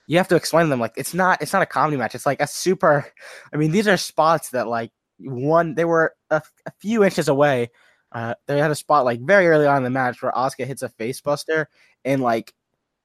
[0.07, 2.15] you have to explain to them like it's not it's not a comedy match.
[2.15, 3.07] It's like a super.
[3.53, 7.71] I mean, these are spots that like one they were a, a few inches away.
[8.11, 10.83] Uh, they had a spot like very early on in the match where Asuka hits
[10.83, 11.67] a facebuster
[12.05, 12.55] and like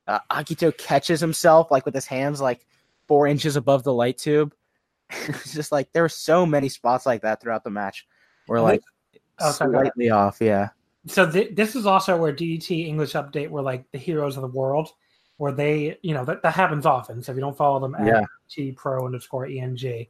[0.07, 2.65] uh, Akito catches himself like with his hands like
[3.07, 4.53] four inches above the light tube.
[5.09, 8.07] it's just like there were so many spots like that throughout the match
[8.47, 8.81] where like
[9.39, 10.37] oh, slightly off.
[10.39, 10.69] Yeah.
[11.07, 14.47] So th- this is also where DDT English Update were like the heroes of the
[14.47, 14.89] world,
[15.37, 17.23] where they you know that, that happens often.
[17.23, 18.25] So if you don't follow them at yeah.
[18.49, 20.07] T Pro underscore ENG,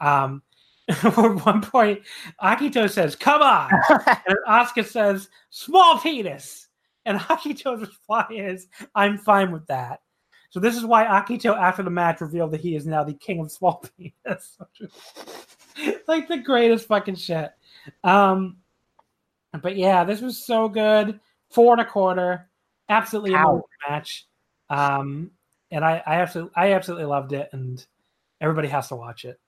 [0.00, 0.42] um,
[0.88, 2.00] at one point,
[2.42, 3.70] Akito says, "Come on,"
[4.26, 6.68] and Asuka says, "Small penis,"
[7.04, 10.00] and Akito's reply is, "I'm fine with that."
[10.50, 13.40] So this is why Akito, after the match, revealed that he is now the king
[13.40, 14.58] of small penis.
[16.08, 17.50] like the greatest fucking shit.
[18.02, 18.56] Um,
[19.58, 21.20] but yeah, this was so good.
[21.50, 22.48] Four and a quarter,
[22.88, 24.26] absolutely amazing match.
[24.68, 25.32] Um,
[25.70, 27.84] and I, I absolutely, I absolutely loved it, and
[28.40, 29.40] everybody has to watch it.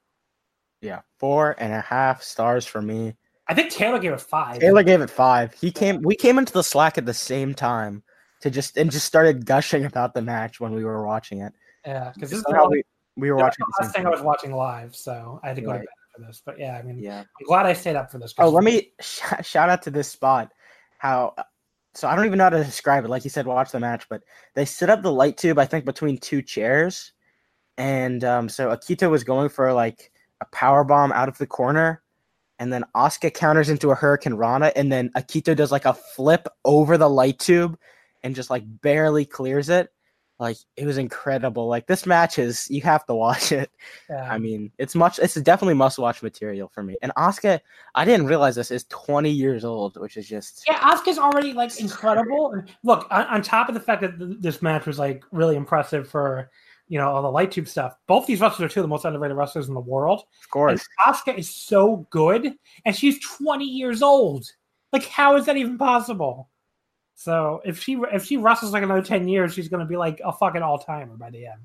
[0.80, 3.14] Yeah, four and a half stars for me.
[3.48, 4.58] I think Taylor gave it five.
[4.58, 5.54] Taylor gave it five.
[5.54, 6.02] He came.
[6.02, 8.02] We came into the Slack at the same time
[8.40, 11.52] to just and just started gushing about the match when we were watching it.
[11.86, 12.82] Yeah, because this is how we,
[13.16, 13.64] we were watching.
[13.78, 15.78] The last thing I was watching live, so I had to go right.
[15.78, 16.42] to bed for this.
[16.44, 18.34] But yeah, I mean, yeah, I'm glad I stayed up for this.
[18.38, 20.52] Oh, let me sh- shout out to this spot.
[20.98, 21.34] How
[21.94, 23.08] so I don't even know how to describe it.
[23.08, 24.22] Like you said, watch the match, but
[24.54, 27.12] they set up the light tube, I think, between two chairs.
[27.76, 30.10] And um, so Akito was going for like
[30.40, 32.02] a power bomb out of the corner,
[32.58, 36.96] and then Asuka counters into a Hurricanrana, and then Akito does like a flip over
[36.96, 37.78] the light tube
[38.22, 39.90] and just like barely clears it.
[40.42, 41.68] Like it was incredible.
[41.68, 43.70] Like this match is you have to watch it.
[44.10, 44.28] Yeah.
[44.28, 46.96] I mean, it's much it's definitely must watch material for me.
[47.00, 47.60] And Asuka,
[47.94, 51.78] I didn't realize this is 20 years old, which is just Yeah, Asuka's already like
[51.78, 52.54] incredible.
[52.54, 55.54] And Look, on, on top of the fact that th- this match was like really
[55.54, 56.50] impressive for
[56.88, 57.96] you know, all the light tube stuff.
[58.08, 60.24] Both these wrestlers are two of the most underrated wrestlers in the world.
[60.42, 60.84] Of course.
[61.06, 62.52] Asuka is so good,
[62.84, 64.44] and she's 20 years old.
[64.92, 66.50] Like, how is that even possible?
[67.22, 70.32] So if she if she wrestles like another 10 years, she's gonna be like a
[70.32, 71.60] fucking all timer by the end.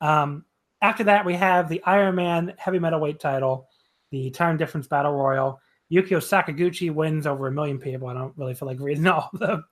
[0.00, 0.44] Um,
[0.80, 3.68] after that, we have the Iron Man heavy metal weight title,
[4.10, 5.60] the time difference battle royal.
[5.92, 8.08] Yukio Sakaguchi wins over a million people.
[8.08, 9.64] I don't really feel like reading all of them,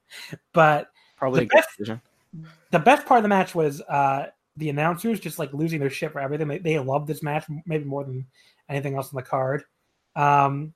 [0.52, 2.00] but probably the best,
[2.70, 4.26] the best part of the match was uh,
[4.58, 6.46] the announcers just like losing their shit for everything.
[6.46, 8.26] They, they love this match maybe more than
[8.68, 9.64] anything else on the card.
[10.14, 10.72] Um,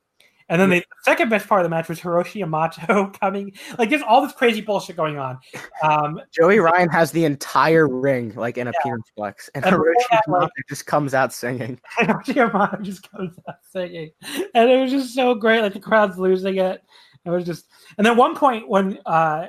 [0.48, 3.52] and then the second best part of the match was Hiroshi Yamato coming.
[3.78, 5.38] Like there's all this crazy bullshit going on.
[5.82, 8.92] Um, Joey Ryan has the entire ring like in a yeah.
[9.18, 11.80] plex, and, and Hiroshi Yamato like, just comes out singing.
[11.98, 14.10] Hiroshi Yamato just comes out singing,
[14.54, 15.60] and it was just so great.
[15.60, 16.82] Like the crowd's losing it.
[17.24, 17.66] It was just,
[17.96, 19.46] and then one point when uh,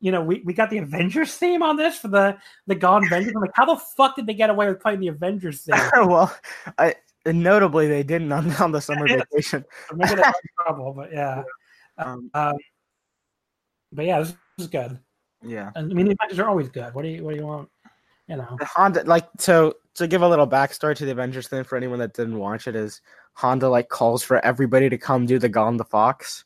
[0.00, 2.36] you know, we, we got the Avengers theme on this for the
[2.66, 3.32] the Gone Avengers.
[3.34, 5.80] I'm like, how the fuck did they get away with playing the Avengers theme?
[6.08, 6.34] well,
[6.78, 6.94] I,
[7.26, 9.64] notably they didn't on, on the summer vacation.
[9.90, 10.32] I'm making Maybe
[10.66, 11.42] trouble, but yeah.
[11.96, 12.56] Um, um,
[13.92, 14.98] but yeah, this is good.
[15.42, 16.94] Yeah, and I mean the Avengers are always good.
[16.94, 17.68] What do you what do you want?
[18.26, 21.76] You know, Honda like so to give a little backstory to the Avengers thing for
[21.76, 23.00] anyone that didn't watch it is
[23.34, 26.44] Honda like calls for everybody to come do the Gone the Fox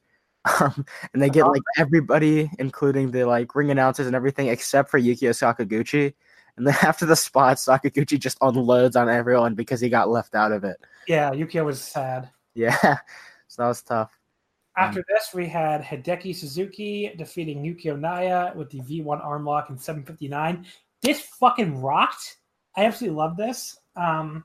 [0.61, 1.53] um, and they get uh-huh.
[1.53, 6.15] like everybody, including the like ring announcers and everything, except for Yukio Sakaguchi.
[6.57, 10.53] And then after the spot, Sakaguchi just unloads on everyone because he got left out
[10.53, 10.77] of it.
[11.09, 12.31] Yeah, Yukio was sad.
[12.55, 12.77] Yeah,
[13.49, 14.19] so that was tough.
[14.77, 19.77] After um, this, we had Hideki Suzuki defeating Yukio Naya with the V1 armlock in
[19.77, 20.65] 759.
[21.03, 22.39] This fucking rocked.
[22.77, 23.79] I absolutely love this.
[23.97, 24.45] Um,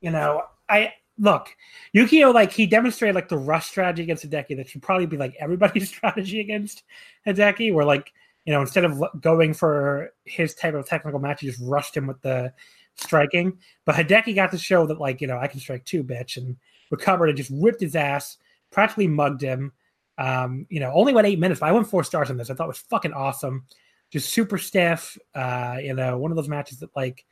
[0.00, 1.54] you know, I look
[1.94, 5.36] Yukio like he demonstrated like the rush strategy against Hideki that should probably be like
[5.38, 6.82] everybody's strategy against
[7.26, 8.12] Hideki, where like
[8.50, 12.08] you know instead of going for his type of technical match, he just rushed him
[12.08, 12.52] with the
[12.96, 13.56] striking.
[13.84, 16.56] But Hideki got to show that like you know I can strike too, bitch, and
[16.90, 18.38] recovered and just whipped his ass,
[18.72, 19.70] practically mugged him.
[20.18, 22.50] Um, you know, only went eight minutes, but I went four stars on this.
[22.50, 23.66] I thought was fucking awesome.
[24.10, 25.16] Just super stiff.
[25.32, 27.24] Uh, you know, one of those matches that like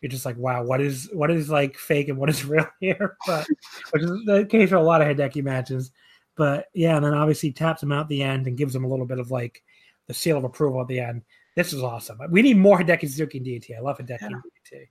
[0.00, 3.16] you're just like, wow, what is what is like fake and what is real here?
[3.28, 3.46] But
[3.92, 5.92] which is the case for a lot of Hideki matches.
[6.34, 9.06] But yeah, and then obviously taps him out the end and gives him a little
[9.06, 9.62] bit of like
[10.06, 11.22] the seal of approval at the end.
[11.56, 12.18] This is awesome.
[12.30, 13.76] We need more Hideki Suzuki and DDT.
[13.76, 14.28] I love Hideki yeah.
[14.28, 14.88] DDT.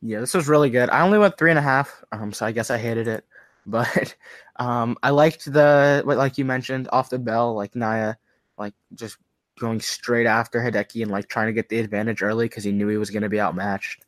[0.00, 0.90] Yeah, this was really good.
[0.90, 3.24] I only went three and a half, um, so I guess I hated it.
[3.66, 4.16] But
[4.56, 8.14] um, I liked the what, like you mentioned, off the bell, like Naya,
[8.56, 9.18] like just
[9.60, 12.88] going straight after Hideki and like trying to get the advantage early because he knew
[12.88, 14.06] he was going to be outmatched.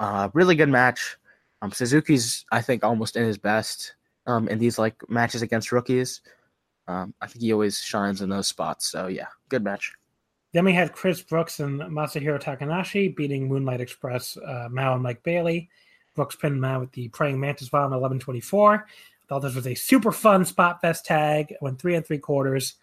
[0.00, 1.18] Uh, really good match.
[1.60, 3.96] Um, Suzuki's I think almost in his best
[4.26, 6.22] um, in these like matches against rookies.
[6.88, 8.86] Um, I think he always shines in those spots.
[8.90, 9.92] So yeah, good match.
[10.52, 15.22] Then we had Chris Brooks and Masahiro Takanashi beating Moonlight Express, uh, Mao and Mike
[15.22, 15.68] Bailey.
[16.14, 18.86] Brooks pinned Mao with the Praying Mantis Bomb in 1124.
[19.28, 21.54] Thought this was a super fun spot fest tag.
[21.60, 22.74] Went three and three quarters.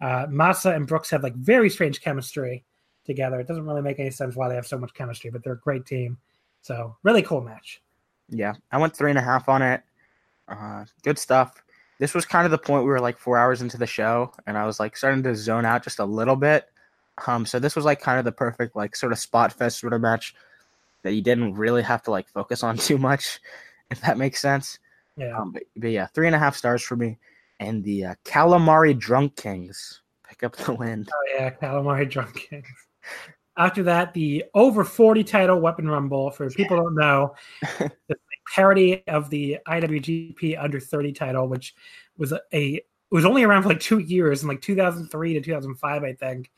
[0.00, 2.64] Uh, Masa and Brooks have like very strange chemistry
[3.04, 3.40] together.
[3.40, 5.58] It doesn't really make any sense why they have so much chemistry, but they're a
[5.58, 6.18] great team.
[6.60, 7.80] So really cool match.
[8.28, 9.82] Yeah, I went three and a half on it.
[10.48, 11.62] Uh, good stuff.
[12.02, 14.58] This was kind of the point we were like four hours into the show, and
[14.58, 16.68] I was like starting to zone out just a little bit.
[17.28, 19.92] Um, so this was like kind of the perfect like sort of spot fest sort
[19.92, 20.34] of match
[21.04, 23.38] that you didn't really have to like focus on too much,
[23.88, 24.80] if that makes sense.
[25.16, 25.38] Yeah.
[25.38, 27.18] Um, but, but, yeah, three and a half stars for me.
[27.60, 31.06] And the uh, Calamari Drunk Kings pick up the win.
[31.08, 32.66] Oh yeah, Calamari Drunk Kings.
[33.56, 36.32] After that, the over 40 title Weapon Rumble.
[36.32, 37.36] For people don't know,
[37.78, 37.92] the
[38.52, 41.74] parody of the IWGP under 30 title, which
[42.18, 46.02] was a, a was only around for like two years in like 2003 to 2005,
[46.02, 46.50] I think.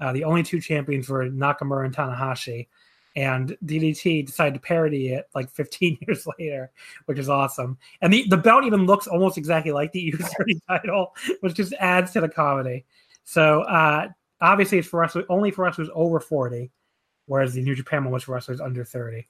[0.00, 2.68] Uh, the only two champions were Nakamura and Tanahashi.
[3.14, 6.70] And DDT decided to parody it like 15 years later,
[7.04, 7.76] which is awesome.
[8.00, 12.12] And the, the belt even looks almost exactly like the U30 title, which just adds
[12.12, 12.86] to the comedy.
[13.24, 14.08] So uh,
[14.40, 16.70] obviously it's for us only for wrestlers over 40,
[17.26, 19.26] whereas the New Japan one was for wrestlers under 30.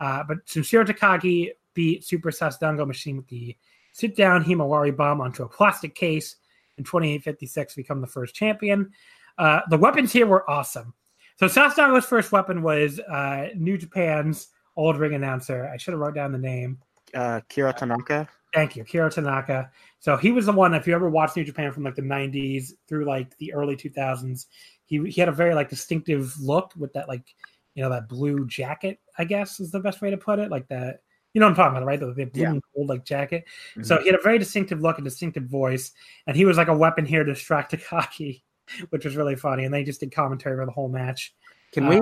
[0.00, 3.56] Uh, but Sanshiro Takagi beat Super Sasadango Machine with the
[3.92, 6.36] sit down Himawari bomb onto a plastic case
[6.78, 8.90] in 2856 become the first champion.
[9.38, 10.94] Uh, the weapons here were awesome.
[11.36, 15.70] So Sasadango's first weapon was uh, New Japan's old ring announcer.
[15.72, 16.78] I should have wrote down the name.
[17.12, 18.28] Uh, Kero Tanaka.
[18.52, 19.70] Thank you, Kero Tanaka.
[19.98, 20.74] So he was the one.
[20.74, 24.46] If you ever watched New Japan from like the '90s through like the early 2000s,
[24.84, 27.34] he he had a very like distinctive look with that like
[27.74, 29.00] you know that blue jacket.
[29.18, 30.50] I guess is the best way to put it.
[30.50, 31.00] Like that.
[31.34, 32.00] You know what I'm talking about, right?
[32.00, 32.50] The, the blue yeah.
[32.50, 33.44] and gold like jacket.
[33.72, 33.82] Mm-hmm.
[33.82, 35.92] So he had a very distinctive look and distinctive voice,
[36.26, 38.42] and he was like a weapon here to distract Takagi,
[38.90, 39.64] which was really funny.
[39.64, 41.34] And they just did commentary for the whole match.
[41.72, 42.00] Can uh, we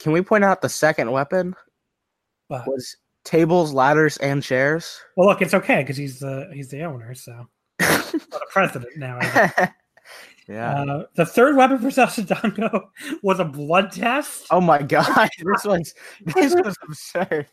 [0.00, 1.54] can we point out the second weapon
[2.48, 2.66] what?
[2.66, 5.00] was tables, ladders, and chairs.
[5.16, 7.46] Well, look, it's okay because he's the he's the owner, so
[7.78, 9.20] the president now.
[10.48, 10.82] yeah.
[10.82, 12.88] Uh, the third weapon for Sasadango
[13.22, 14.46] was a blood test.
[14.50, 15.94] Oh my god, this was
[16.24, 17.46] this was absurd.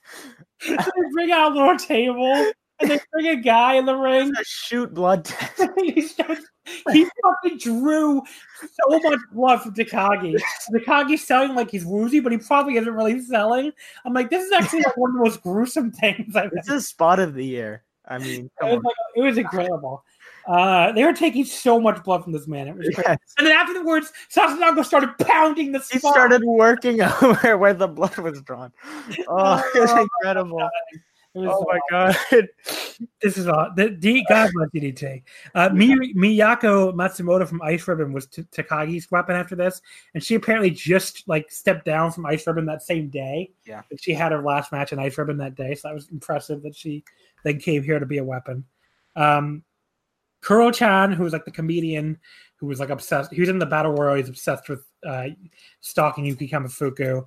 [0.67, 0.77] they
[1.11, 4.33] bring out a little table and they bring a guy in the ring.
[4.33, 5.61] To shoot blood test.
[5.77, 6.45] he, starts,
[6.91, 8.21] he fucking drew
[8.61, 10.39] so much blood from Takagi.
[10.73, 13.71] Takagi's selling like he's woozy, but he probably isn't really selling.
[14.05, 16.87] I'm like, this is actually like one of the most gruesome things I've This is
[16.87, 17.83] spot of the year.
[18.07, 20.03] I mean, it was, like, it was incredible.
[20.47, 22.67] Uh, they were taking so much blood from this man.
[22.67, 23.17] It was yes.
[23.37, 25.93] And then afterwards, Sasadango started pounding the spot.
[25.93, 28.71] He started working over where the blood was drawn.
[29.27, 30.69] Oh, it was oh, incredible
[31.35, 32.17] oh my god,
[33.21, 33.69] this is all.
[33.75, 35.23] The, D, God bless DDT.
[35.53, 39.81] Uh, Mi, Miyako Matsumoto from Ice Ribbon was T- Takagi's weapon after this,
[40.13, 43.51] and she apparently just like stepped down from Ice Ribbon that same day.
[43.65, 46.61] Yeah, she had her last match in Ice Ribbon that day, so that was impressive
[46.63, 47.03] that she
[47.43, 48.63] then came here to be a weapon.
[49.15, 49.63] Um,
[50.45, 52.19] Kuro Chan, who was like the comedian
[52.57, 54.15] who was like obsessed, he was in the battle royal.
[54.15, 55.29] He's obsessed with uh,
[55.81, 57.23] stalking Yuki Kamifuku uh,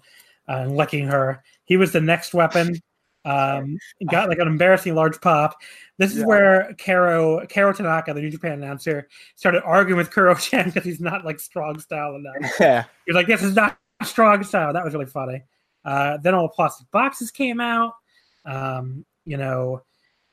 [0.46, 1.42] and licking her.
[1.64, 2.80] He was the next weapon.
[3.24, 3.76] Um,
[4.08, 5.56] got like an embarrassing large pop.
[5.98, 6.26] This is yeah.
[6.26, 11.00] where Kero Kero Tanaka, the New Japan announcer, started arguing with Kuro Chan because he's
[11.00, 12.52] not like strong style enough.
[12.60, 12.84] Yeah.
[13.04, 15.42] He's like, "This is not strong style." That was really funny.
[15.84, 17.94] Uh, then all the plastic boxes came out.
[18.46, 19.82] Um, you know,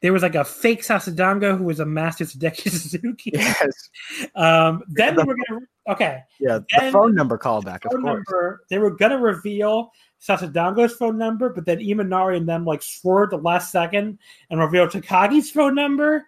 [0.02, 3.32] there was like a fake Sasadango who was a master Hideki Suzuki.
[3.34, 3.90] Yes.
[4.36, 6.24] Um, then the, we were gonna okay.
[6.40, 8.24] Yeah, the phone number callback, of phone course.
[8.28, 8.62] number.
[8.70, 9.92] They were gonna reveal
[10.22, 14.20] Sasadango's phone number, but then Imanari and them like swerved the last second
[14.50, 16.26] and revealed Takagi's phone number.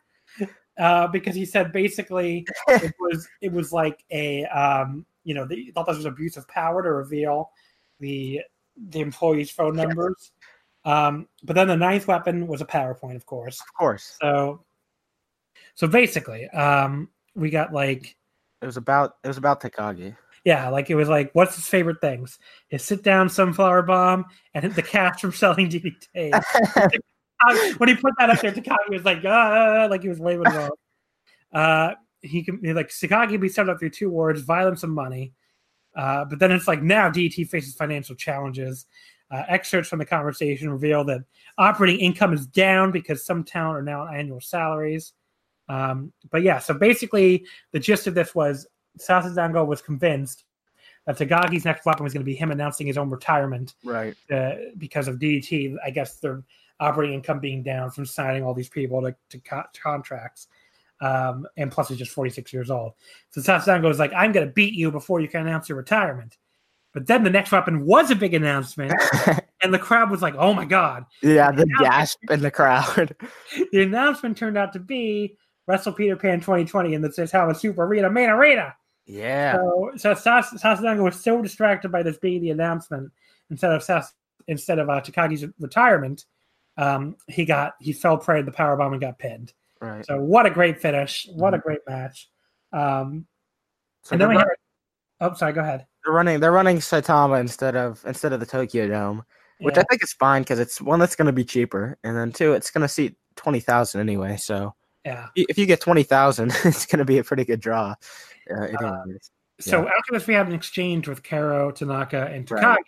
[0.77, 5.71] Uh, because he said basically it was it was like a um, you know they
[5.73, 7.49] thought this was abuse of power to reveal
[7.99, 8.41] the
[8.89, 10.31] the employees' phone numbers.
[10.87, 13.59] Um, but then the ninth weapon was a PowerPoint, of course.
[13.59, 14.17] Of course.
[14.21, 14.63] So
[15.75, 18.15] so basically, um, we got like
[18.61, 20.15] It was about it was about Takagi.
[20.45, 22.39] yeah, like it was like, what's his favorite things?
[22.69, 26.31] His sit down sunflower bomb and the cash from selling DDT.
[27.79, 30.55] when he put that up there, Takagi was like, ah, like he was waving it
[30.55, 30.79] off.
[31.53, 34.93] Uh, he can he, like Takagi can be summed up through two words: violence and
[34.93, 35.33] money.
[35.97, 38.85] Uh, but then it's like now DDT faces financial challenges.
[39.29, 41.21] Uh, excerpts from the conversation reveal that
[41.57, 45.13] operating income is down because some talent are now on annual salaries.
[45.67, 48.65] Um, but yeah, so basically the gist of this was
[48.99, 50.45] Sasadango was convinced
[51.05, 54.15] that Takagi's next weapon was going to be him announcing his own retirement Right.
[54.31, 55.75] uh, because of DDT.
[55.83, 56.43] I guess their
[56.79, 60.47] operating income being down from signing all these people to, to co- contracts.
[61.01, 62.93] Um, and plus, he's just 46 years old.
[63.31, 66.37] So Sasadango was like, I'm going to beat you before you can announce your retirement.
[66.97, 68.91] But then the next weapon was a big announcement,
[69.61, 71.05] and the crowd was like, oh my God.
[71.21, 73.15] yeah, the gasp in the crowd.
[73.71, 75.37] The announcement turned out to be
[75.67, 78.75] Wrestle Peter Pan 2020 in how a Super Arena main arena.
[79.05, 79.57] Yeah.
[79.57, 80.53] So, so Sas-
[81.03, 83.11] was so distracted by this being the announcement
[83.51, 84.15] instead of Sas-
[84.47, 86.25] instead of uh, Takagi's retirement,
[86.77, 89.53] um, he got he fell prey to the power bomb and got pinned.
[89.79, 90.03] Right.
[90.03, 91.27] So what a great finish!
[91.31, 92.27] What a great match!
[92.73, 93.27] Um,
[94.01, 94.47] So and then we had,
[95.21, 95.85] oh, sorry, go ahead.
[96.07, 99.25] They're running they're running Saitama instead of instead of the Tokyo Dome,
[99.59, 99.81] which Yeah.
[99.81, 102.53] I think is fine because it's one that's going to be cheaper, and then two,
[102.53, 104.37] it's going to seat twenty thousand anyway.
[104.37, 104.73] So
[105.03, 105.27] yeah.
[105.35, 107.93] if you get twenty thousand, it's going to be a pretty good draw.
[108.49, 109.03] Uh, it Uh.
[109.59, 109.89] So Yeah.
[109.97, 112.61] after this, we have an exchange with Kero, Tanaka, and Takagi.
[112.63, 112.81] Right.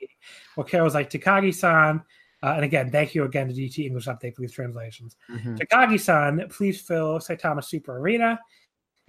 [0.56, 2.02] Well, Kero's like Takagi-san,
[2.41, 5.18] uh, and again, thank you again to DT English Update for these translations.
[5.30, 5.58] Mhm.
[5.60, 8.40] Takagi-san, please fill Saitama Super Arena.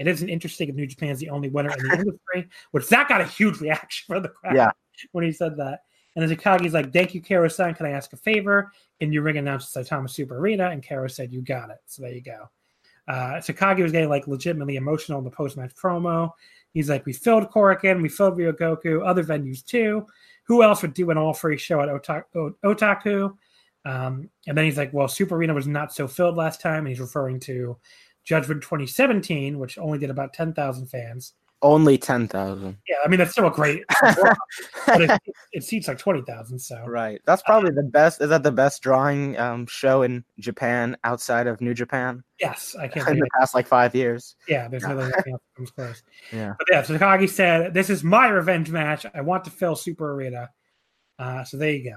[0.00, 3.20] It isn't interesting if New Japan's the only winner in the industry, which that got
[3.20, 4.70] a huge reaction from the crowd Yeah.
[5.12, 5.80] when he said that.
[6.16, 7.74] And then Takagi's like, "Thank you, Kero-san.
[7.74, 11.32] Can I ask a favor?" And you ring announced Saitama Super Arena, and Kero said,
[11.32, 12.50] "You got it." So there you go.
[13.06, 16.30] Uh, Takagi was getting like legitimately emotional in the post-match promo.
[16.72, 20.06] He's like, "We filled Korakuen, we filled Ryogoku, other venues too.
[20.44, 22.24] Who else would do an all-free show at Ota-
[22.64, 23.36] Otaku?"
[23.84, 26.80] Um, and then he's like, well, Super Arena was not so filled last time.
[26.80, 27.76] And he's referring to
[28.24, 31.34] Judgment 2017, which only did about 10,000 fans.
[31.62, 32.78] Only ten thousand.
[32.88, 33.84] Yeah, I mean, that's still a great,
[34.86, 35.20] but it,
[35.52, 36.58] it seats like 20,000.
[36.58, 37.20] So, Right.
[37.26, 38.22] That's probably the best.
[38.22, 42.88] Is that the best drawing um, show in Japan outside of New Japan yes, I
[42.88, 44.36] can't in the past like five years?
[44.48, 46.02] Yeah, there's nothing else that comes close.
[46.32, 46.54] Yeah.
[46.56, 49.04] But yeah, so Takagi said, This is my revenge match.
[49.14, 50.48] I want to fill Super Arena.
[51.18, 51.96] Uh, so there you go.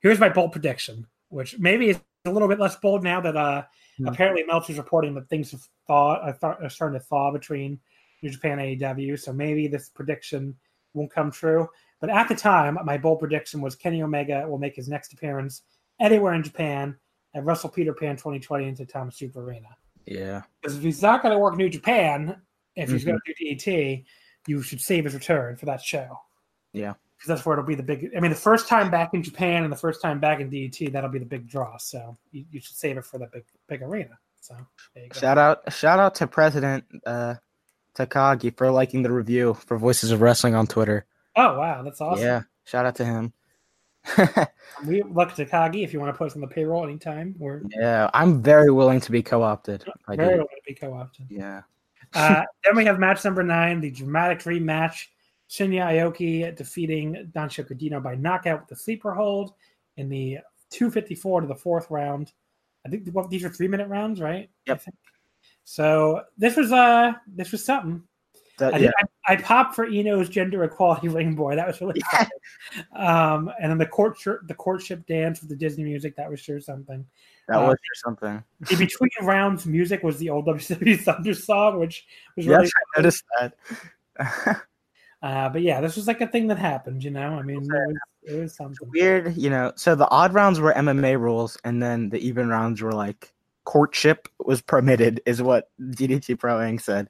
[0.00, 3.62] Here's my bold prediction, which maybe is a little bit less bold now that uh,
[3.98, 4.06] Hmm.
[4.08, 7.78] apparently Meltzer's reporting that things have thawed, are, th- are starting to thaw between
[8.22, 9.18] New Japan and AEW.
[9.18, 10.54] So maybe this prediction
[10.94, 11.68] won't come true.
[12.00, 15.62] But at the time, my bold prediction was Kenny Omega will make his next appearance
[16.00, 16.96] anywhere in Japan
[17.34, 19.68] at Wrestle Peter Pan 2020 into Thomas Super Arena.
[20.06, 20.42] Yeah.
[20.60, 22.36] Because if he's not going to work New Japan,
[22.76, 23.06] if he's Mhm.
[23.08, 24.04] going to do DDT,
[24.46, 26.18] you should save his return for that show.
[26.72, 26.94] Yeah.
[27.22, 28.10] Because that's where it'll be the big.
[28.16, 30.90] I mean, the first time back in Japan and the first time back in DDT,
[30.90, 31.76] that'll be the big draw.
[31.76, 34.18] So you, you should save it for the big big arena.
[34.40, 34.56] So
[34.92, 35.20] there you go.
[35.20, 35.72] Shout out!
[35.72, 37.34] Shout out to President uh,
[37.94, 41.06] Takagi for liking the review for Voices of Wrestling on Twitter.
[41.36, 42.24] Oh wow, that's awesome.
[42.24, 42.42] Yeah.
[42.64, 43.32] Shout out to him.
[44.86, 47.36] We look at Takagi if you want to put us on the payroll anytime.
[47.38, 49.84] We're yeah, I'm very willing to be co-opted.
[50.08, 51.26] very willing to be co-opted.
[51.28, 51.62] Yeah.
[52.14, 55.06] Uh, then we have match number nine, the dramatic rematch.
[55.52, 59.52] Shinya Aoki defeating Danshoku Dino by knockout with the sleeper hold
[59.98, 60.38] in the
[60.70, 62.32] 254 to the fourth round.
[62.86, 64.48] I think what, these are three minute rounds, right?
[64.66, 64.82] Yep.
[65.64, 68.02] So this was uh this was something.
[68.58, 68.90] That- I, yeah.
[69.28, 71.54] I, I popped for Eno's gender equality ring boy.
[71.56, 72.24] That was really Yeah.
[72.94, 73.06] fun.
[73.06, 74.16] Um, and then the court
[74.46, 76.16] the courtship dance with the Disney music.
[76.16, 77.04] That was sure something.
[77.48, 78.42] That uh, was for something.
[78.70, 82.06] The between rounds music was the old WCW Thunder song, which
[82.38, 84.62] was Yes, really I noticed that.
[85.22, 87.34] Uh, but yeah, this was like a thing that happened, you know.
[87.38, 88.88] I mean, it was, it was something.
[88.90, 89.72] Weird, you know.
[89.76, 93.32] So the odd rounds were MMA rules, and then the even rounds were like
[93.64, 96.82] courtship was permitted, is what DDT Pro Inc.
[96.82, 97.08] said.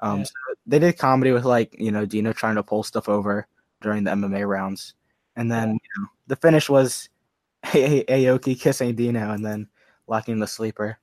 [0.00, 0.24] Um, Yeah.
[0.24, 0.32] so
[0.66, 3.46] they did comedy with like you know Dino trying to pull stuff over
[3.80, 4.94] during the MMA rounds,
[5.36, 7.08] and then you know the finish was
[7.74, 9.68] A- A- Aoki kissing Dino and then
[10.06, 10.98] locking the sleeper.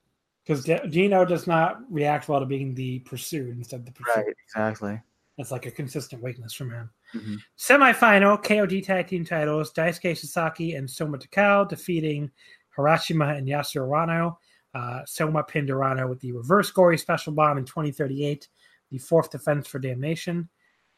[0.46, 4.26] Because Dino does not react well to being the pursued instead of the pursued.
[4.26, 5.02] Right, exactly.
[5.38, 6.90] That's like a consistent weakness from him.
[7.14, 7.38] Mhm.
[7.58, 12.30] Semifinal KOD tag team titles: Daisuke Sasaki and Soma Takao defeating
[12.78, 14.38] Harashima and Yasu Urano.
[14.74, 18.48] Uh, Soma pinned Rano with the reverse gory special bomb in 2038,
[18.90, 20.50] the fourth defense for Damnation.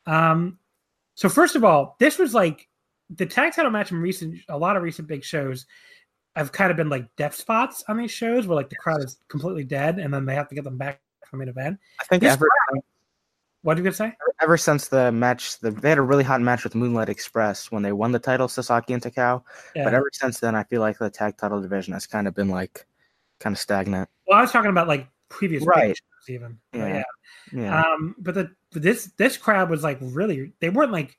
[0.05, 0.59] Um,
[1.15, 2.67] so first of all, this was like
[3.09, 5.65] the tag title match in recent a lot of recent big shows
[6.35, 9.17] have kind of been like death spots on these shows where like the crowd is
[9.29, 11.79] completely dead and then they have to get them back from an event.
[12.01, 12.47] I think This ever,
[13.65, 14.13] What are you gonna say?
[14.41, 17.81] ever since the match, the, they had a really hot match with Moonlight Express when
[17.81, 19.41] they won the title, Sasaki and Takao.
[19.75, 19.85] Yeah.
[19.85, 22.49] But ever since then, I feel like the tag title division has kind of been
[22.49, 22.85] like
[23.39, 24.07] kind of stagnant.
[24.27, 25.97] well, I was talking about like previous Right.
[26.29, 26.59] even.
[26.71, 26.87] But Yeah.
[26.87, 27.03] yeah.
[27.53, 31.17] Yeah, Um, but the this this crowd was like really they weren't like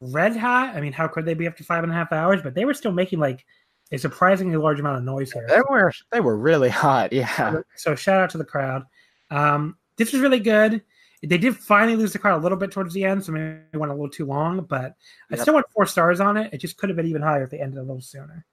[0.00, 0.76] red hot.
[0.76, 2.40] I mean, how could they be after five and a half hours?
[2.42, 3.44] But they were still making like
[3.92, 5.46] a surprisingly large amount of noise here.
[5.48, 7.12] they were they were really hot.
[7.12, 8.84] Yeah, So shout out to the crowd.
[9.30, 10.82] Um, this was really good.
[11.22, 13.76] They did finally lose the crowd a little bit towards the end, so maybe it
[13.76, 14.62] went a little too long.
[14.62, 14.96] But
[15.30, 16.52] I still went four stars on it.
[16.52, 18.46] It just could have been even higher if they ended a little sooner.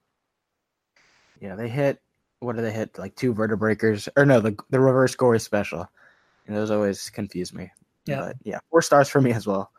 [1.40, 1.54] yeah.
[1.56, 2.00] They hit
[2.40, 2.98] what did they hit?
[2.98, 5.88] Like two vertebreakers, or no, the the reverse gory special,
[6.46, 7.70] and those always confuse me.
[8.06, 8.20] Yeah.
[8.20, 9.70] but yeah, four stars for me as well.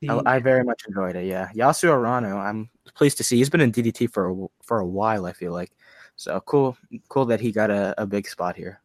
[0.00, 1.26] The- I, I very much enjoyed it.
[1.26, 4.86] Yeah, Yasu Urano, I'm pleased to see he's been in DDT for a, for a
[4.86, 5.26] while.
[5.26, 5.72] I feel like
[6.16, 6.76] so cool.
[7.08, 8.80] Cool that he got a, a big spot here.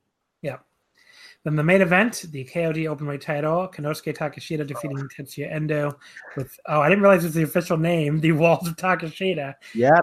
[1.46, 5.96] Then the main event, the KOD Openweight title, Konosuke Takeshita defeating Tetsuya Endo
[6.36, 9.54] with oh, I didn't realize it was the official name, the Walls of Takeshita.
[9.76, 9.94] Yep.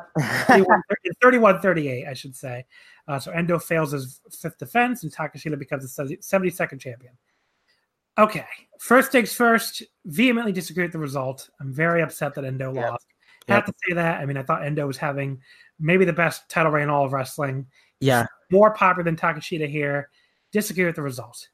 [1.20, 2.64] 31 38, I should say.
[3.09, 7.12] Uh, so Endo fails his fifth defense, and Takeshita becomes the 72nd champion.
[8.19, 8.47] Okay,
[8.78, 11.51] first things first, vehemently disagree with the result.
[11.60, 12.90] I'm very upset that Endo Yep.
[12.90, 13.06] lost.
[13.48, 14.20] I have to say that.
[14.20, 15.40] I mean, I thought Endo was having
[15.81, 17.66] maybe the best title reign in all of wrestling.
[17.98, 18.27] yeah.
[18.52, 20.10] More popular than Takeshita here.
[20.52, 21.48] Disagree with the result.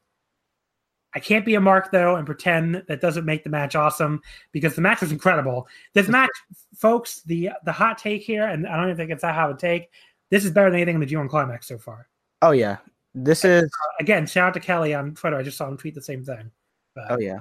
[1.14, 4.20] I can't be a mark though and pretend that doesn't make the match awesome
[4.52, 5.66] because the match was incredible.
[5.94, 6.30] This match,
[6.76, 9.56] folks, the the hot take here, and I don't even think it's that hot a
[9.56, 9.90] take.
[10.30, 12.08] This is better than anything in the G1 Climax so far.
[12.42, 12.76] Oh yeah.
[13.14, 13.70] This is.
[14.00, 15.36] Again, shout out to Kelly on Twitter.
[15.36, 16.50] I just saw him tweet the same thing.
[16.94, 17.40] But, Oh yeah.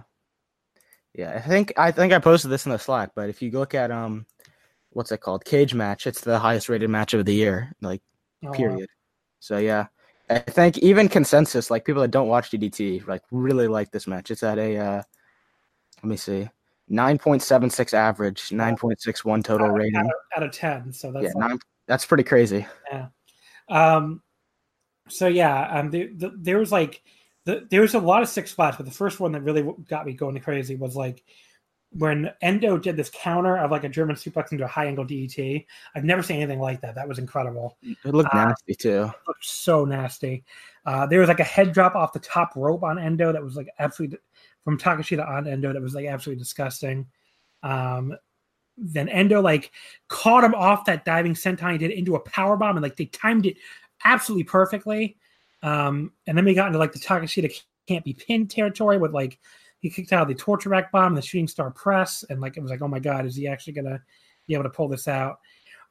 [1.14, 3.74] Yeah, I think I think I posted this in the Slack, but if you look
[3.74, 4.26] at um,
[4.92, 5.46] what's it called?
[5.46, 6.08] Cage match.
[6.08, 7.74] It's the highest rated match of the year.
[7.82, 8.02] Like
[8.46, 8.90] oh, period.
[9.40, 9.88] So yeah,
[10.30, 14.30] I think even consensus, like people that don't watch DDT, like really like this match.
[14.32, 15.04] It's at a uh,
[16.04, 16.50] let me see,
[16.90, 19.96] nine point seven six average, nine point six one total out, rating.
[19.96, 20.92] of, out of ten.
[20.92, 22.68] So that's Yeah, like- nine, that's pretty crazy.
[22.92, 23.08] Yeah.
[23.70, 24.22] Um,
[25.10, 27.02] so yeah, um, the, the, there was like
[27.46, 30.06] the, there was a lot of six spots, but the first one that really got
[30.06, 31.24] me going crazy was like
[31.92, 35.38] when Endo did this counter of like a German suplex into a high angle DET.
[35.96, 36.96] I've never seen anything like that.
[36.96, 37.78] That was incredible.
[37.82, 39.04] It looked Uh, nasty too.
[39.04, 40.44] It looked so nasty.
[40.86, 43.56] Uh, there was like a head drop off the top rope on Endo that was
[43.56, 44.18] like absolutely
[44.64, 47.08] from Takeshita on Endo that was like absolutely disgusting.
[47.64, 48.16] Um,
[48.78, 49.72] then Endo like
[50.08, 53.06] caught him off that diving senton he did into a power bomb and like they
[53.06, 53.58] timed it
[54.06, 55.18] absolutely perfectly.
[55.64, 57.52] Um, and then we got into like the Takeshita
[57.88, 59.40] can't be pinned territory with like
[59.80, 62.72] he kicked out the torture rack bomb, the shooting star press, and like it was
[62.72, 64.02] like, oh my god, is he actually gonna
[64.48, 65.40] be able to pull this out?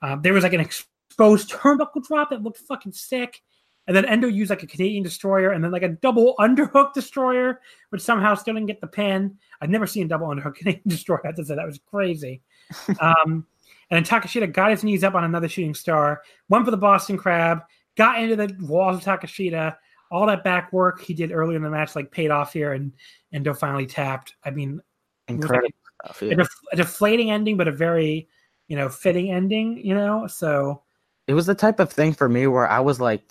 [0.02, 3.42] Um, there was like an exposed turnbuckle drop that looked fucking sick.
[3.86, 7.60] And then Endo used like a Canadian destroyer and then like a double underhook destroyer,
[7.90, 9.38] which somehow still didn't get the pin.
[9.60, 11.20] I've never seen a double underhook Canadian destroyer.
[11.24, 12.42] I have to say that was crazy.
[13.00, 13.46] um,
[13.90, 17.16] and then Takeshita got his knees up on another shooting star, went for the Boston
[17.16, 17.60] Crab,
[17.96, 19.76] got into the walls of Takeshita.
[20.11, 22.93] All that back work he did earlier in the match like paid off here, and
[23.33, 24.35] Endo finally tapped.
[24.45, 24.81] I mean, was
[25.28, 25.69] like Incredible
[26.05, 26.23] stuff.
[26.23, 28.28] a, def- a deflating ending, but a very
[28.69, 29.78] you know fitting ending.
[29.85, 30.83] You know, so
[31.27, 33.23] it was the type of thing for me where I was like,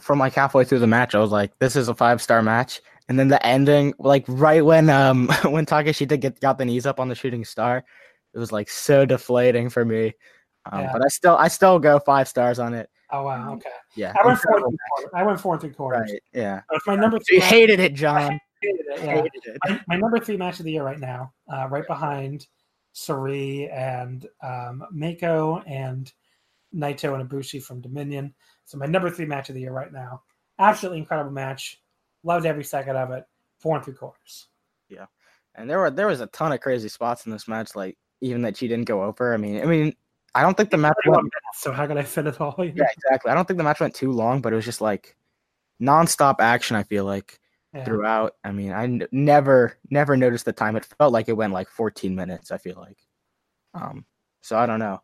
[0.00, 2.80] from like halfway through the match, I was like, this is a five star match.
[3.08, 7.00] And then the ending, like right when um when Takeshita get got the knees up
[7.00, 7.84] on the shooting star,
[8.34, 10.14] it was like so deflating for me.
[10.70, 10.92] Um, Yeah.
[10.92, 12.90] But I still I still go five stars on it.
[13.10, 13.70] Oh wow, okay.
[13.96, 15.10] Yeah, I went four and incredible three quarters.
[15.14, 16.10] I went four and three quarters.
[16.12, 16.22] Right.
[16.32, 16.60] Yeah.
[16.72, 17.48] It's my number Three You three.
[17.58, 18.40] hated it, I John.
[18.60, 19.14] hated it, yeah.
[19.16, 19.58] Hated it.
[19.68, 22.46] my, my number three match of the year right now, uh, right behind
[22.92, 26.12] Sari and um, Mako and
[26.74, 28.34] Naito and Ibushi from Dominion.
[28.64, 30.22] So my number three match of the year right now.
[30.58, 31.80] Absolutely incredible match.
[32.24, 33.24] Loved every second of it.
[33.58, 34.48] Four and three quarters.
[34.88, 35.06] Yeah,
[35.54, 38.42] and there were there was a ton of crazy spots in this match, like even
[38.42, 39.32] that she didn't go over.
[39.32, 39.94] I mean, I mean,
[40.34, 42.54] I don't think the match went minutes, so how can I fit it all?
[42.58, 42.64] Know?
[42.74, 43.30] Yeah, exactly.
[43.30, 45.16] I don't think the match went too long, but it was just like
[45.80, 46.76] nonstop action.
[46.76, 47.40] I feel like
[47.74, 47.84] Yeah.
[47.84, 48.36] throughout.
[48.44, 50.76] I mean, I n- never, never noticed the time.
[50.76, 52.50] It felt like it went like 14 minutes.
[52.50, 52.98] I feel like.
[53.74, 54.04] Um,
[54.40, 55.00] so I don't know.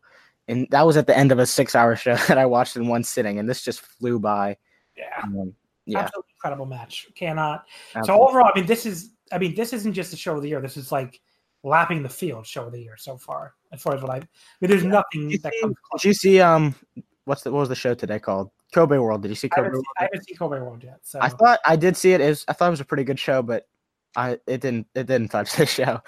[0.47, 3.03] And that was at the end of a six-hour show that I watched in one
[3.03, 4.57] sitting, and this just flew by.
[4.95, 5.21] Yeah.
[5.23, 5.53] Um,
[5.87, 7.07] yeah, Absolutely incredible match.
[7.15, 7.65] Cannot.
[8.05, 10.49] So overall, I mean, this is I mean, this isn't just the show of the
[10.49, 10.61] year.
[10.61, 11.19] This is like
[11.65, 13.55] lapping the field show of the year so far.
[13.73, 14.19] As far as what I, I
[14.61, 16.01] mean, there's nothing Did that you, comes see, close.
[16.01, 16.75] did you see um
[17.25, 18.51] what's the what was the show today called?
[18.73, 19.21] Kobe World.
[19.23, 19.85] Did you see I Kobe haven't, World?
[19.85, 20.99] seen, I haven't seen Kobe World yet.
[21.03, 22.21] So I thought I did see it.
[22.21, 23.67] it was, I thought it was a pretty good show, but
[24.15, 26.01] I it didn't it didn't touch the show.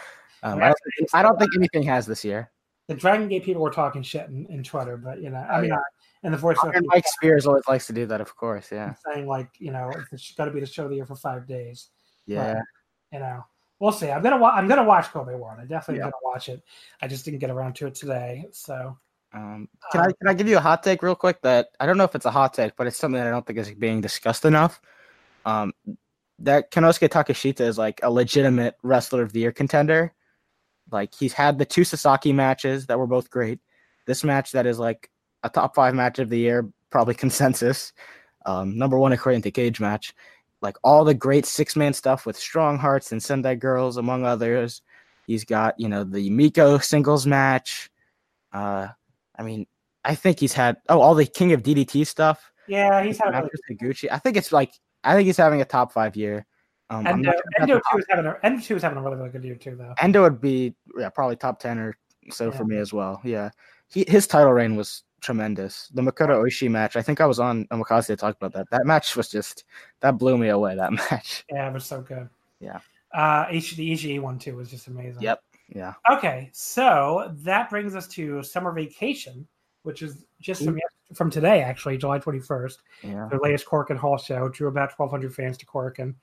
[0.44, 2.52] Um, I, don't think, I don't think anything has this year.
[2.88, 5.62] the Dragon Gate people were talking shit in, in Twitter, but you know, I Oh,
[5.62, 5.80] mean, yeah.
[6.24, 8.72] and the voice of And Mike Spears always likes to do that, of course.
[8.72, 11.16] Yeah, saying like, you know, it's got to be the show of the year for
[11.16, 11.90] five days.
[12.28, 12.62] yeah.
[13.12, 13.44] You know,
[13.80, 14.10] we'll see.
[14.10, 15.60] I'm gonna wa- I'm gonna watch Kobe World.
[15.60, 16.06] I definitely yeah.
[16.06, 16.64] gonna watch it.
[17.02, 18.48] I just didn't get around to it today.
[18.52, 18.98] So
[19.34, 21.42] Um, can I can I give you a hot take real quick?
[21.42, 23.46] That I don't know if it's a hot take, but it's something that I don't
[23.46, 24.82] think is being discussed enough.
[25.46, 25.74] Um,
[26.40, 30.14] that Konosuke Takeshita is like a legitimate wrestler of the year contender.
[30.92, 33.60] Like he's had the two Sasaki matches that were both great.
[34.06, 35.10] This match that is like
[35.44, 37.94] a top five match of the year, probably consensus.
[38.46, 40.14] Um, number one according to Cage Match.
[40.62, 44.82] Like all the great six man stuff with Strong Hearts and Sendai Girls, among others.
[45.28, 47.92] He's got you know the Miko singles match.
[48.52, 48.88] Uh,
[49.38, 49.68] I mean,
[50.04, 52.52] I think he's had oh all the King of DDT stuff.
[52.68, 54.72] yeah, he's had a Matches really, with I think it's like
[55.04, 56.46] I think he's having a top five year.
[56.90, 59.18] Um, Endo, sure Endo that's a two is having a Endo is having a really
[59.18, 59.94] really good year too though.
[60.00, 61.98] Endo would be yeah probably top ten or
[62.32, 63.22] so for me as well.
[63.24, 63.50] Yeah,
[63.90, 65.90] he his title reign was tremendous.
[65.94, 68.70] The Makoto Oishi match, I think I was on Omakase to talk about that.
[68.72, 69.66] That match was just
[70.00, 70.74] that blew me away.
[70.74, 71.44] That match.
[71.52, 72.30] Yeah, it was so good.
[72.62, 72.80] Yeah.
[73.14, 75.22] Uh, H- the EGE one too was just amazing.
[75.22, 75.42] Yep.
[75.76, 75.96] Yeah.
[76.10, 79.46] Okay, so that brings us to summer vacation,
[79.84, 80.80] which is just from
[81.14, 82.84] from today, actually, July twenty first.
[83.04, 83.28] Yeah.
[83.30, 86.16] Their latest Korakuen Hall show drew about twelve hundred fans to Korakuen.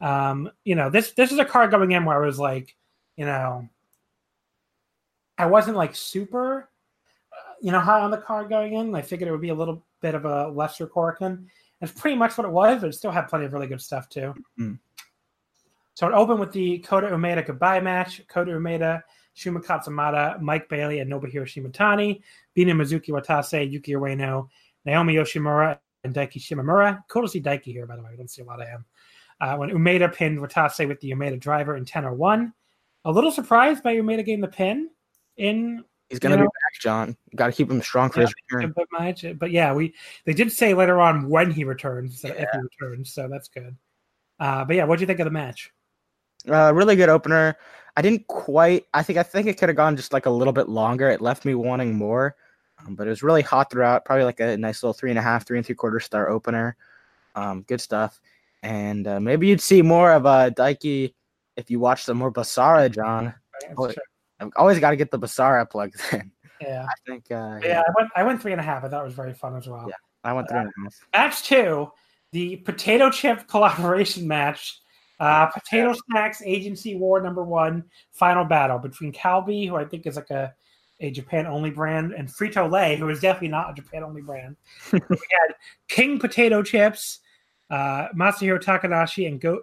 [0.00, 2.74] Um, you know, this this is a card going in where I was like,
[3.16, 3.68] you know,
[5.36, 6.70] I wasn't like super,
[7.60, 8.94] you know, high on the card going in.
[8.94, 11.46] I figured it would be a little bit of a lesser Korakuen.
[11.80, 14.08] It's pretty much what it was, but it still had plenty of really good stuff
[14.08, 14.34] too.
[14.58, 14.78] Mm.
[15.94, 18.22] So it opened with the Kota Umeda goodbye match.
[18.28, 19.02] Kota Umeda,
[19.36, 22.22] Shuma Katsumata, Mike Bailey, and Nobuhiro Shimatani,
[22.54, 24.48] Bina Mizuki Watase, Yuki Ueno,
[24.84, 27.02] Naomi Yoshimura, and Daiki Shimomura.
[27.08, 28.10] Cool to see Daiki here, by the way.
[28.10, 28.84] We don't see a lot of him.
[29.40, 32.52] Uh, when Umeda pinned Watase with the Umeda driver in 10 or 1.
[33.04, 34.90] A little surprised by Umeda getting the pin
[35.36, 37.16] in He's gonna You be back, John.
[37.34, 38.72] Got to keep him strong for Yeah, his return.
[38.76, 39.24] bit much.
[39.38, 43.12] But yeah, we they did say later on when he returns of if he returns,
[43.12, 43.76] so that's good.
[44.38, 45.72] Uh, but yeah, what do you think of the match?
[46.48, 47.56] Uh, really good opener.
[47.96, 48.86] I didn't quite.
[48.94, 51.08] I think I think it could have gone just like a little bit longer.
[51.08, 52.36] It left me wanting more,
[52.86, 54.04] um, but it was really hot throughout.
[54.04, 56.76] Probably like a nice little three and a half, three and three quarter star opener.
[57.34, 58.20] Um, good stuff.
[58.62, 61.14] And uh, maybe you'd see more of uh, Daiki
[61.56, 63.34] if you watch some more Basara, John.
[63.76, 63.96] Right?
[64.40, 66.30] I've always got to get the Basara plugs in.
[66.60, 66.86] Yeah.
[66.88, 67.30] I think.
[67.30, 68.84] Uh, yeah, I went I went three and a half.
[68.84, 69.86] I thought it was very fun as well.
[69.88, 69.94] Yeah.
[70.24, 70.94] I went three and a half.
[71.12, 71.90] Match two,
[72.32, 74.80] the potato chip collaboration match.
[75.18, 77.82] Uh, potato snacks agency war number one
[78.12, 80.52] final battle between Calbee, who I think is like a,
[81.00, 84.56] a Japan only brand, and Frito Lay, who is definitely not a Japan only brand.
[84.92, 85.54] we had
[85.88, 87.20] King Potato Chips,
[87.70, 89.62] uh, Masahiro Takanashi, and Go,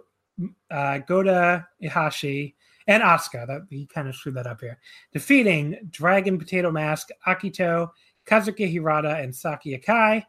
[0.72, 2.54] uh, Gota Ihashi,
[2.86, 3.46] and Asuka.
[3.46, 4.78] That we kind of screwed that up here.
[5.12, 7.90] Defeating Dragon Potato Mask, Akito,
[8.26, 10.24] Kazuki Hirata, and Saki Akai.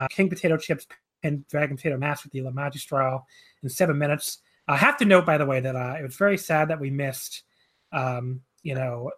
[0.00, 0.86] Uh, King Potato Chips
[1.22, 3.26] and Dragon Potato Mask with the La Magistral
[3.62, 4.38] in seven minutes.
[4.66, 6.90] I have to note, by the way, that uh, it was very sad that we
[6.90, 7.42] missed,
[7.92, 9.10] um, you know,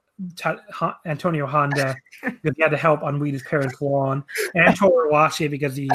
[1.05, 4.25] Antonio Honda because he had to help on Weedy's parents' lawn,
[4.55, 5.91] and Toru Owashi because he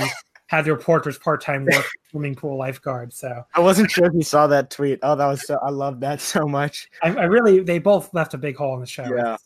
[0.48, 3.14] had the reporters part time work swimming pool lifeguard.
[3.14, 5.00] So I wasn't sure if you saw that tweet.
[5.04, 5.60] Oh, that was so.
[5.62, 6.90] I love that so much.
[7.04, 9.04] I, I really, they both left a big hole in the show.
[9.04, 9.38] Yeah.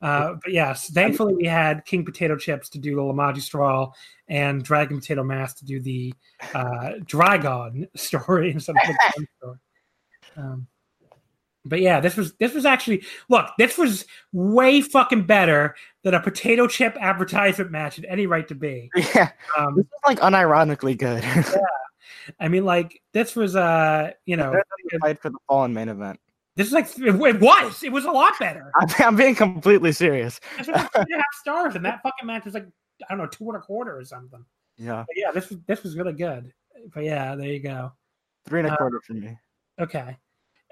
[0.00, 3.94] Uh, but yes, thankfully we had King Potato Chips to do the La Magistral
[4.28, 6.12] and Dragon Potato Mask to do the
[6.54, 9.58] uh, Dragon story instead of the story.
[10.36, 10.66] Um,
[11.64, 16.20] but yeah, this was this was actually look, this was way fucking better than a
[16.20, 18.90] potato chip advertisement match had any right to be.
[19.14, 21.22] Yeah, Um, this is like unironically good.
[21.24, 21.56] yeah,
[22.40, 25.72] I mean, like this was uh, you know, Better than the fight for the fallen
[25.72, 26.18] main event.
[26.56, 28.70] this is like it was it was a lot better.
[28.80, 30.40] I'm, I'm being completely serious.
[30.58, 32.66] This was like three and a half stars, and that fucking match was like
[33.08, 34.44] I don't know two and a quarter or something.
[34.78, 36.52] Yeah, But yeah, this was this was really good.
[36.94, 37.92] But yeah, there you go.
[38.46, 39.36] three and a Uh, quarter for me.
[39.80, 40.16] Okay.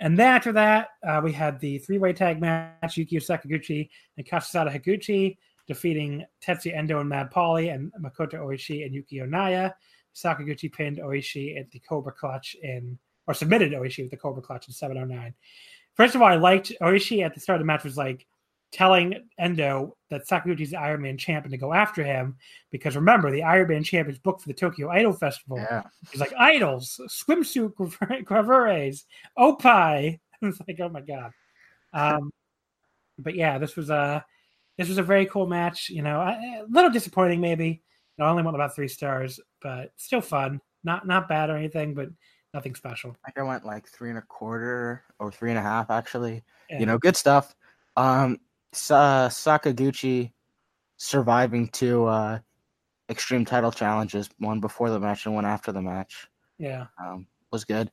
[0.01, 4.75] And then after that, uh, we had the three-way tag match: Yukio Sakaguchi and Kazusada
[4.75, 5.37] Higuchi
[5.69, 9.73] defeating Tetsuya Endo and Mad Paulie and Makoto Oishi and Yuki Onaya.
[10.15, 14.67] Sakaguchi pinned Oishi at the Cobra Clutch in, or submitted Oishi with the Cobra Clutch
[14.67, 15.35] in 709.
[15.95, 18.27] First of all, I liked Oishi at the start of the match was like,
[18.73, 22.37] telling Endo that Sakaguchi's the Iron Man champion to go after him
[22.71, 25.59] because remember the Iron Man champion is booked for the Tokyo Idol Festival.
[25.59, 25.83] Yeah.
[26.11, 27.75] He's like idols, swimsuit
[28.25, 29.05] gravures,
[29.37, 30.21] opie.
[30.43, 31.33] it's like oh my god.
[31.93, 32.31] Um,
[33.19, 34.25] but yeah, this was a
[34.79, 35.91] this was a very cool match.
[35.91, 37.83] You know, a, a little disappointing maybe.
[38.19, 40.61] I only went about three stars, but still fun.
[40.85, 42.09] Not not bad or anything, but
[42.55, 43.17] nothing special.
[43.25, 46.43] I think I went like three and a quarter or three and a half actually.
[46.69, 46.81] Yeah.
[46.81, 47.55] You know, good stuff.
[47.97, 48.39] Um,
[48.73, 50.33] Sa- Sakaguchi
[50.97, 52.39] surviving two uh,
[53.09, 56.29] extreme title challenges, one before the match and one after the match,
[56.59, 56.87] Yeah.
[57.03, 57.91] um, was good.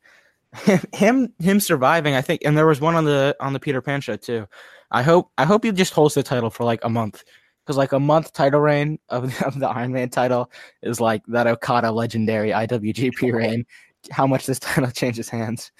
[0.93, 3.99] him him surviving, I think, and there was one on the on the Peter Pan
[4.01, 4.47] show too.
[4.91, 7.23] I hope I hope he just holds the title for like a month.
[7.65, 10.49] Because like a month title reign of, of the Iron Man title
[10.83, 13.65] is like that Okada legendary IWGP reign.
[14.09, 15.71] How much this title changes hands.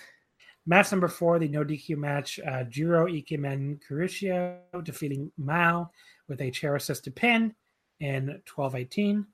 [0.68, 2.40] Match number four, the no DQ match.
[2.46, 5.90] Uh, Jiro Ikemen Kuroshio defeating Mao
[6.28, 7.56] with a chair assisted pin
[8.02, 9.26] in 12-18.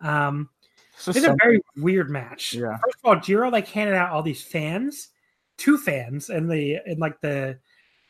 [0.00, 0.48] Um,
[0.96, 2.54] So it's a very weird match.
[2.54, 2.78] Yeah.
[2.84, 5.08] First of all, Jiro like handed out all these fans,
[5.58, 7.58] two fans in the in like the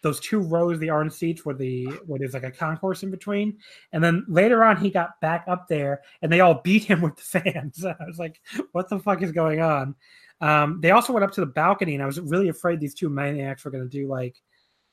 [0.03, 3.59] those two rows the orange seats where the what is like a concourse in between.
[3.93, 7.17] And then later on he got back up there and they all beat him with
[7.17, 7.85] the fans.
[7.85, 8.41] I was like,
[8.73, 9.97] what the fuck is going on?
[10.40, 13.09] Um, they also went up to the balcony and I was really afraid these two
[13.09, 14.36] maniacs were gonna do like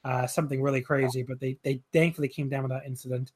[0.05, 3.31] uh, something really crazy, but they they thankfully came down without incident.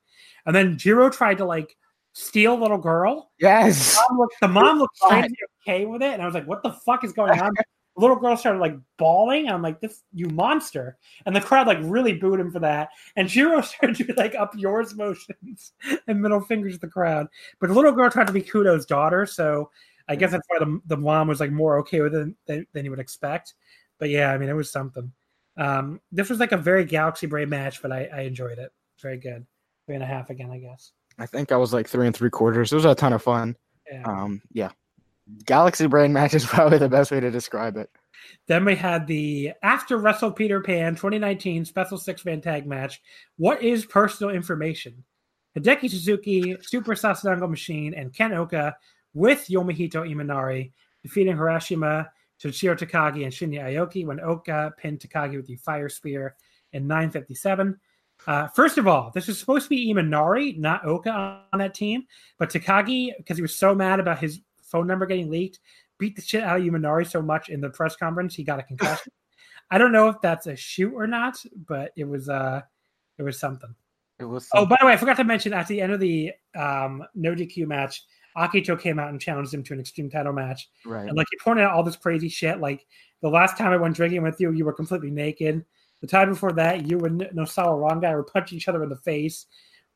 [0.46, 1.76] And then Jiro tried to like
[2.14, 4.00] steal little girl yes.
[4.10, 6.74] mom looked, the mom looked crazy okay with it, and I was like, "What the
[6.86, 7.52] fuck is going on?"
[7.96, 9.50] The little girl started like bawling.
[9.50, 12.90] I'm like, "This you monster!" And the crowd like really booed him for that.
[13.18, 15.74] And Jiro started doing like up yours motions
[16.08, 17.28] and middle fingers to the crowd.
[17.60, 19.70] But the little girl tried to be Kudo's daughter, so
[20.10, 22.84] I guess that's why the, the mom was like more okay with it than, than
[22.84, 23.54] you would expect.
[24.00, 25.12] But yeah, I mean, it was something.
[25.56, 28.72] Um, this was like a very Galaxy Brain match, but I, I enjoyed it.
[29.02, 29.46] Very good.
[29.86, 30.92] Three and a half again, I guess.
[31.20, 32.72] I think I was like three and three quarters.
[32.72, 33.56] It was a ton of fun.
[33.92, 34.04] Yeah.
[34.04, 34.72] Um, yeah.
[35.46, 37.90] Galaxy Brain match is probably the best way to describe it.
[38.48, 43.02] Then we had the after Wrestle Peter Pan 2019 Special Six Man Tag Match.
[43.38, 45.04] What is personal information?
[45.58, 48.76] Hideki Suzuki, Super Sasadango Machine, and Ken Oka
[49.14, 50.72] with Yoshihiro Imanari
[51.04, 52.08] defeating Harashima,
[52.42, 56.36] Toshiro Takagi, and Shinya Aoki when Oka pinned Takagi with the Fire Spear
[56.74, 57.78] in 957.
[58.28, 62.04] Uh, first of all, this was supposed to be Imanari, not Oka on that team,
[62.38, 65.60] but Takagi, because he was so mad about his phone number getting leaked,
[65.98, 68.64] beat the shit out of Imanari so much in the press conference he got a
[68.64, 69.12] concussion.
[69.72, 71.38] I don't know if that's a shoot or not,
[71.68, 72.62] but it was uh
[73.18, 73.74] it was something.
[74.20, 74.48] It was.
[74.54, 77.36] Oh, by the way, I forgot to mention at the end of the um no
[77.36, 78.04] DQ match,
[78.38, 80.70] Akito came out and challenged him to an extreme title match.
[80.86, 81.08] right.
[81.08, 82.60] And like he pointed out all this crazy shit.
[82.60, 82.86] Like
[83.22, 85.66] the last time I went drinking with you, you were completely naked.
[86.02, 89.48] The time before that, you and Nosawa Rongai were punching each other in the face.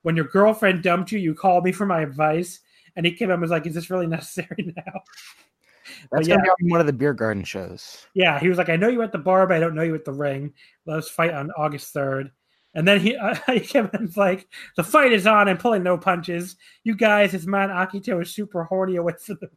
[0.01, 2.59] When your girlfriend dumped you, you called me for my advice.
[2.95, 5.01] And he came up and was like, Is this really necessary now?
[6.11, 6.35] That's yeah.
[6.35, 8.05] gonna be on one of the beer garden shows.
[8.13, 9.95] Yeah, he was like, I know you at the bar, but I don't know you
[9.95, 10.53] at the ring.
[10.85, 12.31] Let us fight on August 3rd.
[12.75, 15.47] And then he, uh, he came in and was like, the fight is on.
[15.47, 16.55] I'm pulling no punches.
[16.83, 19.49] You guys, his man Akito is super horny away from the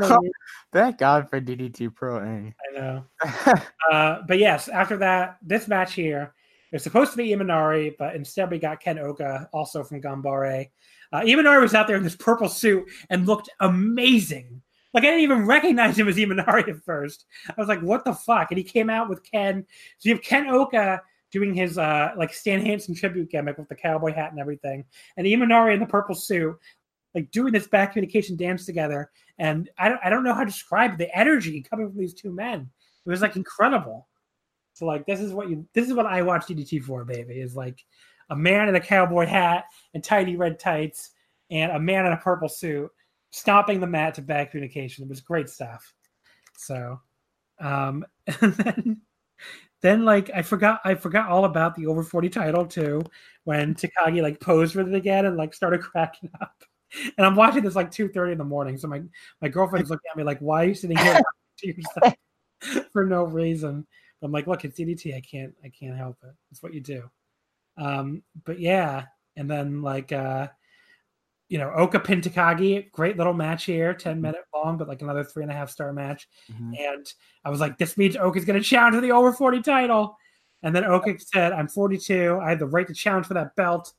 [0.00, 0.20] Like.
[0.72, 2.18] Thank God for DDT Pro.
[2.18, 2.50] eh?
[2.50, 3.04] I know.
[3.92, 6.32] Uh, but yes, after that, this match here,
[6.72, 10.70] it was supposed to be Imanari, but instead we got Ken Oka, also from Gambare.
[11.12, 14.62] Uh, Imanari was out there in this purple suit and looked amazing.
[14.94, 17.26] Like I didn't even recognize him as Imanari at first.
[17.48, 19.66] I was like, "What the fuck?" And he came out with Ken.
[19.98, 21.02] So you have Ken Oka
[21.34, 24.84] doing his uh, like Stan Hansen tribute gimmick with the cowboy hat and everything,
[25.16, 26.56] and Imanari in the purple suit,
[27.12, 29.10] like doing this back communication dance together.
[29.38, 32.30] And I don't, I don't know how to describe the energy coming from these two
[32.30, 32.70] men.
[33.04, 34.06] It was like incredible.
[34.74, 37.40] So like this is what you this is what I watch DDT for, baby.
[37.40, 37.84] Is like
[38.30, 41.10] a man in a cowboy hat and tiny red tights,
[41.50, 42.88] and a man in a purple suit
[43.30, 45.02] stomping the mat to back communication.
[45.02, 45.92] It was great stuff.
[46.56, 47.00] So,
[47.58, 48.06] um,
[48.40, 49.00] and then,
[49.84, 53.02] then like I forgot I forgot all about the over forty title too
[53.44, 56.54] when Takagi like posed with it again and like started cracking up.
[57.18, 58.78] And I'm watching this like two thirty in the morning.
[58.78, 59.02] So my
[59.42, 61.20] my girlfriend's looking at me like, "Why are you sitting here
[61.58, 62.14] to yourself
[62.92, 63.86] for no reason?"
[64.22, 65.14] I'm like, "Look, it's DDT.
[65.14, 66.32] I can't I can't help it.
[66.50, 67.10] It's what you do."
[67.76, 69.04] Um, but yeah,
[69.36, 70.48] and then like uh
[71.54, 75.22] you know, Oka pin Takagi, great little match here, 10 minute long, but like another
[75.22, 76.26] three and a half star match.
[76.52, 76.76] Mhm.
[76.76, 77.06] And
[77.44, 80.18] I was like, this means Oka's going to challenge for the over 40 title.
[80.64, 82.40] And then Oka said, I'm 42.
[82.42, 83.92] I have the right to challenge for that belt.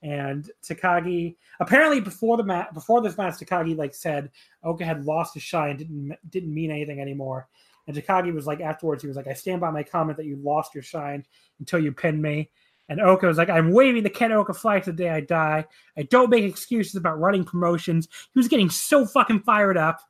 [0.00, 4.30] And Takagi, apparently before the match, before this match, Takagi like said
[4.62, 7.48] Oka had lost his shine, didn't didn't mean anything anymore.
[7.86, 10.36] And Takagi was like afterwards, he was like, I stand by my comment that you
[10.36, 11.26] lost your shine
[11.58, 12.50] until you pinned me.
[12.88, 15.64] And Oka was like, I'm waving the Ken Oka flag the day I die.
[15.96, 18.08] I don't make excuses about running promotions.
[18.32, 20.00] He was getting so fucking fired up.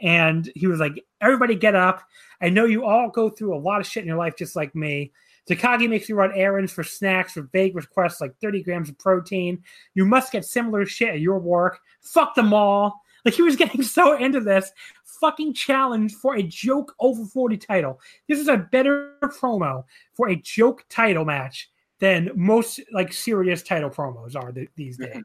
[0.00, 2.02] And he was like, Everybody get up.
[2.40, 4.74] I know you all go through a lot of shit in your life just like
[4.74, 5.12] me.
[5.48, 9.62] Takagi makes you run errands for snacks for vague requests like 30 grams of protein.
[9.94, 11.80] You must get similar shit at your work.
[12.00, 13.00] Fuck them all.
[13.24, 14.72] Like he was getting so into this
[15.04, 18.00] fucking challenge for a joke over 40 title.
[18.28, 21.70] This is a better promo for a joke title match
[22.00, 25.24] than most like serious title promos are th- these days.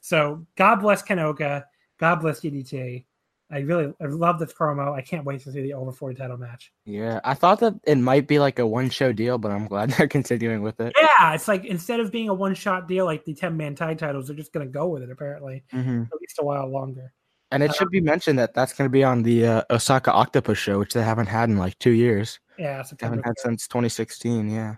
[0.00, 1.66] So God bless Ken Oka.
[1.98, 3.04] God bless DDT.
[3.50, 4.92] I really I love this promo.
[4.92, 6.72] I can't wait to see the over 40 title match.
[6.84, 9.90] Yeah, I thought that it might be like a one show deal, but I'm glad
[9.98, 10.94] they're continuing with it.
[11.00, 13.98] Yeah, it's like instead of being a one shot deal like the 10 man tag
[13.98, 17.12] titles, they're just going to go with it apparently hmm at least a while longer.
[17.52, 20.58] And it should be mentioned that that's going to be on the uh, Osaka Octopus
[20.58, 22.40] show, which they haven't had in like two years.
[22.58, 23.16] Yeah, September.
[23.16, 24.50] haven't had since 2016.
[24.50, 24.76] Yeah.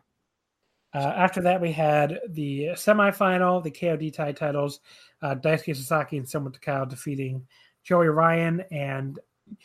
[0.95, 4.81] Uh, after that, we had the semifinal, the KOD tie titles.
[5.21, 7.47] Uh, Daisuke Sasaki and Soma Takao defeating
[7.85, 9.19] Joey Ryan and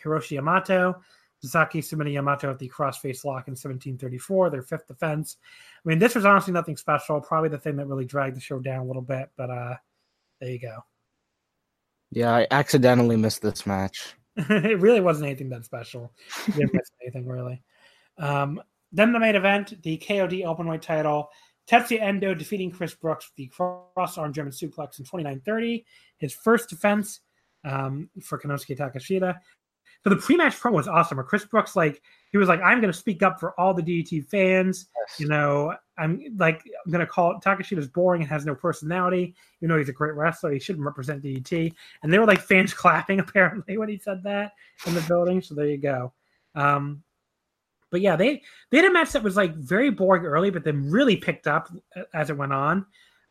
[0.04, 1.02] Hiroshi Yamato.
[1.42, 5.38] Sasaki submitting Yamato at the crossface lock in 1734, their fifth defense.
[5.86, 7.20] I mean, this was honestly nothing special.
[7.20, 9.76] Probably the thing that really dragged the show down a little bit, but uh,
[10.40, 10.78] there you go.
[12.12, 14.16] Yeah, I accidentally missed this match.
[14.38, 16.14] it really wasn't anything that special.
[16.48, 17.62] You didn't miss anything really.
[18.18, 18.62] Um,
[18.94, 21.30] then the main event, the KOD Openweight title.
[21.68, 25.84] Tetsuya Endo defeating Chris Brooks with the cross arm German suplex in 29-30.
[26.18, 27.22] His first defense
[27.66, 29.36] um, for Konosuke Takeshita.
[30.04, 31.18] So the pre-match promo was awesome.
[31.18, 32.02] Where Chris Brooks like
[32.32, 34.88] he was like, "I'm going to speak up for all the DDT fans.
[35.18, 39.34] You know, I'm like I'm going to call Takeshita's boring and has no personality.
[39.62, 40.52] You know, he's a great wrestler.
[40.52, 44.52] He shouldn't represent DDT." And there were like fans clapping apparently when he said that
[44.86, 45.42] in the building.
[45.42, 46.12] So there you go.
[46.54, 47.02] Um,
[47.94, 48.42] but yeah, they
[48.72, 51.70] they had a match that was like very boring early, but then really picked up
[52.12, 52.88] as it went on.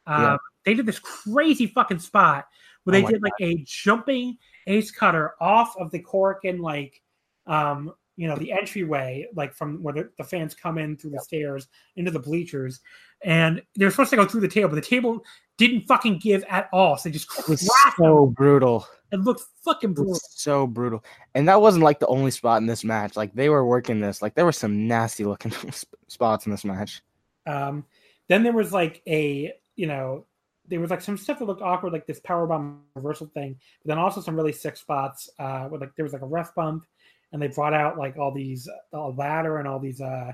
[0.06, 0.36] Um, Yeah.
[0.64, 2.46] They did this crazy fucking spot
[2.84, 6.60] where Oh they my did like a jumping ace cutter off of the cork and
[6.60, 7.02] like
[7.48, 11.18] um you know the entryway like from where the, the fans come in through the
[11.18, 11.66] stairs
[11.96, 12.78] into the bleachers
[13.24, 15.24] and they're supposed to go through the table but the table
[15.58, 18.86] didn't fucking give at all so they just was so brutal.
[19.12, 21.04] it looked fucking brutal so brutal.
[21.34, 23.16] And that wasn't like the only spot in this match.
[23.16, 24.20] Like they were working this.
[24.20, 25.52] Like there were some nasty looking
[26.08, 27.02] spots in this match.
[27.46, 27.84] Um,
[28.28, 30.26] then there was like a, you know,
[30.68, 33.88] there was like some stuff that looked awkward, like this power bomb reversal thing, but
[33.88, 35.30] then also some really sick spots.
[35.38, 36.84] Uh, where like there was like a ref bump,
[37.32, 40.32] and they brought out like all these a ladder and all these, uh,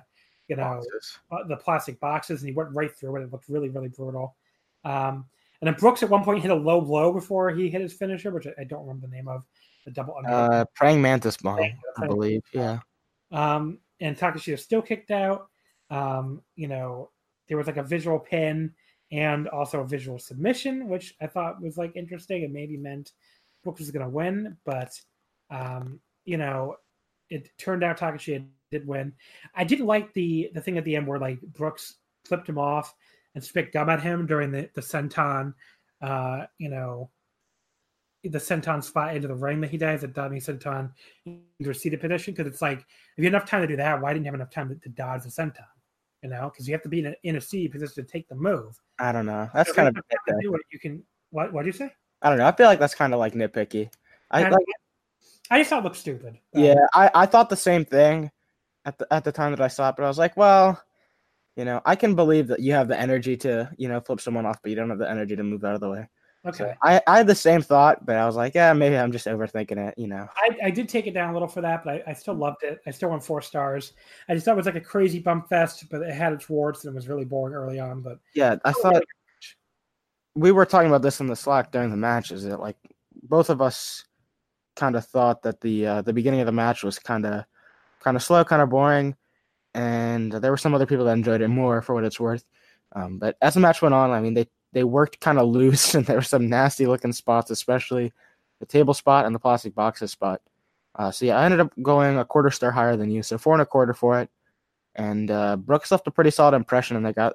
[0.49, 0.82] you know,
[1.32, 3.23] uh, the plastic boxes, and he went right through it.
[3.23, 4.36] It looked really, really brutal.
[4.85, 5.27] Um,
[5.61, 8.31] and then Brooks at one point hit a low blow before he hit his finisher,
[8.31, 9.45] which I, I don't remember the name of.
[9.85, 10.31] The double under.
[10.31, 12.43] Uh, praying mantis bomb, Praying- I believe.
[12.53, 12.81] Yeah.
[13.31, 15.49] Um, and Takeshita still kicked out.
[15.91, 17.11] Um, you know,
[17.49, 18.73] there was like a visual pin
[19.11, 23.13] and also a visual submission, which I thought was like interesting and maybe meant
[23.65, 24.57] Brooks was going to win.
[24.65, 25.01] But,
[25.51, 26.77] um, you know,
[27.31, 29.15] it turned out Takeshita did win.
[29.55, 32.95] I did like the the thing at the end where like Brooks flipped him off
[33.39, 35.55] and spit gum at him during the the senton,
[36.02, 37.09] uh, you know,
[38.24, 40.90] the senton spot into the ring that he does, the dummy senton
[41.24, 42.35] into a seated position.
[42.35, 42.85] Because it's like if
[43.19, 44.89] you had enough time to do that, why didn't you have enough time to, to
[44.89, 45.65] dodge the senton?
[46.23, 48.28] You know, because you have to be in a, in a seated position to take
[48.28, 48.77] the move.
[48.98, 49.48] I don't know.
[49.55, 49.94] That's So kind of.
[49.94, 50.43] have nitpicky.
[50.43, 50.62] do it.
[50.73, 51.02] You can.
[51.31, 51.52] What?
[51.52, 51.93] What do you say?
[52.23, 52.47] I don't know.
[52.48, 53.89] I feel like that's kind of like nitpicky.
[54.32, 54.65] I like.
[55.51, 56.39] I just thought it looked stupid.
[56.52, 58.32] Yeah, I, I thought the same thing
[58.85, 60.82] at the at the time that I saw it, but I was like, well,
[61.59, 64.47] you know, I can believe that you have the energy to, you know, flip someone
[64.47, 66.09] off, but you don't have the energy to move out of the way.
[66.52, 66.74] So Okay.
[66.82, 69.89] I, I had the same thought, but I was like, yeah, maybe I'm just overthinking
[69.89, 70.28] it, you know.
[70.36, 72.62] I, I did take it down a little for that, but I, I still loved
[72.62, 72.80] it.
[72.86, 73.94] I still went four stars.
[74.28, 76.85] I just thought it was like a crazy bump fest, but it had its warts
[76.85, 78.02] and it was really boring early on.
[78.02, 79.05] But Yeah, I thought really
[80.36, 82.30] we were talking about this in the Slack during the match.
[82.30, 82.76] Is that like
[83.24, 84.05] both of us
[84.76, 87.44] kind of thought that the uh, the beginning of the match was kind of
[88.01, 89.16] kind of slow, kind of boring,
[89.74, 92.45] and there were some other people that enjoyed it more for what it's worth.
[92.93, 95.95] Um, but as the match went on, I mean, they they worked kind of loose,
[95.95, 98.12] and there were some nasty looking spots, especially
[98.61, 100.40] the table spot and the plastic boxes spot.
[100.95, 103.55] Uh, so yeah, I ended up going a quarter star higher than you, so four
[103.55, 104.31] and a quarter for it.
[104.95, 107.35] And uh, Brooks left a pretty solid impression, and they got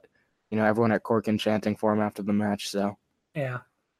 [0.50, 2.70] you know everyone at Korakuen chanting for him after the match.
[2.70, 2.98] So
[3.36, 3.60] yeah.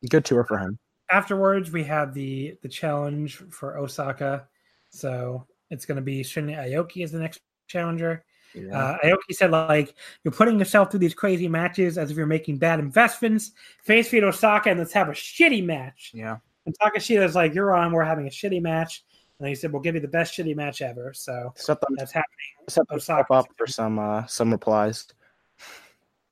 [0.10, 0.78] good tour for him.
[1.10, 4.48] Afterwards, we had the the challenge for Osaka.
[4.90, 7.40] So it's going to be Shinya Aoki as the next
[7.74, 8.24] challenger.
[8.56, 12.60] Uh, Aoki said, like, you're putting yourself through these crazy matches as if you're making
[12.60, 13.52] bad investments.
[13.84, 16.12] Face feed Osaka and let's have a shitty match.
[16.14, 16.38] yeah.
[16.66, 19.04] And Takeshita's like, you're on, we're having a shitty match.
[19.40, 21.14] And he said, we'll give you the best shitty match ever.
[21.14, 22.48] So them, that's happening.
[22.70, 23.34] set them Osaka.
[23.34, 25.08] up for some uh some replies.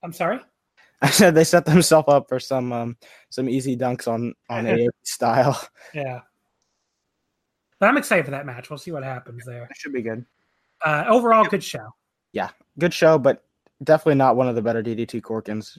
[0.04, 0.40] I'm sorry?
[1.02, 2.98] I said they set themselves up for some um
[3.30, 5.60] some easy dunks on on AOP style.
[5.94, 6.22] Yeah.
[7.80, 8.70] But I'm excited for that match.
[8.70, 9.64] We'll see what happens there.
[9.64, 10.24] It should be good.
[10.84, 11.94] Uh, overall, good show.
[12.34, 12.50] Yeah,
[12.80, 13.44] good show, but
[13.84, 15.78] definitely not one of the better DDT Korakuens.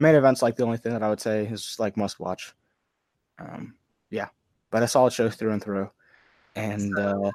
[0.00, 2.52] Main event's like the only thing that I would say is like must watch.
[3.38, 3.74] Um,
[4.10, 4.28] yeah,
[4.70, 5.90] but a solid show through and through,
[6.56, 7.30] and uh,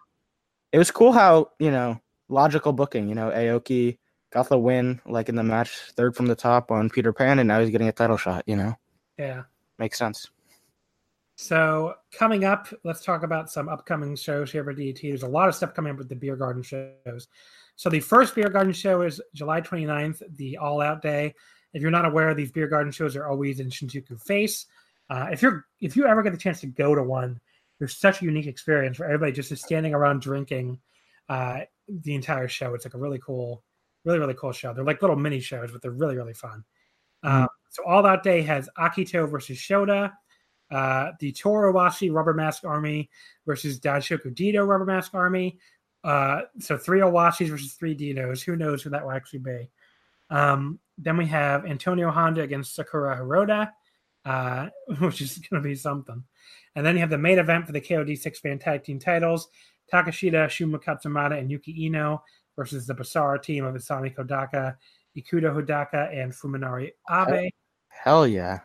[0.71, 3.07] it was cool how you know logical booking.
[3.07, 3.97] You know, Aoki
[4.31, 7.47] got the win like in the match, third from the top on Peter Pan, and
[7.47, 8.43] now he's getting a title shot.
[8.47, 8.75] You know,
[9.17, 9.43] Yeah.
[9.79, 10.29] makes sense.
[11.39, 15.01] So coming up, let's talk about some upcoming shows here for DDT.
[15.01, 17.27] There's a lot of stuff coming up with the Beer Garden shows.
[17.75, 21.35] So the first Beer Garden show is July 29th, the All Out Day.
[21.73, 24.65] If you're not aware, these Beer Garden shows are always in Shinjuku Face.
[25.11, 27.39] Uh, if you're if you ever get the chance to go to one,
[27.77, 30.79] there's such a unique experience where everybody just is standing around drinking
[31.29, 32.73] uh, the entire show.
[32.73, 33.63] It's like a really cool,
[34.05, 34.73] really really cool show.
[34.73, 36.63] They're like little mini shows, but they're really really fun.
[37.21, 40.11] Um, so All Out Day has Akito versus Shota
[40.71, 43.09] uh, the Toru Owashi Rubber Mask Army
[43.45, 45.57] versus Danshoku Dino Rubber Mask Army.
[46.03, 48.43] Uh, so three Owashis versus three Dinos.
[48.43, 49.69] Who knows who that will actually be?
[50.29, 53.71] Um, then we have Antonio Honda against Sakura Hirota,
[54.25, 54.67] uh,
[54.99, 56.23] which is going to be something.
[56.75, 59.47] And then you have the main event for the KOD six man tag team titles:
[59.91, 62.23] Takeshita, Shuma Katsumata, and Yuki Iino
[62.55, 64.75] versus the Basara team of Isami Kodaka,
[65.17, 67.49] Ikuto Hidaka, and Fuminori Abe.
[67.89, 68.59] Hell yeah!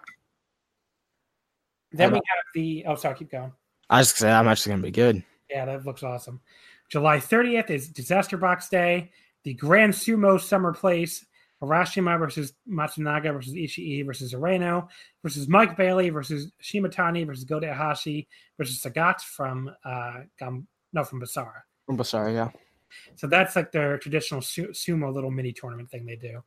[1.92, 3.52] Then we Hold have the oh sorry, keep going.
[3.90, 5.22] I was gonna say I'm actually gonna be good.
[5.50, 6.40] Yeah, that looks awesome.
[6.88, 9.10] July 30th is Disaster Box Day.
[9.44, 11.24] The Grand Sumo Summer Place.
[11.62, 14.88] Harashima versus Matsunaga versus Ishii versus Areno
[15.22, 18.26] versus Mike Bailey versus Shimatani versus Goda Hashi
[18.58, 21.62] versus Sagat from uh Gam- no from Basara.
[21.88, 22.50] I'm sorry, yeah.
[23.14, 26.42] So that's like their traditional su- sumo little mini tournament thing they do.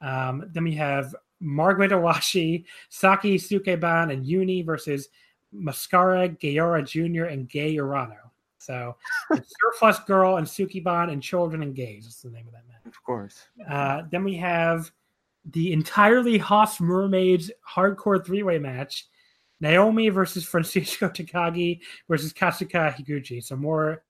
[0.00, 5.08] Um, then we have Margaret Owashi, Saki Sukeban, and Uni versus
[5.52, 8.16] Mascara, Gayora Jr., and Gay Urano.
[8.58, 8.96] So
[9.32, 12.04] Surplus Girl and Sukiban and Children and Gays.
[12.04, 12.86] That's the name of that match.
[12.86, 13.46] Of course.
[13.68, 14.90] Uh, then we have
[15.52, 19.06] the entirely Haas Mermaids hardcore three way match
[19.60, 23.42] Naomi versus Francisco Takagi versus Katsuka Higuchi.
[23.42, 24.02] So more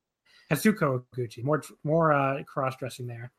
[0.51, 3.33] Hazuko Higuchi, more more uh, cross dressing there.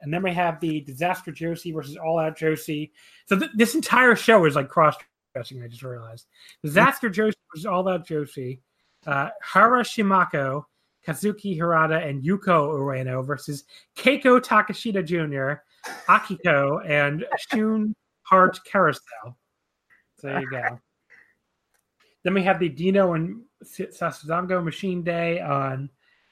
[0.00, 2.92] And then we have the Disaster Josie versus All Out Josie.
[3.26, 4.94] So th- this entire show is like cross
[5.34, 5.62] dressing.
[5.62, 6.26] I just realized
[6.62, 8.60] Disaster Josie versus All Out Josie.
[9.06, 10.64] Uh, Hara Shimako,
[11.06, 13.64] Kazuki Hirata, and Yuko Ueno versus
[13.96, 15.62] Keiko Takashita Jr.,
[16.10, 19.36] Akiko, and Shun Heart Carousel.
[20.18, 20.80] So there you go.
[22.24, 25.88] then we have the Dino and Sasadango Machine Day on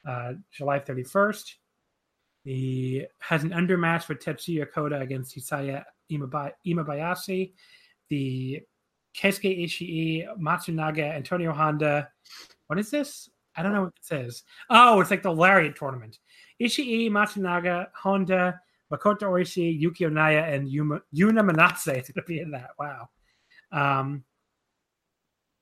[0.07, 1.55] uh, July 31st.
[2.45, 7.53] The has an undermatch for Tetsuya Koda against Hisaya Imaba- Imabayashi.
[8.11, 8.61] The
[9.17, 12.09] Keisuke Ishii, Matsunaga, Antonio Honda.
[12.67, 13.31] What is this?
[13.57, 14.43] I don't know what it says.
[14.69, 16.19] Oh, it's like the Lariat tournament.
[16.61, 18.61] Ishii, Matsunaga, Honda,
[18.93, 22.71] Makoto Oishi, Yuki Onaya, and Yuma, Yuna Manase is going to be in that.
[22.79, 23.09] Wow.
[23.73, 24.25] Um,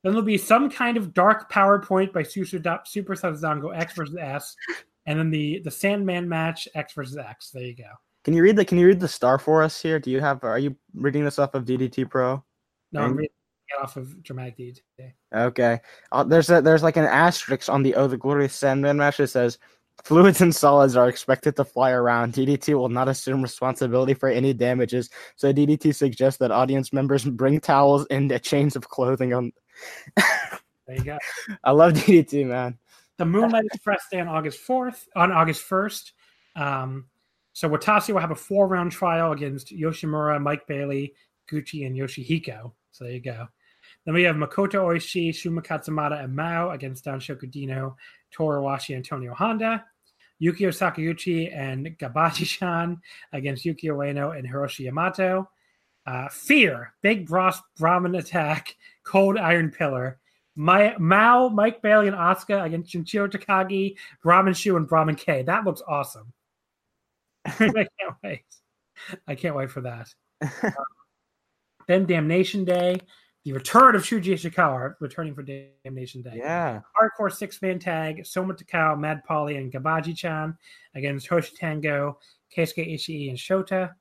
[0.03, 3.13] then there'll be some kind of dark PowerPoint by Super, Super
[3.73, 4.55] X versus S,
[5.05, 7.51] and then the the Sandman match X versus X.
[7.51, 7.89] There you go.
[8.23, 9.99] Can you read the Can you read the star for us here?
[9.99, 10.43] Do you have?
[10.43, 12.43] Are you reading this off of DDT Pro?
[12.91, 13.29] No, I'm reading
[13.69, 15.13] it off of Dramatic today.
[15.33, 15.79] Okay.
[16.11, 19.27] Uh, there's a there's like an asterisk on the Oh the Glorious Sandman match that
[19.27, 19.57] says
[20.03, 22.33] fluids and solids are expected to fly around.
[22.33, 27.59] DDT will not assume responsibility for any damages, so DDT suggests that audience members bring
[27.59, 29.51] towels and chains of clothing on.
[30.87, 31.17] There you go.
[31.63, 32.77] I love DDT, man.
[33.23, 36.11] The Moonlight Express Day on August 4th, on August 1st.
[36.57, 37.05] Um,
[37.53, 41.13] so Watase will have a four round trial against Yoshimura, Mike Bailey,
[41.49, 42.73] Gucci, and Yoshihiko.
[42.91, 43.47] So there you go.
[44.03, 47.95] Then we have Makoto Oishi, Shuma Katsumata, and Mao against Danshoku Shokudino,
[48.31, 49.85] Toru Owashi, Antonio Honda.
[50.41, 52.99] Yukio Sakaguchi and Gabachi-chan
[53.31, 55.49] against Yukio Ueno and Hiroshi Yamato.
[56.05, 58.75] Uh, Fear, Big Bros Brahmin Attack,
[59.05, 60.19] Cold Iron Pillar.
[60.55, 65.41] My, Mao, Mike Bailey, and Asuka against Shinichiro Takagi, Brahmin Shu, and Brahmin K.
[65.41, 66.31] That looks awesome.
[67.45, 68.45] I can't wait.
[69.27, 70.13] I can't wait for that.
[70.41, 70.71] Um,
[71.87, 72.99] then Damnation Day,
[73.43, 75.43] the return of Shuji Ishikawa, returning for
[75.83, 76.35] Damnation Day.
[76.35, 76.81] Yeah.
[76.99, 80.57] Hardcore six man tag, Soma Takao, Mad Paulie, and Gabaji chan
[80.95, 82.19] against Hoshi Tango,
[82.55, 83.91] Keisuke Ishii, and Shota.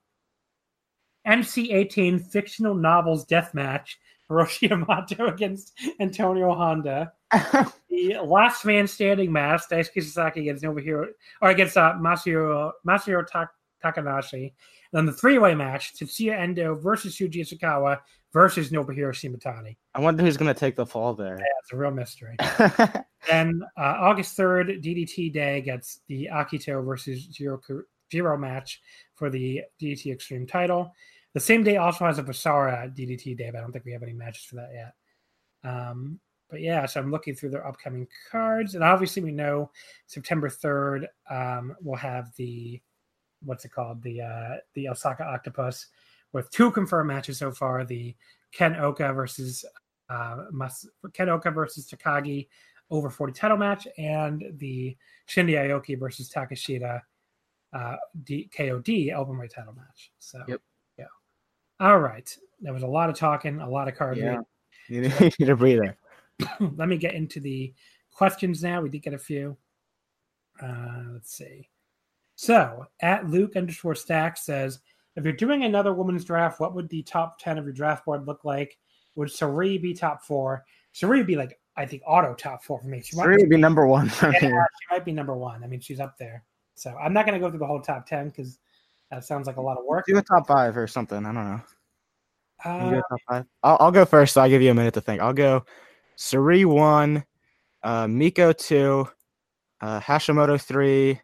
[1.25, 3.99] MC 18 fictional novels death match,
[4.33, 7.13] Hiroshi Yamato against Antonio Honda.
[7.93, 11.09] The last man standing match, Daisuke Sasaki against Nobuhiro,
[11.43, 13.53] or against uh, Masahiro, Masahiro Tak-
[13.85, 14.45] Takanashi.
[14.45, 14.53] And
[14.93, 17.99] then the three way match Tetsuya Endo versus Shuji Ishikawa
[18.33, 19.77] versus Nobuhiro Shimatani.
[19.95, 21.37] I wonder who's gonna take the fall there.
[21.39, 22.35] Yeah, it's a real mystery.
[23.29, 27.61] then uh, August 3rd, DDT Day gets the Akito versus Jiro,
[28.11, 28.81] Jiro match
[29.15, 30.93] for the DDT Extreme title.
[31.35, 34.03] The same day also has a Basara DDT Day, but I don't think we have
[34.03, 34.95] any matches for that yet.
[35.71, 39.71] Um, but yeah, so I'm looking through their upcoming cards, and obviously we know
[40.07, 42.81] September 3rd um, we'll have the
[43.45, 45.87] what's it called the uh, the Osaka Octopus
[46.33, 48.15] with two confirmed matches so far: the
[48.53, 49.65] Ken Oka versus
[50.11, 52.49] uh, Mas- Ken Oka versus Takagi
[52.91, 54.95] over 40 title match, and the
[55.27, 57.01] Shinya Aoki versus Takeshita
[57.73, 60.13] uh, D- KOD album title match.
[60.19, 60.61] So Yep.
[61.83, 62.35] All right.
[62.61, 64.41] There was a lot of talking, a lot of card Yeah.
[64.89, 65.13] reading.
[65.21, 65.97] you need a breather.
[66.61, 67.75] let me get into the
[68.13, 68.81] questions now.
[68.81, 69.57] We did get a few.
[70.63, 71.69] Uh, let's see.
[72.37, 74.81] So at Luke underscore stack says,
[75.17, 78.27] if you're doing another women's draft, what would the top ten of your draft board
[78.27, 78.79] look like?
[79.17, 80.65] Would Sari be top four?
[80.93, 83.03] Sari would be like I think auto top four for me.
[83.03, 84.49] She might, Three would be number one yeah, she
[84.91, 85.65] might be number one.
[85.65, 86.45] I mean, she's up there.
[86.75, 88.59] So I'm not going to go through the whole top ten because
[89.13, 90.07] that sounds like a lot of work.
[90.07, 91.19] Do a top five or something.
[91.19, 91.61] I don't know.
[92.65, 93.45] Uh, a top five?
[93.63, 94.35] I'll, I'll go first.
[94.35, 95.21] So I'll give you a minute to think.
[95.21, 95.65] I'll go
[96.17, 97.23] Suri one,
[97.83, 99.07] uh, Miko two,
[99.83, 101.21] uh, Hashimoto three,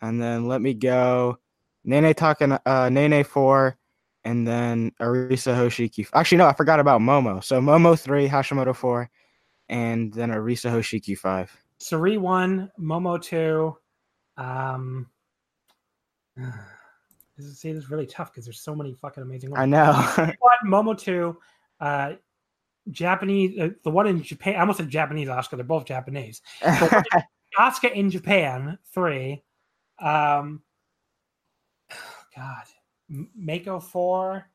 [0.00, 1.38] and then let me go
[1.84, 3.76] Nene Takan, uh, Nene four,
[4.24, 6.08] and then Arisa Hoshiki.
[6.14, 7.44] Actually, no, I forgot about Momo.
[7.44, 9.10] So Momo three, Hashimoto four,
[9.68, 11.54] and then Arisa Hoshiki five.
[11.76, 13.76] Sari one, Momo two.
[14.38, 15.06] Um,
[17.36, 19.60] this is, see, this is really tough because there's so many fucking amazing Ones.
[19.60, 19.92] I know.
[20.38, 21.36] One, Momo two,
[21.80, 22.12] uh,
[22.90, 23.58] Japanese.
[23.58, 24.56] Uh, the one in Japan.
[24.56, 25.56] I almost said Japanese Oscar.
[25.56, 26.42] They're both Japanese.
[27.58, 29.42] Oscar in Japan three.
[30.00, 30.62] Um,
[32.36, 32.64] God,
[33.10, 34.48] M- Mako four.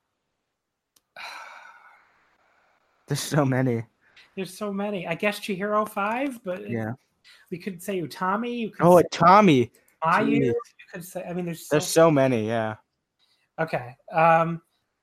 [3.08, 3.84] There's so many.
[4.36, 5.08] There's so many.
[5.08, 6.94] I guess Chihiro five, but Yeah.
[7.52, 8.58] we could say Utami.
[8.58, 9.72] You could Oh, say Tommy.
[10.04, 10.54] Mayu.
[10.92, 11.24] Could say.
[11.24, 12.48] I mean, there's so There's so many.
[12.48, 12.76] Yeah.
[13.60, 13.96] Okay.
[14.12, 14.62] Um,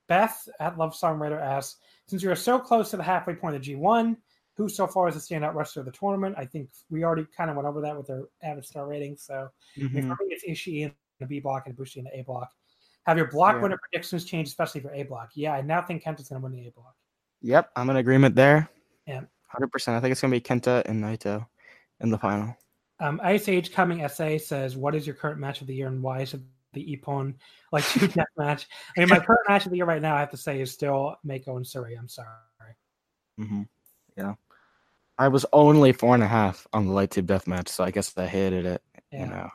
[0.08, 3.62] Beth at Love Songwriter asks, since you are so close to the halfway point of
[3.62, 4.16] G1,
[4.56, 6.36] who so far is the standout wrestler of the tournament?
[6.38, 9.16] I think we already kind of went over that with their average star rating.
[9.16, 10.16] So I mean, Mhm.
[10.16, 12.50] for me, it's Ishii in the B block and Ibushi in the A block.
[13.06, 13.62] Have your block Yeah.
[13.62, 15.30] winner predictions changed, especially for A block?
[15.34, 16.94] Yeah, I now think Kenta's going to win the A block.
[17.42, 18.68] Yep, I'm in agreement there.
[19.06, 19.22] Yeah.
[19.48, 19.96] hundred percent.
[19.96, 21.46] I think it's gonna be Kenta and Naito
[22.00, 22.56] in the final.
[22.98, 26.02] Um, Ice Age Coming SA says, What is your current match of the year and
[26.02, 26.40] why is it
[26.72, 27.34] the Epon
[27.72, 28.66] like two death match?
[28.96, 30.72] I mean, my current match of the year right now, I have to say, is
[30.72, 31.98] still Mako and Suri.
[31.98, 32.28] I'm sorry.
[33.38, 33.62] Mm-hmm.
[34.16, 34.34] Yeah,
[35.18, 37.90] I was only four and a half on the light tube death match, so I
[37.90, 38.82] guess I hated it.
[39.12, 39.20] Yeah.
[39.20, 39.50] You know,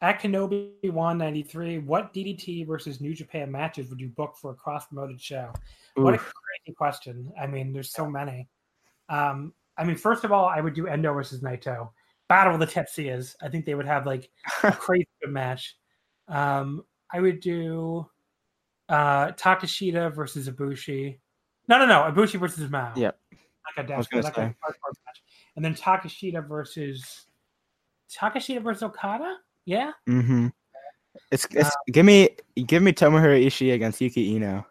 [0.00, 4.86] At Kenobi 193, what DDT versus New Japan matches would you book for a cross
[4.86, 5.52] promoted show?
[5.94, 6.32] What a Oof.
[6.64, 7.32] crazy question.
[7.40, 8.48] I mean, there's so many.
[9.08, 11.90] Um, I mean, first of all, I would do Endo versus Naito.
[12.32, 13.36] Battle of the Tetsuyas.
[13.42, 14.30] I think they would have like
[14.62, 15.76] a crazy good match.
[16.28, 16.82] Um,
[17.12, 18.06] I would do
[18.88, 21.18] uh, Takeshita versus Ibushi.
[21.68, 22.10] No, no, no.
[22.10, 22.94] Ibushi versus Mao.
[22.96, 23.18] Yep.
[23.76, 24.54] Like a I was dash, like a say.
[24.66, 25.22] hardcore match.
[25.56, 27.26] And then Takeshita versus
[28.10, 29.36] Takeshita versus Okada.
[29.66, 29.92] Yeah.
[30.08, 30.46] Mm-hmm.
[31.30, 32.30] It's, it's give me
[32.66, 34.66] give me Tomohiro Ishii against Yuki Iino.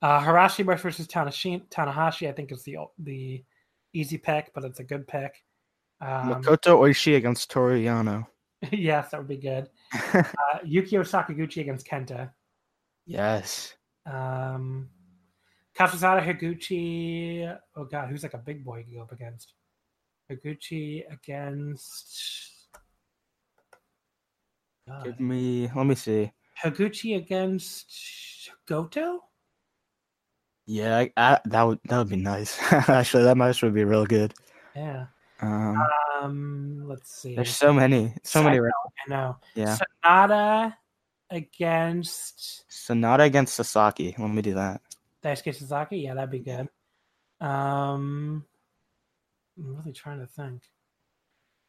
[0.00, 3.42] Uh, Harashi versus Tanashi, Tanahashi, I think is the the
[3.92, 5.42] easy pick, but it's a good pick.
[6.00, 8.26] Um, Makoto Oishi against Toru Yano.
[8.72, 9.68] yes, that would be good.
[10.14, 12.30] Uh, Yukio Sakaguchi against Kenta.
[13.06, 13.74] yes.
[14.06, 14.88] Um,
[15.76, 17.56] Kazusada Higuchi.
[17.76, 19.54] Oh god, who's like a big boy to go up against?
[20.30, 22.68] Higuchi against.
[24.86, 25.04] God.
[25.04, 25.70] Give me.
[25.74, 26.30] Let me see.
[26.62, 29.24] Higuchi against Goto.
[30.66, 32.58] Yeah, I, I, that would that would be nice.
[32.72, 34.32] Actually, that match would be real good.
[34.74, 35.06] Yeah.
[35.44, 35.82] Um,
[36.22, 36.84] Um.
[36.88, 37.34] Let's see.
[37.34, 38.56] there's so many, so many.
[38.58, 38.70] I know.
[39.06, 39.36] I know.
[39.54, 40.74] Yeah, Sanada
[41.30, 44.14] against Sanada against Sasaki.
[44.18, 44.80] Let me do that.
[45.22, 45.98] Daisuke Sasaki.
[45.98, 46.68] Yeah, that'd be good.
[47.40, 48.44] Um,
[49.58, 50.62] I'm really trying to think.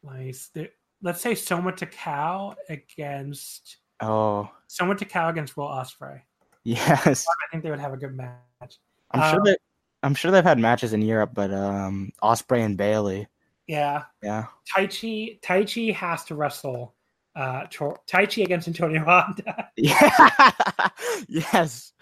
[0.02, 0.70] Like, there-
[1.02, 6.20] let's say Soma Takao against Oh, Soma Takao against Will Ospreay.
[6.64, 7.26] yes.
[7.28, 8.78] I think they would have a good match.
[9.10, 9.58] I'm sure Um, that
[10.02, 13.26] I'm sure they've had matches in Europe, but um, Ospreay and Bailey.
[13.66, 14.46] Yeah, Yeah.
[14.76, 16.94] Taichi Taichi has to wrestle.
[17.34, 19.68] Uh, Tor- Taichi against Antonio Honda.
[19.76, 20.88] Yeah.
[21.28, 21.92] yes.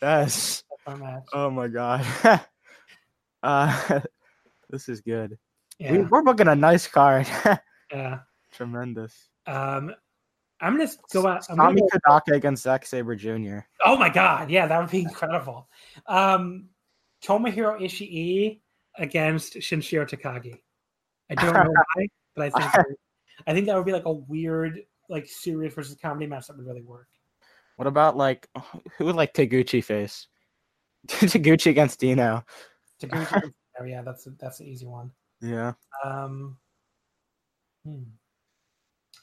[0.00, 0.62] Yes.
[0.62, 1.22] That's our match.
[1.32, 2.06] Oh my god.
[3.42, 4.00] uh,
[4.70, 5.36] this is good.
[5.80, 7.26] We, Yeah, we're booking a nice card.
[7.92, 8.20] yeah.
[8.52, 9.28] Tremendous.
[9.46, 9.94] Um,
[10.60, 11.44] I'm gonna go out.
[11.50, 13.58] I'm Tommy gonna, Kodaka against Zack Sabre Jr.
[13.84, 15.68] oh my god, yeah, that would be incredible.
[16.06, 16.70] Um,
[17.22, 18.60] Tomohiro Ishii
[18.96, 20.60] against Sanshiro Takagi.
[21.30, 22.86] I don't know why, but I think
[23.46, 26.66] I think that would be like a weird, like serious versus comedy match that would
[26.66, 27.08] really work.
[27.76, 28.48] What about like
[28.98, 30.28] who would like Taguchi face?
[31.06, 32.44] Taguchi against Dino.
[33.00, 35.10] Taguchi, oh yeah, that's a, that's an easy one.
[35.40, 35.74] Yeah.
[36.04, 36.56] Um,
[37.84, 38.02] hmm.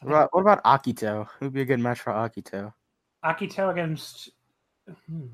[0.02, 1.28] What about, what about Akito?
[1.40, 2.74] Who would be a good match for Akito?
[3.24, 4.32] Akito against
[5.10, 5.28] hmm.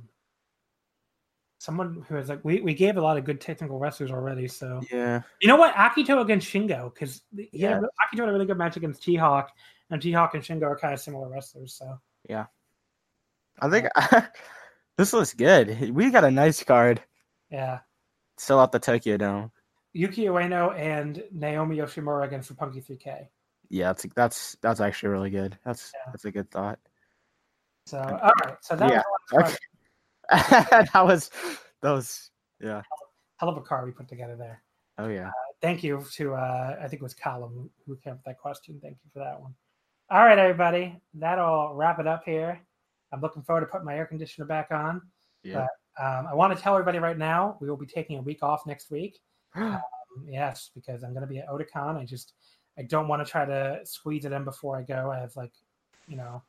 [1.69, 4.47] Someone who has like we, we gave a lot of good technical wrestlers already.
[4.47, 5.21] So Yeah.
[5.39, 7.75] you know what, Akito against Shingo because he Yeah.
[7.75, 9.51] had a, Akito had a really good match against T Hawk,
[9.91, 11.75] and T Hawk and Shingo are kind of similar wrestlers.
[11.75, 12.47] So yeah,
[13.59, 13.85] I think
[14.97, 15.91] this looks good.
[15.91, 17.03] We got a nice card.
[17.51, 17.81] yeah,
[18.39, 19.51] Still out the Tokyo Dome.
[19.93, 23.27] Yuki Ueno and Naomi Yoshimura against Roppongi 3K.
[23.69, 25.55] Yeah, that's that's that's actually really good.
[25.63, 26.11] That's Yeah.
[26.11, 26.79] that's a good thought.
[27.85, 29.55] So all right, so that Yeah, was the Okay.
[30.93, 31.29] that was
[31.81, 32.31] that was
[32.61, 32.81] yeah.
[33.37, 34.61] hell of a car we put together there.
[34.97, 35.31] Oh yeah.
[35.61, 38.79] Thank you to uh, I think it was Colin who came up with that question.
[38.81, 39.53] Thank you for that one.
[40.11, 42.59] All right, everybody, that'll wrap it up here.
[43.11, 45.01] I'm looking forward to putting my air conditioner back on.
[45.43, 45.67] Yeah.
[45.99, 48.65] Um, I want to tell everybody right now we will be taking a week off
[48.65, 49.19] next week.
[50.11, 51.95] Um, yes, because I'm going to be at Otakon.
[51.95, 52.33] I just
[52.79, 55.11] I don't want to try to squeeze it in before I go.
[55.11, 55.51] I have like,
[56.07, 56.41] you know,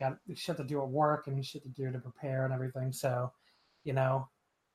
[0.00, 2.92] got shit to do at work and shit to do to prepare and everything.
[2.92, 3.32] So,
[3.84, 4.28] you know,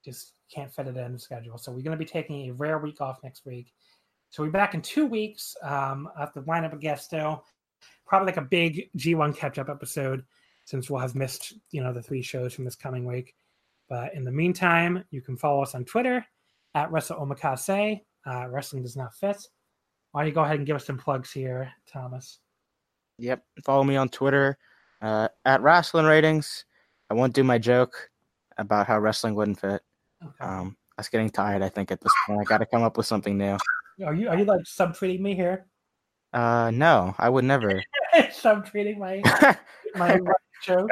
[0.04, 1.58] just can't fit it in the schedule.
[1.58, 3.72] So we're going to be taking a rare week off next week.
[4.30, 5.56] So we're back in two weeks.
[5.62, 7.46] Um, I have to line up a guest still.
[8.06, 10.24] Probably like a big G1 catch up episode
[10.66, 13.36] since we'll have missed, you know, the three shows from this coming week.
[13.90, 16.26] But in the meantime, you can follow us on Twitter
[16.74, 18.02] at Wrestle Omakase.
[18.26, 19.38] Uh, wrestling does not fit.
[20.12, 22.40] Why don't you go ahead and give us some plugs here, Thomas?
[23.20, 23.44] Yep.
[23.64, 24.58] Follow me on Twitter
[25.04, 26.66] uh, at Wrestling Ratings.
[27.10, 28.10] I won't do my joke
[28.58, 29.82] about how wrestling wouldn't fit.
[30.24, 30.34] Okay.
[30.40, 31.62] Um, I was getting tired.
[31.62, 33.58] I think at this point, I got to come up with something new.
[34.04, 35.68] are you are you like subtweeting me here?
[36.32, 37.84] Uh, no, I would never.
[38.16, 39.22] subtweeting my
[39.96, 40.20] my
[40.62, 40.88] show.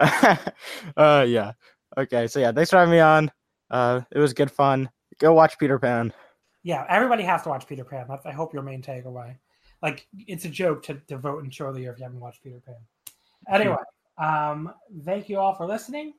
[0.96, 1.52] uh, yeah.
[1.96, 2.26] Okay.
[2.26, 3.30] So yeah, thanks for having me on.
[3.70, 4.90] Uh, it was good fun.
[5.18, 6.12] Go watch Peter Pan.
[6.62, 8.06] Yeah, everybody has to watch Peter Pan.
[8.08, 9.36] That's, I hope your main takeaway.
[9.82, 12.76] Like, it's a joke to, to vote in year if you haven't watched Peter Pan.
[13.50, 13.76] Anyway,
[14.18, 14.72] um,
[15.04, 16.14] thank you all for listening.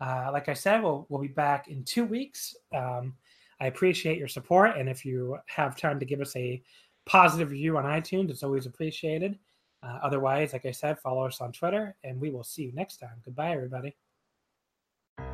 [0.00, 2.56] Uh, like I said, we'll we'll be back in two weeks.
[2.74, 3.14] Um,
[3.60, 6.62] I appreciate your support, and if you have time to give us a
[7.04, 9.38] positive review on iTunes, it's always appreciated.
[9.82, 12.98] Uh, otherwise, like I said, follow us on Twitter, and we will see you next
[12.98, 13.20] time.
[13.24, 13.94] Goodbye, everybody.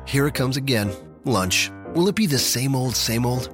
[0.05, 0.91] Here it comes again.
[1.23, 1.71] Lunch.
[1.93, 3.53] Will it be the same old, same old?